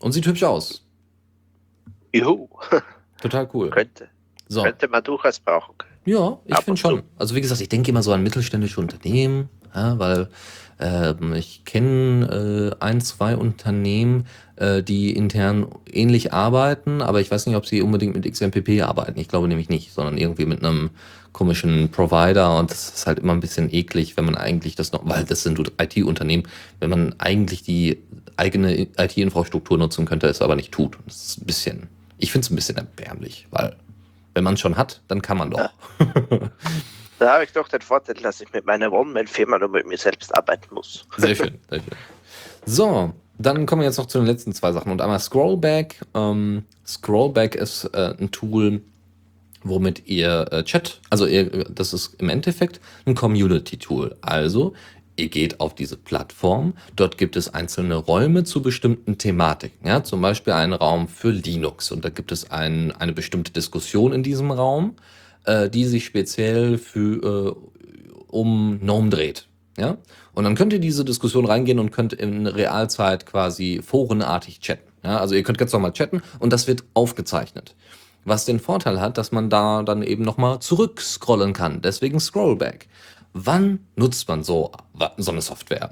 Und 0.00 0.12
sieht 0.12 0.26
hübsch 0.26 0.44
aus. 0.44 0.86
Juhu. 2.12 2.48
Total 3.20 3.48
cool. 3.52 3.70
Könnte. 3.70 4.08
So. 4.48 4.62
Könnte 4.62 4.86
man 4.88 5.02
durchaus 5.02 5.40
brauchen. 5.40 5.74
Ja, 6.04 6.38
ich 6.46 6.56
finde 6.58 6.80
schon. 6.80 7.02
Also 7.18 7.34
wie 7.34 7.40
gesagt, 7.40 7.60
ich 7.60 7.68
denke 7.68 7.90
immer 7.90 8.02
so 8.02 8.12
an 8.12 8.22
mittelständische 8.22 8.80
Unternehmen, 8.80 9.48
ja, 9.74 9.98
weil 9.98 10.28
ähm, 10.80 11.34
ich 11.34 11.64
kenne 11.64 12.72
äh, 12.80 12.84
ein, 12.84 13.00
zwei 13.00 13.36
Unternehmen, 13.36 14.26
äh, 14.56 14.82
die 14.82 15.12
intern 15.14 15.66
ähnlich 15.92 16.32
arbeiten, 16.32 17.02
aber 17.02 17.20
ich 17.20 17.30
weiß 17.30 17.46
nicht, 17.46 17.56
ob 17.56 17.66
sie 17.66 17.82
unbedingt 17.82 18.14
mit 18.14 18.30
XMPP 18.30 18.82
arbeiten. 18.82 19.20
Ich 19.20 19.28
glaube 19.28 19.46
nämlich 19.46 19.68
nicht, 19.68 19.92
sondern 19.92 20.16
irgendwie 20.16 20.46
mit 20.46 20.64
einem 20.64 20.90
komischen 21.32 21.90
Provider 21.90 22.58
und 22.58 22.70
das 22.70 22.88
ist 22.88 23.06
halt 23.06 23.18
immer 23.18 23.32
ein 23.32 23.40
bisschen 23.40 23.72
eklig, 23.72 24.16
wenn 24.16 24.24
man 24.24 24.36
eigentlich 24.36 24.74
das 24.74 24.92
noch, 24.92 25.06
weil 25.08 25.24
das 25.24 25.42
sind 25.42 25.60
IT-Unternehmen, 25.80 26.44
wenn 26.80 26.90
man 26.90 27.14
eigentlich 27.18 27.62
die 27.62 27.98
eigene 28.36 28.88
IT-Infrastruktur 28.96 29.78
nutzen 29.78 30.06
könnte, 30.06 30.26
es 30.26 30.42
aber 30.42 30.56
nicht 30.56 30.72
tut. 30.72 30.96
Und 30.96 31.06
Das 31.06 31.26
ist 31.26 31.42
ein 31.42 31.46
bisschen, 31.46 31.88
ich 32.18 32.32
finde 32.32 32.46
es 32.46 32.50
ein 32.50 32.56
bisschen 32.56 32.76
erbärmlich, 32.78 33.46
weil 33.50 33.76
wenn 34.34 34.44
man 34.44 34.54
es 34.54 34.60
schon 34.60 34.76
hat, 34.76 35.00
dann 35.08 35.22
kann 35.22 35.38
man 35.38 35.50
doch. 35.50 35.70
Da 37.18 37.34
habe 37.34 37.44
ich 37.44 37.52
doch 37.52 37.68
den 37.68 37.82
Vorteil, 37.82 38.14
dass 38.14 38.40
ich 38.40 38.50
mit 38.52 38.64
meiner 38.64 38.90
One-Man-Firma 38.90 39.58
nur 39.58 39.68
mit 39.68 39.86
mir 39.86 39.98
selbst 39.98 40.34
arbeiten 40.34 40.74
muss. 40.74 41.06
Sehr 41.18 41.34
schön, 41.34 41.58
sehr 41.68 41.80
schön. 41.80 41.92
So, 42.64 43.12
dann 43.38 43.66
kommen 43.66 43.82
wir 43.82 43.86
jetzt 43.86 43.98
noch 43.98 44.06
zu 44.06 44.18
den 44.18 44.26
letzten 44.26 44.52
zwei 44.52 44.72
Sachen. 44.72 44.90
Und 44.90 45.00
einmal 45.00 45.18
Scrollback. 45.18 46.00
Ähm, 46.14 46.64
Scrollback 46.86 47.54
ist 47.54 47.84
äh, 47.92 48.14
ein 48.18 48.30
Tool, 48.30 48.80
womit 49.62 50.06
ihr 50.06 50.46
äh, 50.50 50.64
Chat, 50.64 51.00
also 51.10 51.26
ihr, 51.26 51.64
das 51.64 51.92
ist 51.92 52.14
im 52.20 52.28
Endeffekt 52.28 52.80
ein 53.06 53.14
Community-Tool. 53.14 54.16
Also, 54.22 54.74
ihr 55.20 55.28
geht 55.28 55.60
auf 55.60 55.74
diese 55.74 55.96
Plattform, 55.96 56.74
dort 56.96 57.18
gibt 57.18 57.36
es 57.36 57.52
einzelne 57.52 57.96
Räume 57.96 58.44
zu 58.44 58.62
bestimmten 58.62 59.18
Thematiken. 59.18 59.86
Ja, 59.86 60.02
zum 60.02 60.20
Beispiel 60.20 60.52
einen 60.52 60.72
Raum 60.72 61.08
für 61.08 61.30
Linux 61.30 61.92
und 61.92 62.04
da 62.04 62.08
gibt 62.08 62.32
es 62.32 62.50
ein, 62.50 62.92
eine 62.92 63.12
bestimmte 63.12 63.52
Diskussion 63.52 64.12
in 64.12 64.22
diesem 64.22 64.50
Raum, 64.50 64.96
äh, 65.44 65.68
die 65.68 65.84
sich 65.84 66.04
speziell 66.04 66.78
für, 66.78 67.56
äh, 67.56 68.14
um 68.28 68.80
GNOME 68.80 69.10
dreht. 69.10 69.46
Ja? 69.78 69.98
Und 70.32 70.44
dann 70.44 70.54
könnt 70.54 70.72
ihr 70.72 70.78
diese 70.78 71.04
Diskussion 71.04 71.46
reingehen 71.46 71.78
und 71.78 71.90
könnt 71.90 72.12
in 72.12 72.46
Realzeit 72.46 73.26
quasi 73.26 73.80
forenartig 73.84 74.60
chatten. 74.60 74.88
Ja? 75.02 75.18
Also 75.18 75.34
ihr 75.34 75.42
könnt 75.42 75.58
ganz 75.58 75.72
normal 75.72 75.92
chatten 75.92 76.22
und 76.38 76.52
das 76.52 76.66
wird 76.66 76.84
aufgezeichnet. 76.94 77.74
Was 78.24 78.44
den 78.44 78.60
Vorteil 78.60 79.00
hat, 79.00 79.16
dass 79.16 79.32
man 79.32 79.48
da 79.48 79.82
dann 79.82 80.02
eben 80.02 80.24
nochmal 80.24 80.60
zurückscrollen 80.60 81.54
kann. 81.54 81.80
Deswegen 81.80 82.20
Scrollback. 82.20 82.86
Wann 83.32 83.80
nutzt 83.96 84.28
man 84.28 84.42
so, 84.42 84.72
so 85.16 85.30
eine 85.30 85.42
Software? 85.42 85.90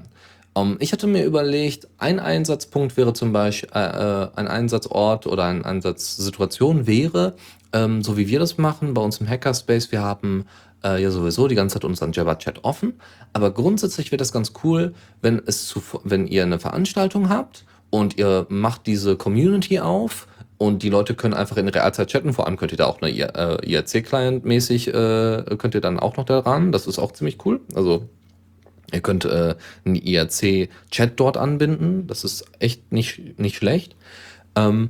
Um, 0.53 0.77
ich 0.79 0.91
hatte 0.91 1.07
mir 1.07 1.25
überlegt, 1.25 1.87
ein 1.99 2.19
Einsatzpunkt 2.19 2.97
wäre 2.97 3.13
zum 3.13 3.31
Beispiel, 3.31 3.69
äh, 3.73 4.23
äh, 4.23 4.29
ein 4.35 4.47
Einsatzort 4.47 5.27
oder 5.27 5.45
eine 5.45 5.63
Einsatzsituation 5.63 6.87
wäre, 6.87 7.35
ähm, 7.71 8.03
so 8.03 8.17
wie 8.17 8.27
wir 8.27 8.39
das 8.39 8.57
machen 8.57 8.93
bei 8.93 9.01
uns 9.01 9.19
im 9.19 9.29
Hackerspace, 9.29 9.91
wir 9.91 10.01
haben 10.01 10.45
äh, 10.83 11.01
ja 11.01 11.11
sowieso 11.11 11.47
die 11.47 11.55
ganze 11.55 11.75
Zeit 11.75 11.85
unseren 11.85 12.13
Jabba-Chat 12.13 12.63
offen, 12.63 12.99
aber 13.31 13.51
grundsätzlich 13.51 14.11
wäre 14.11 14.17
das 14.17 14.31
ganz 14.31 14.53
cool, 14.63 14.93
wenn 15.21 15.41
es 15.45 15.67
zu, 15.67 15.81
wenn 16.03 16.25
ihr 16.27 16.43
eine 16.43 16.59
Veranstaltung 16.59 17.29
habt 17.29 17.65
und 17.91 18.17
ihr 18.17 18.47
macht 18.49 18.87
diese 18.87 19.15
Community 19.17 19.79
auf 19.79 20.27
und 20.59 20.83
die 20.83 20.89
Leute 20.89 21.15
können 21.15 21.33
einfach 21.33 21.55
in 21.55 21.69
Realzeit 21.69 22.09
chatten. 22.09 22.33
Vor 22.33 22.45
allem 22.45 22.57
könnt 22.57 22.73
ihr 22.73 22.77
da 22.77 22.85
auch 22.85 23.01
eine 23.01 23.11
äh, 23.11 23.65
IRC-Client 23.65 24.43
mäßig, 24.43 24.89
äh, 24.89 25.55
könnt 25.57 25.73
ihr 25.73 25.79
dann 25.79 25.97
auch 25.97 26.17
noch 26.17 26.25
daran. 26.25 26.73
Das 26.73 26.85
ist 26.85 26.99
auch 26.99 27.13
ziemlich 27.13 27.37
cool. 27.45 27.61
Also 27.73 28.09
ihr 28.91 28.99
könnt 28.99 29.23
äh, 29.23 29.55
einen 29.85 29.95
IRC-Chat 29.95 31.13
dort 31.15 31.37
anbinden. 31.37 32.07
Das 32.07 32.25
ist 32.25 32.43
echt 32.59 32.91
nicht, 32.91 33.39
nicht 33.39 33.55
schlecht. 33.55 33.95
Ähm, 34.55 34.89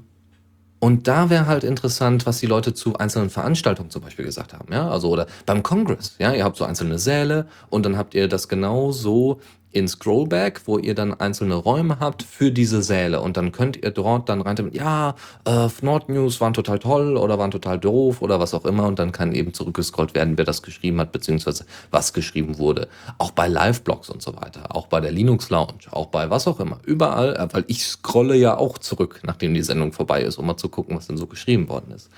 und 0.79 1.07
da 1.07 1.29
wäre 1.29 1.45
halt 1.45 1.63
interessant, 1.63 2.25
was 2.25 2.39
die 2.39 2.47
Leute 2.47 2.73
zu 2.73 2.95
einzelnen 2.95 3.29
Veranstaltungen 3.29 3.91
zum 3.91 4.01
Beispiel 4.01 4.25
gesagt 4.25 4.53
haben, 4.53 4.73
ja, 4.73 4.89
also 4.89 5.09
oder 5.09 5.27
beim 5.45 5.61
Congress, 5.61 6.15
ja, 6.17 6.33
ihr 6.33 6.45
habt 6.45 6.57
so 6.57 6.63
einzelne 6.63 6.97
Säle 6.97 7.47
und 7.69 7.85
dann 7.85 7.97
habt 7.97 8.15
ihr 8.15 8.27
das 8.27 8.47
genau 8.47 8.91
so 8.91 9.41
in 9.71 9.87
Scrollback, 9.87 10.61
wo 10.65 10.79
ihr 10.79 10.95
dann 10.95 11.13
einzelne 11.13 11.55
Räume 11.55 11.99
habt 11.99 12.23
für 12.23 12.51
diese 12.51 12.81
Säle 12.81 13.21
und 13.21 13.37
dann 13.37 13.51
könnt 13.51 13.77
ihr 13.77 13.91
dort 13.91 14.27
dann 14.27 14.41
rein, 14.41 14.69
ja, 14.73 15.15
äh, 15.45 15.67
Nord 15.81 16.09
News 16.09 16.41
waren 16.41 16.53
total 16.53 16.79
toll 16.79 17.17
oder 17.17 17.37
waren 17.37 17.51
total 17.51 17.77
doof 17.77 18.21
oder 18.21 18.39
was 18.39 18.53
auch 18.53 18.65
immer 18.65 18.87
und 18.87 18.97
dann 18.97 19.11
kann 19.11 19.33
eben 19.33 19.53
zurückgescrollt 19.53 20.15
werden, 20.15 20.37
wer 20.37 20.45
das 20.45 20.63
geschrieben 20.63 20.99
hat, 20.99 21.11
beziehungsweise 21.11 21.65
was 21.91 22.13
geschrieben 22.13 22.57
wurde. 22.57 22.87
Auch 23.19 23.31
bei 23.31 23.47
Live-Blogs 23.47 24.09
und 24.09 24.21
so 24.21 24.35
weiter, 24.35 24.75
auch 24.75 24.87
bei 24.87 25.01
der 25.01 25.11
Linux 25.11 25.51
Lounge, 25.51 25.91
auch 25.91 26.07
bei 26.07 26.29
was 26.31 26.47
auch 26.47 26.59
immer, 26.59 26.79
überall, 26.85 27.35
äh, 27.35 27.47
weil 27.53 27.65
ich 27.67 27.85
scrolle 27.85 28.35
ja 28.35 28.57
auch 28.57 28.79
zurück, 28.79 29.21
nachdem 29.23 29.53
die 29.53 29.61
Sendung 29.61 29.93
vorbei 29.93 30.23
ist, 30.23 30.37
um 30.37 30.47
mal 30.47 30.57
zu 30.57 30.69
gucken, 30.69 30.97
was 30.97 31.07
denn 31.07 31.17
so 31.17 31.27
geschrieben 31.27 31.69
worden 31.69 31.91
ist. 31.91 32.09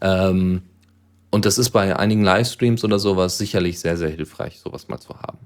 Ähm, 0.00 0.62
und 1.30 1.44
das 1.44 1.58
ist 1.58 1.70
bei 1.70 1.96
einigen 1.96 2.22
Livestreams 2.22 2.84
oder 2.84 2.98
sowas 2.98 3.36
sicherlich 3.36 3.80
sehr, 3.80 3.96
sehr 3.96 4.08
hilfreich, 4.08 4.60
sowas 4.60 4.88
mal 4.88 5.00
zu 5.00 5.18
haben. 5.18 5.38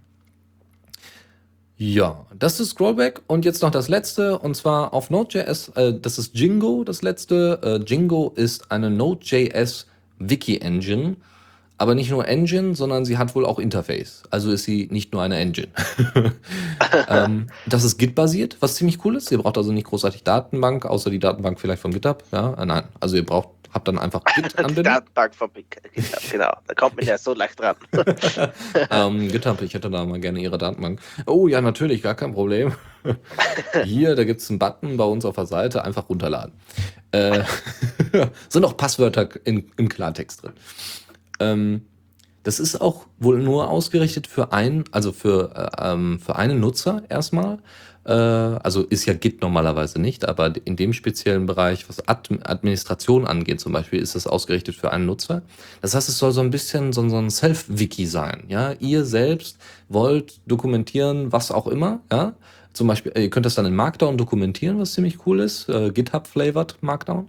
Ja, 1.80 2.26
das 2.36 2.58
ist 2.58 2.70
Scrollback 2.70 3.22
und 3.28 3.44
jetzt 3.44 3.62
noch 3.62 3.70
das 3.70 3.88
letzte 3.88 4.40
und 4.40 4.56
zwar 4.56 4.92
auf 4.92 5.10
Node.js, 5.10 5.68
äh, 5.76 5.94
das 5.94 6.18
ist 6.18 6.34
Jingo, 6.34 6.82
das 6.82 7.02
letzte. 7.02 7.60
Äh, 7.62 7.88
Jingo 7.88 8.32
ist 8.34 8.72
eine 8.72 8.90
Node.js 8.90 9.86
Wiki-Engine, 10.18 11.14
aber 11.76 11.94
nicht 11.94 12.10
nur 12.10 12.26
Engine, 12.26 12.74
sondern 12.74 13.04
sie 13.04 13.16
hat 13.16 13.32
wohl 13.36 13.46
auch 13.46 13.60
Interface. 13.60 14.24
Also 14.30 14.50
ist 14.50 14.64
sie 14.64 14.88
nicht 14.90 15.12
nur 15.12 15.22
eine 15.22 15.38
Engine. 15.38 15.68
ähm, 17.08 17.46
das 17.68 17.84
ist 17.84 17.96
Git-basiert, 17.96 18.56
was 18.58 18.74
ziemlich 18.74 19.04
cool 19.04 19.14
ist. 19.14 19.30
Ihr 19.30 19.38
braucht 19.38 19.56
also 19.56 19.70
nicht 19.70 19.86
großartig 19.86 20.24
Datenbank, 20.24 20.84
außer 20.84 21.10
die 21.10 21.20
Datenbank 21.20 21.60
vielleicht 21.60 21.82
von 21.82 21.92
GitHub. 21.92 22.24
Ja, 22.32 22.54
äh, 22.54 22.66
nein, 22.66 22.84
also 22.98 23.14
ihr 23.14 23.24
braucht 23.24 23.50
hab 23.72 23.84
dann 23.84 23.98
einfach 23.98 24.22
Git 24.34 24.58
anbinden. 24.58 24.84
Datenbank 24.84 25.34
von 25.34 25.50
GitHub, 25.52 26.30
genau. 26.30 26.52
Da 26.66 26.74
kommt 26.74 26.96
man 26.96 27.06
ja 27.06 27.18
so 27.18 27.34
leicht 27.34 27.60
dran. 27.60 27.76
ähm, 28.90 29.28
GitHub, 29.28 29.60
ich 29.62 29.74
hätte 29.74 29.90
da 29.90 30.04
mal 30.04 30.20
gerne 30.20 30.40
Ihre 30.40 30.58
Datenbank. 30.58 31.00
Oh 31.26 31.48
ja, 31.48 31.60
natürlich, 31.60 32.02
gar 32.02 32.14
kein 32.14 32.32
Problem. 32.32 32.72
Hier, 33.84 34.14
da 34.14 34.24
gibt 34.24 34.40
es 34.40 34.50
einen 34.50 34.58
Button 34.58 34.96
bei 34.96 35.04
uns 35.04 35.24
auf 35.24 35.34
der 35.34 35.46
Seite, 35.46 35.84
einfach 35.84 36.08
runterladen. 36.08 36.52
Äh, 37.12 37.44
sind 38.48 38.64
auch 38.64 38.76
Passwörter 38.76 39.28
in, 39.44 39.70
im 39.76 39.88
Klartext 39.88 40.42
drin. 40.42 40.52
Ähm, 41.40 41.86
das 42.42 42.60
ist 42.60 42.80
auch 42.80 43.06
wohl 43.18 43.40
nur 43.40 43.68
ausgerichtet 43.68 44.26
für 44.26 44.52
einen, 44.52 44.84
also 44.92 45.12
für, 45.12 45.54
äh, 45.54 45.92
ähm, 45.92 46.18
für 46.18 46.36
einen 46.36 46.60
Nutzer 46.60 47.02
erstmal. 47.08 47.58
Äh, 48.08 48.12
also 48.12 48.84
ist 48.84 49.04
ja 49.04 49.12
Git 49.12 49.42
normalerweise 49.42 50.00
nicht, 50.00 50.26
aber 50.26 50.52
in 50.64 50.76
dem 50.76 50.94
speziellen 50.94 51.44
Bereich, 51.44 51.88
was 51.88 52.08
Ad 52.08 52.34
Administration 52.42 53.26
angeht 53.26 53.60
zum 53.60 53.72
Beispiel, 53.72 54.00
ist 54.00 54.14
das 54.14 54.26
ausgerichtet 54.26 54.76
für 54.76 54.92
einen 54.92 55.04
Nutzer. 55.04 55.42
Das 55.82 55.94
heißt, 55.94 56.08
es 56.08 56.16
soll 56.16 56.32
so 56.32 56.40
ein 56.40 56.50
bisschen 56.50 56.94
so, 56.94 57.02
ein 57.02 57.30
Self-Wiki 57.30 58.06
sein. 58.06 58.44
Ja, 58.48 58.72
ihr 58.72 59.04
selbst 59.04 59.58
wollt 59.90 60.40
dokumentieren, 60.46 61.32
was 61.32 61.52
auch 61.52 61.66
immer. 61.66 62.00
Ja, 62.10 62.32
zum 62.72 62.86
Beispiel, 62.86 63.12
ihr 63.14 63.28
könnt 63.28 63.44
das 63.44 63.56
dann 63.56 63.66
in 63.66 63.76
Markdown 63.76 64.16
dokumentieren, 64.16 64.78
was 64.78 64.94
ziemlich 64.94 65.26
cool 65.26 65.40
ist. 65.40 65.68
Äh, 65.68 65.90
GitHub-flavored 65.90 66.76
Markdown. 66.80 67.28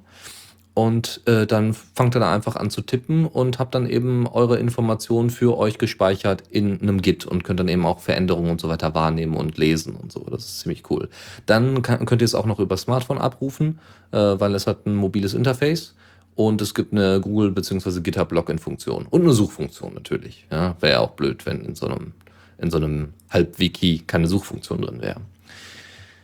Und 0.80 1.20
äh, 1.26 1.46
dann 1.46 1.74
fangt 1.74 2.16
ihr 2.16 2.22
da 2.22 2.34
einfach 2.34 2.56
an 2.56 2.70
zu 2.70 2.80
tippen 2.80 3.26
und 3.26 3.60
habt 3.60 3.76
dann 3.76 3.86
eben 3.86 4.28
eure 4.28 4.58
Informationen 4.60 5.30
für 5.30 5.58
euch 5.58 5.78
gespeichert 5.78 6.46
in 6.52 6.82
einem 6.82 7.02
Git 7.02 7.26
und 7.26 7.44
könnt 7.44 7.60
dann 7.60 7.68
eben 7.68 7.86
auch 7.86 8.00
Veränderungen 8.00 8.50
und 8.50 8.62
so 8.62 8.70
weiter 8.70 8.96
wahrnehmen 8.96 9.36
und 9.36 9.58
lesen 9.58 9.98
und 9.98 10.10
so. 10.14 10.22
Das 10.22 10.46
ist 10.46 10.62
ziemlich 10.62 10.90
cool. 10.90 11.10
Dann 11.46 11.82
kann, 11.82 12.06
könnt 12.06 12.22
ihr 12.22 12.26
es 12.26 12.34
auch 12.34 12.46
noch 12.46 12.60
über 12.60 12.78
Smartphone 12.78 13.18
abrufen, 13.18 13.80
äh, 14.12 14.18
weil 14.18 14.56
es 14.56 14.68
hat 14.68 14.86
ein 14.86 14.96
mobiles 14.96 15.34
Interface 15.34 15.96
und 16.36 16.62
es 16.62 16.74
gibt 16.74 16.94
eine 16.94 17.20
Google- 17.20 17.52
bzw. 17.52 18.00
GitHub-Login-Funktion 18.00 19.06
und 19.10 19.22
eine 19.22 19.34
Suchfunktion 19.34 19.94
natürlich. 19.96 20.48
Ja, 20.50 20.78
wäre 20.80 20.94
ja 20.94 21.00
auch 21.02 21.12
blöd, 21.12 21.46
wenn 21.46 21.60
in 21.66 21.76
so 21.76 21.88
einem, 21.88 22.14
in 22.58 22.72
so 22.72 22.78
einem 22.78 23.12
Halb-Wiki 23.32 24.04
keine 24.08 24.28
Suchfunktion 24.28 24.82
drin 24.82 25.02
wäre. 25.02 25.20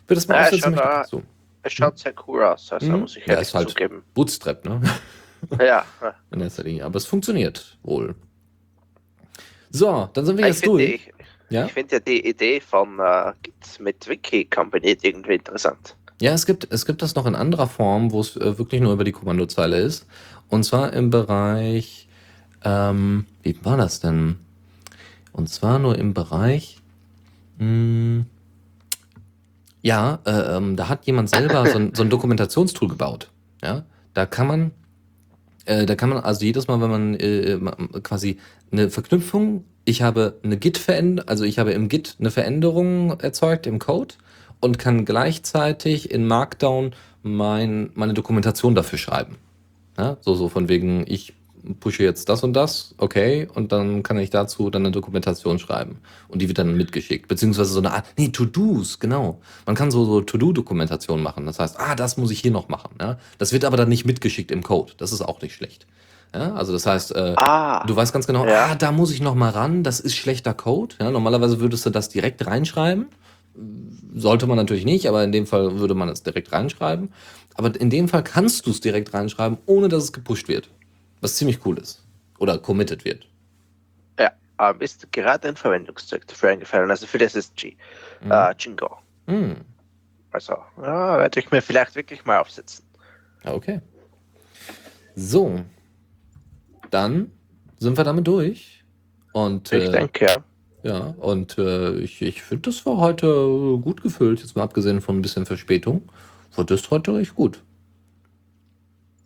Wird 0.08 0.18
das 0.18 0.30
mal 0.30 0.50
ja? 0.50 1.04
So. 1.04 1.24
Es 1.66 1.74
schaut 1.74 1.98
sehr 1.98 2.14
cool 2.28 2.44
aus, 2.44 2.72
also 2.72 2.92
mhm. 2.92 3.00
muss 3.00 3.18
ich 3.18 3.26
ja, 3.26 3.40
ist 3.40 3.56
halt 3.56 3.70
zugeben. 3.70 4.04
Bootstrap, 4.14 4.64
ne? 4.66 4.82
Ja. 5.60 5.84
In 6.32 6.42
erster 6.42 6.64
Linie. 6.64 6.86
Aber 6.86 6.98
es 6.98 7.06
funktioniert 7.06 7.78
wohl. 7.82 8.16
So, 9.72 10.10
dann 10.14 10.26
sind 10.26 10.38
wir 10.38 10.48
ich 10.48 10.56
jetzt 10.56 10.66
durch. 10.66 11.12
Die, 11.50 11.56
ja? 11.56 11.66
Ich 11.66 11.74
finde 11.74 11.96
ja 11.96 12.00
die 12.00 12.28
Idee 12.28 12.60
von 12.60 13.00
Git 13.42 13.80
mit 13.80 14.08
Wiki 14.08 14.46
kombiniert 14.46 15.04
irgendwie 15.04 15.36
interessant. 15.36 15.96
Ja, 16.22 16.34
es 16.34 16.46
gibt, 16.46 16.68
es 16.72 16.86
gibt 16.86 17.02
das 17.02 17.16
noch 17.16 17.26
in 17.26 17.36
anderer 17.36 17.68
Form, 17.68 18.12
wo 18.12 18.22
es 18.22 18.38
äh, 18.38 18.58
wirklich 18.58 18.82
nur 18.82 18.94
über 18.94 19.04
die 19.04 19.12
Kommandozeile 19.12 19.80
ist. 19.80 20.08
Und 20.50 20.64
zwar 20.64 20.94
im 20.94 21.10
Bereich, 21.10 22.08
ähm, 22.64 23.26
wie 23.42 23.58
war 23.66 23.78
das 23.78 24.00
denn? 24.00 24.38
Und 25.32 25.50
zwar 25.50 25.80
nur 25.80 25.98
im 25.98 26.14
Bereich, 26.14 26.78
mh, 27.58 27.66
hm, 27.66 28.26
ja, 29.86 30.18
äh, 30.26 30.58
ähm, 30.58 30.76
da 30.76 30.90
hat 30.90 31.06
jemand 31.06 31.30
selber 31.30 31.68
so 31.68 31.78
ein, 31.78 31.94
so 31.94 32.02
ein 32.02 32.10
Dokumentationstool 32.10 32.90
gebaut. 32.90 33.30
Ja, 33.64 33.86
da 34.16 34.26
kann 34.26 34.48
man, 34.48 34.72
äh, 35.66 35.86
da 35.86 35.94
kann 35.94 36.10
man 36.10 36.18
also 36.24 36.44
jedes 36.44 36.68
Mal, 36.68 36.82
wenn 36.82 36.90
man 36.90 37.14
äh, 37.14 37.60
quasi 38.02 38.40
eine 38.72 38.90
Verknüpfung, 38.90 39.64
ich 39.86 40.02
habe 40.02 40.40
eine 40.44 40.58
Git 40.58 40.80
veränderung 40.80 41.30
also 41.30 41.44
ich 41.44 41.60
habe 41.60 41.72
im 41.74 41.88
Git 41.88 42.16
eine 42.20 42.32
Veränderung 42.32 43.20
erzeugt 43.20 43.68
im 43.68 43.78
Code 43.78 44.16
und 44.60 44.80
kann 44.80 45.06
gleichzeitig 45.06 46.10
in 46.10 46.26
Markdown 46.26 46.96
mein, 47.22 47.92
meine 47.94 48.16
Dokumentation 48.16 48.74
dafür 48.74 48.98
schreiben. 48.98 49.38
Ja, 50.00 50.18
so, 50.22 50.34
so 50.34 50.50
von 50.50 50.68
wegen, 50.68 51.06
ich 51.08 51.36
pushe 51.80 52.04
jetzt 52.04 52.30
das 52.30 52.44
und 52.44 52.54
das, 52.54 52.94
okay, 52.98 53.48
und 53.54 53.72
dann 53.72 54.04
kann 54.04 54.18
ich 54.18 54.30
dazu 54.30 54.70
dann 54.70 54.84
eine 54.84 54.92
Dokumentation 54.92 55.60
schreiben. 55.60 55.98
Und 56.28 56.42
die 56.42 56.48
wird 56.48 56.58
dann 56.58 56.76
mitgeschickt. 56.78 57.28
Beziehungsweise 57.28 57.72
so 57.72 57.80
eine 57.80 57.92
Art, 57.92 58.06
nee, 58.18 58.30
To-Dos, 58.30 59.00
genau. 59.00 59.40
Man 59.66 59.76
kann 59.76 59.92
so, 59.92 60.06
so 60.06 60.22
To-Do-Dokumentation 60.22 61.22
machen. 61.22 61.46
Das 61.46 61.60
heißt, 61.60 61.80
ah, 61.80 61.96
das 61.96 62.18
muss 62.18 62.32
ich 62.32 62.40
hier 62.40 62.52
noch 62.52 62.70
machen. 62.70 62.96
Ja? 63.00 63.18
Das 63.38 63.52
wird 63.52 63.66
aber 63.66 63.78
dann 63.78 63.90
nicht 63.90 64.06
mitgeschickt 64.06 64.52
im 64.52 64.64
Code. 64.64 64.94
Das 64.98 65.12
ist 65.12 65.22
auch 65.22 65.42
nicht 65.42 65.56
schlecht. 65.56 65.88
Ja, 66.34 66.54
also 66.54 66.74
das 66.74 66.86
heißt, 66.86 67.16
äh, 67.16 67.34
ah, 67.38 67.86
du 67.86 67.96
weißt 67.96 68.12
ganz 68.12 68.28
genau, 68.28 68.46
ja. 68.46 68.66
ah, 68.72 68.76
da 68.76 68.92
muss 68.92 69.12
ich 69.12 69.22
noch 69.22 69.36
mal 69.36 69.52
ran, 69.52 69.84
das 69.84 70.02
ist 70.02 70.16
schlechter 70.16 70.54
Code. 70.54 70.96
Ja, 71.00 71.10
normalerweise 71.10 71.62
würdest 71.62 71.86
du 71.86 71.92
das 71.92 72.10
direkt 72.10 72.46
reinschreiben. 72.46 73.06
Sollte 74.14 74.46
man 74.46 74.58
natürlich 74.58 74.84
nicht, 74.84 75.08
aber 75.08 75.24
in 75.24 75.32
dem 75.32 75.48
Fall 75.48 75.80
würde 75.80 75.94
man 75.94 76.10
es 76.10 76.24
direkt 76.24 76.52
reinschreiben. 76.52 77.14
Aber 77.54 77.80
in 77.80 77.90
dem 77.90 78.10
Fall 78.10 78.24
kannst 78.24 78.66
du 78.66 78.72
es 78.72 78.82
direkt 78.82 79.14
reinschreiben, 79.14 79.58
ohne 79.66 79.88
dass 79.88 80.04
es 80.04 80.14
gepusht 80.14 80.50
wird. 80.50 80.70
Was 81.26 81.38
ziemlich 81.38 81.66
cool 81.66 81.80
ist. 81.80 82.06
Oder 82.38 82.60
committed 82.60 83.04
wird. 83.04 83.28
Ja, 84.20 84.32
ähm, 84.60 84.80
ist 84.80 85.12
gerade 85.12 85.48
ein 85.48 85.56
Verwendungszweck 85.56 86.28
dafür 86.28 86.50
eingefallen, 86.50 86.92
also 86.92 87.08
für 87.08 87.18
das 87.18 87.34
SSG. 87.34 87.76
Mhm. 88.22 88.32
Äh, 88.32 88.54
Jingo. 88.60 88.98
Mhm. 89.26 89.56
Also, 90.30 90.54
ja, 90.80 91.18
werde 91.18 91.40
ich 91.40 91.50
mir 91.50 91.64
vielleicht 91.64 91.96
wirklich 91.96 92.26
mal 92.26 92.38
aufsetzen. 92.38 92.86
Okay. 93.44 93.82
So. 95.16 95.62
Dann 96.92 97.32
sind 97.80 97.98
wir 97.98 98.04
damit 98.04 98.28
durch. 98.28 98.84
Und, 99.34 99.74
ich 99.74 99.86
äh, 99.86 99.92
denke, 99.92 100.28
ja. 100.28 100.44
Ja, 100.84 101.16
und 101.18 101.58
äh, 101.58 101.96
ich, 101.96 102.22
ich 102.22 102.44
finde, 102.44 102.70
das 102.70 102.86
war 102.86 102.98
heute 102.98 103.80
gut 103.82 104.04
gefüllt, 104.04 104.42
jetzt 104.42 104.56
mal 104.56 104.62
abgesehen 104.62 105.02
von 105.02 105.18
ein 105.18 105.24
bisschen 105.24 105.48
Verspätung. 105.48 106.08
War 106.56 106.66
das 106.66 106.92
heute 106.92 107.16
recht 107.16 107.34
gut. 107.34 107.64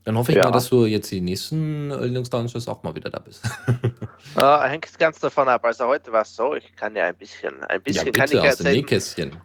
Dann 0.09 0.17
hoffe 0.17 0.31
ich 0.31 0.37
ja. 0.39 0.45
mal, 0.45 0.51
dass 0.51 0.69
du 0.69 0.87
jetzt 0.87 1.11
die 1.11 1.21
nächsten 1.21 1.91
Linux 1.91 2.31
Launches 2.31 2.67
auch 2.67 2.81
mal 2.81 2.95
wieder 2.95 3.11
da 3.11 3.19
bist. 3.19 3.45
uh, 4.35 4.59
hängt 4.63 4.97
ganz 4.97 5.19
davon 5.19 5.47
ab. 5.47 5.63
Also 5.63 5.85
heute 5.85 6.11
war 6.11 6.23
es 6.23 6.35
so, 6.35 6.55
ich 6.55 6.75
kann 6.75 6.95
ja 6.95 7.05
ein 7.05 7.15
bisschen, 7.15 7.63
ein 7.65 7.79
bisschen 7.79 8.07
ja, 8.07 8.11
bitte, 8.11 8.19
kann 8.19 8.29
ich 8.31 8.39
aus 8.39 8.45
erzählen. 8.59 8.75
Nähkästchen. 8.77 9.37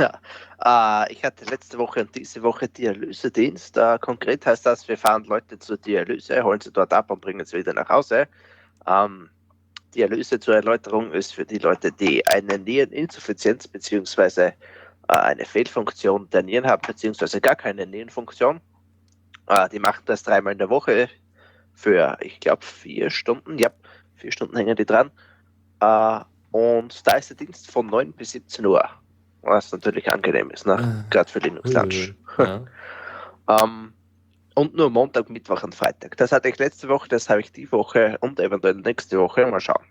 uh, 0.00 1.04
ich 1.10 1.22
hatte 1.22 1.44
letzte 1.50 1.76
Woche 1.76 2.00
und 2.00 2.16
diese 2.16 2.42
Woche 2.42 2.66
Dialysedienst. 2.66 3.76
Uh, 3.76 3.98
konkret 4.00 4.46
heißt 4.46 4.64
das, 4.64 4.88
wir 4.88 4.96
fahren 4.96 5.24
Leute 5.24 5.58
zur 5.58 5.76
Dialyse, 5.76 6.42
holen 6.42 6.62
sie 6.62 6.72
dort 6.72 6.94
ab 6.94 7.10
und 7.10 7.20
bringen 7.20 7.44
sie 7.44 7.58
wieder 7.58 7.74
nach 7.74 7.90
Hause. 7.90 8.26
Ähm, 8.86 9.28
Dialyse 9.94 10.40
zur 10.40 10.54
Erläuterung 10.54 11.12
ist 11.12 11.34
für 11.34 11.44
die 11.44 11.58
Leute, 11.58 11.92
die 11.92 12.26
eine 12.26 12.58
Niereninsuffizienz 12.58 13.68
bzw. 13.68 14.46
Äh, 14.46 14.52
eine 15.08 15.44
Fehlfunktion 15.44 16.30
der 16.30 16.42
Nieren 16.42 16.66
haben, 16.66 16.80
beziehungsweise 16.86 17.38
gar 17.42 17.56
keine 17.56 17.86
Nierenfunktion. 17.86 18.62
Äh, 19.50 19.68
die 19.68 19.80
machen 19.80 20.02
das 20.06 20.22
dreimal 20.22 20.52
in 20.52 20.58
der 20.58 20.70
Woche 20.70 21.08
für, 21.74 22.16
ich 22.20 22.38
glaube, 22.38 22.64
vier 22.64 23.10
Stunden. 23.10 23.58
Ja, 23.58 23.70
vier 24.14 24.30
Stunden 24.30 24.56
hängen 24.56 24.76
die 24.76 24.86
dran. 24.86 25.10
Äh, 25.80 26.20
und 26.52 27.06
da 27.06 27.16
ist 27.16 27.30
der 27.30 27.36
Dienst 27.36 27.70
von 27.70 27.86
9 27.86 28.12
bis 28.12 28.30
17 28.30 28.64
Uhr, 28.64 28.88
was 29.42 29.72
natürlich 29.72 30.10
angenehm 30.12 30.50
ist, 30.50 30.66
ne? 30.66 30.78
Ah. 30.78 31.04
gerade 31.10 31.30
für 31.30 31.40
Linux 31.40 31.72
Lunch. 31.72 32.14
Ja. 32.38 32.64
Ähm, 33.48 33.94
und 34.54 34.76
nur 34.76 34.90
Montag, 34.90 35.28
Mittwoch 35.28 35.64
und 35.64 35.74
Freitag. 35.74 36.16
Das 36.18 36.30
hatte 36.30 36.48
ich 36.48 36.58
letzte 36.60 36.88
Woche, 36.88 37.08
das 37.08 37.28
habe 37.28 37.40
ich 37.40 37.50
die 37.50 37.72
Woche 37.72 38.16
und 38.20 38.38
eventuell 38.38 38.74
nächste 38.74 39.18
Woche. 39.18 39.44
Mal 39.44 39.58
schauen. 39.58 39.82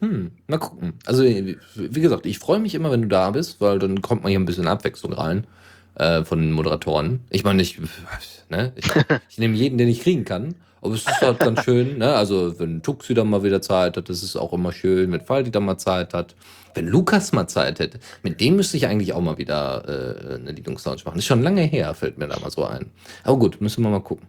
Hm, 0.00 0.32
mal 0.46 0.58
gucken. 0.58 0.98
Also, 1.06 1.24
wie 1.24 1.56
wie 1.74 2.00
gesagt, 2.02 2.26
ich 2.26 2.38
freue 2.38 2.58
mich 2.58 2.74
immer, 2.74 2.90
wenn 2.90 3.00
du 3.00 3.08
da 3.08 3.30
bist, 3.30 3.62
weil 3.62 3.78
dann 3.78 4.02
kommt 4.02 4.24
man 4.24 4.30
hier 4.30 4.38
ein 4.38 4.44
bisschen 4.44 4.68
Abwechslung 4.68 5.14
rein 5.14 5.46
äh, 5.98 6.24
von 6.24 6.40
den 6.40 6.52
Moderatoren. 6.52 7.20
Ich 7.30 7.44
meine, 7.44 7.62
ich, 7.62 7.78
ne, 8.48 8.72
ich, 8.76 8.86
ich 9.28 9.38
nehme 9.38 9.54
jeden, 9.56 9.78
den 9.78 9.88
ich 9.88 10.00
kriegen 10.00 10.24
kann. 10.24 10.54
Aber 10.80 10.94
es 10.94 11.00
ist 11.00 11.20
halt 11.20 11.40
ganz 11.40 11.64
schön, 11.64 11.98
ne? 11.98 12.14
Also, 12.14 12.58
wenn 12.60 12.82
Tuxi 12.82 13.12
dann 13.12 13.28
mal 13.28 13.42
wieder 13.42 13.60
Zeit 13.60 13.96
hat, 13.96 14.08
das 14.08 14.22
ist 14.22 14.36
auch 14.36 14.52
immer 14.52 14.72
schön. 14.72 15.10
Wenn 15.10 15.20
Faldi 15.20 15.50
dann 15.50 15.64
mal 15.64 15.76
Zeit 15.78 16.14
hat. 16.14 16.36
Wenn 16.74 16.86
Lukas 16.86 17.32
mal 17.32 17.48
Zeit 17.48 17.80
hätte, 17.80 17.98
mit 18.22 18.40
dem 18.40 18.54
müsste 18.54 18.76
ich 18.76 18.86
eigentlich 18.86 19.12
auch 19.12 19.20
mal 19.20 19.38
wieder 19.38 19.82
äh, 19.88 20.34
eine 20.36 20.52
Linux-Lounge 20.52 21.00
machen. 21.04 21.18
Ist 21.18 21.24
schon 21.26 21.42
lange 21.42 21.62
her, 21.62 21.92
fällt 21.94 22.18
mir 22.18 22.28
da 22.28 22.38
mal 22.38 22.50
so 22.50 22.64
ein. 22.64 22.92
Aber 23.24 23.38
gut, 23.38 23.60
müssen 23.60 23.82
wir 23.82 23.90
mal 23.90 24.00
gucken. 24.00 24.28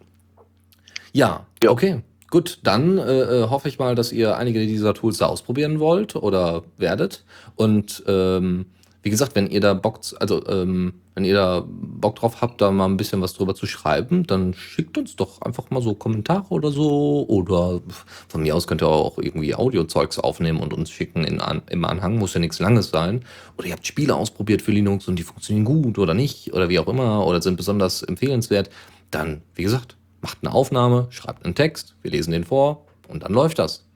Ja, 1.12 1.46
Ja. 1.62 1.70
okay. 1.70 2.02
Gut, 2.30 2.60
dann 2.62 2.98
äh, 2.98 3.02
äh, 3.22 3.48
hoffe 3.50 3.68
ich 3.68 3.78
mal, 3.80 3.94
dass 3.96 4.12
ihr 4.12 4.36
einige 4.36 4.60
dieser 4.64 4.94
Tools 4.94 5.18
da 5.18 5.26
ausprobieren 5.26 5.80
wollt 5.80 6.14
oder 6.16 6.62
werdet. 6.76 7.24
Und 7.56 8.04
ähm, 8.06 8.66
wie 9.02 9.10
gesagt, 9.10 9.34
wenn 9.34 9.48
ihr 9.48 9.60
da 9.60 9.72
Bock, 9.72 10.00
also 10.18 10.46
ähm, 10.46 10.92
wenn 11.14 11.24
ihr 11.24 11.34
da 11.34 11.64
Bock 11.66 12.16
drauf 12.16 12.42
habt, 12.42 12.60
da 12.60 12.70
mal 12.70 12.84
ein 12.84 12.98
bisschen 12.98 13.22
was 13.22 13.32
drüber 13.32 13.54
zu 13.54 13.66
schreiben, 13.66 14.26
dann 14.26 14.52
schickt 14.52 14.98
uns 14.98 15.16
doch 15.16 15.40
einfach 15.40 15.70
mal 15.70 15.80
so 15.80 15.94
Kommentare 15.94 16.48
oder 16.50 16.70
so. 16.70 17.24
Oder 17.26 17.80
von 18.28 18.42
mir 18.42 18.54
aus 18.54 18.66
könnt 18.66 18.82
ihr 18.82 18.88
auch 18.88 19.16
irgendwie 19.16 19.54
Audiozeugs 19.54 20.18
aufnehmen 20.18 20.60
und 20.60 20.74
uns 20.74 20.90
schicken 20.90 21.24
in, 21.24 21.40
an, 21.40 21.62
im 21.70 21.84
Anhang. 21.86 22.18
Muss 22.18 22.34
ja 22.34 22.40
nichts 22.40 22.58
Langes 22.58 22.90
sein. 22.90 23.24
Oder 23.56 23.68
ihr 23.68 23.72
habt 23.72 23.86
Spiele 23.86 24.14
ausprobiert 24.14 24.60
für 24.60 24.72
Linux 24.72 25.08
und 25.08 25.16
die 25.16 25.22
funktionieren 25.22 25.64
gut 25.64 25.98
oder 25.98 26.12
nicht 26.12 26.52
oder 26.52 26.68
wie 26.68 26.78
auch 26.78 26.88
immer 26.88 27.26
oder 27.26 27.40
sind 27.40 27.56
besonders 27.56 28.02
empfehlenswert. 28.02 28.68
Dann, 29.10 29.40
wie 29.54 29.62
gesagt, 29.62 29.96
macht 30.20 30.38
eine 30.42 30.52
Aufnahme, 30.52 31.06
schreibt 31.08 31.46
einen 31.46 31.54
Text, 31.54 31.94
wir 32.02 32.10
lesen 32.10 32.32
den 32.32 32.44
vor 32.44 32.84
und 33.08 33.22
dann 33.22 33.32
läuft 33.32 33.58
das. 33.58 33.86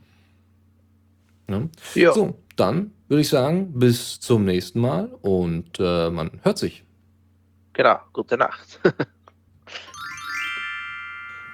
Ne? 1.47 1.69
Ja, 1.95 2.15
So, 2.15 2.39
dann 2.57 2.93
würde 3.15 3.23
ich 3.23 3.29
sagen, 3.29 3.73
bis 3.75 4.19
zum 4.19 4.45
nächsten 4.45 4.81
Mal 4.81 5.05
und 5.23 5.79
äh, 5.79 6.11
man 6.11 6.41
hört 6.43 6.59
sich. 6.59 6.83
genau. 7.73 8.01
Gute 8.12 8.37
Nacht. 8.37 8.81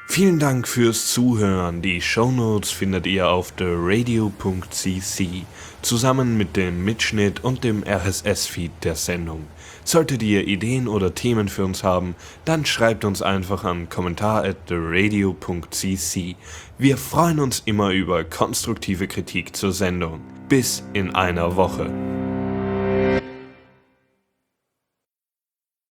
Vielen 0.08 0.38
Dank 0.38 0.66
fürs 0.66 1.08
Zuhören. 1.08 1.82
Die 1.82 2.00
Shownotes 2.00 2.70
findet 2.70 3.06
ihr 3.06 3.28
auf 3.28 3.52
theradio.cc 3.52 5.44
zusammen 5.82 6.38
mit 6.38 6.56
dem 6.56 6.82
Mitschnitt 6.82 7.44
und 7.44 7.62
dem 7.62 7.84
RSS-Feed 7.84 8.72
der 8.82 8.94
Sendung. 8.94 9.46
Solltet 9.84 10.22
ihr 10.22 10.48
Ideen 10.48 10.88
oder 10.88 11.14
Themen 11.14 11.50
für 11.50 11.66
uns 11.66 11.84
haben, 11.84 12.14
dann 12.46 12.64
schreibt 12.64 13.04
uns 13.04 13.20
einfach 13.20 13.64
an 13.64 13.90
kommentar 13.90 14.44
at 14.44 14.66
theradio.cc. 14.68 16.36
Wir 16.78 16.96
freuen 16.96 17.38
uns 17.38 17.60
immer 17.66 17.90
über 17.90 18.24
konstruktive 18.24 19.06
Kritik 19.08 19.54
zur 19.54 19.72
Sendung. 19.72 20.39
Bis 20.50 20.82
in 20.94 21.14
einer 21.14 21.54
Woche. 21.54 21.88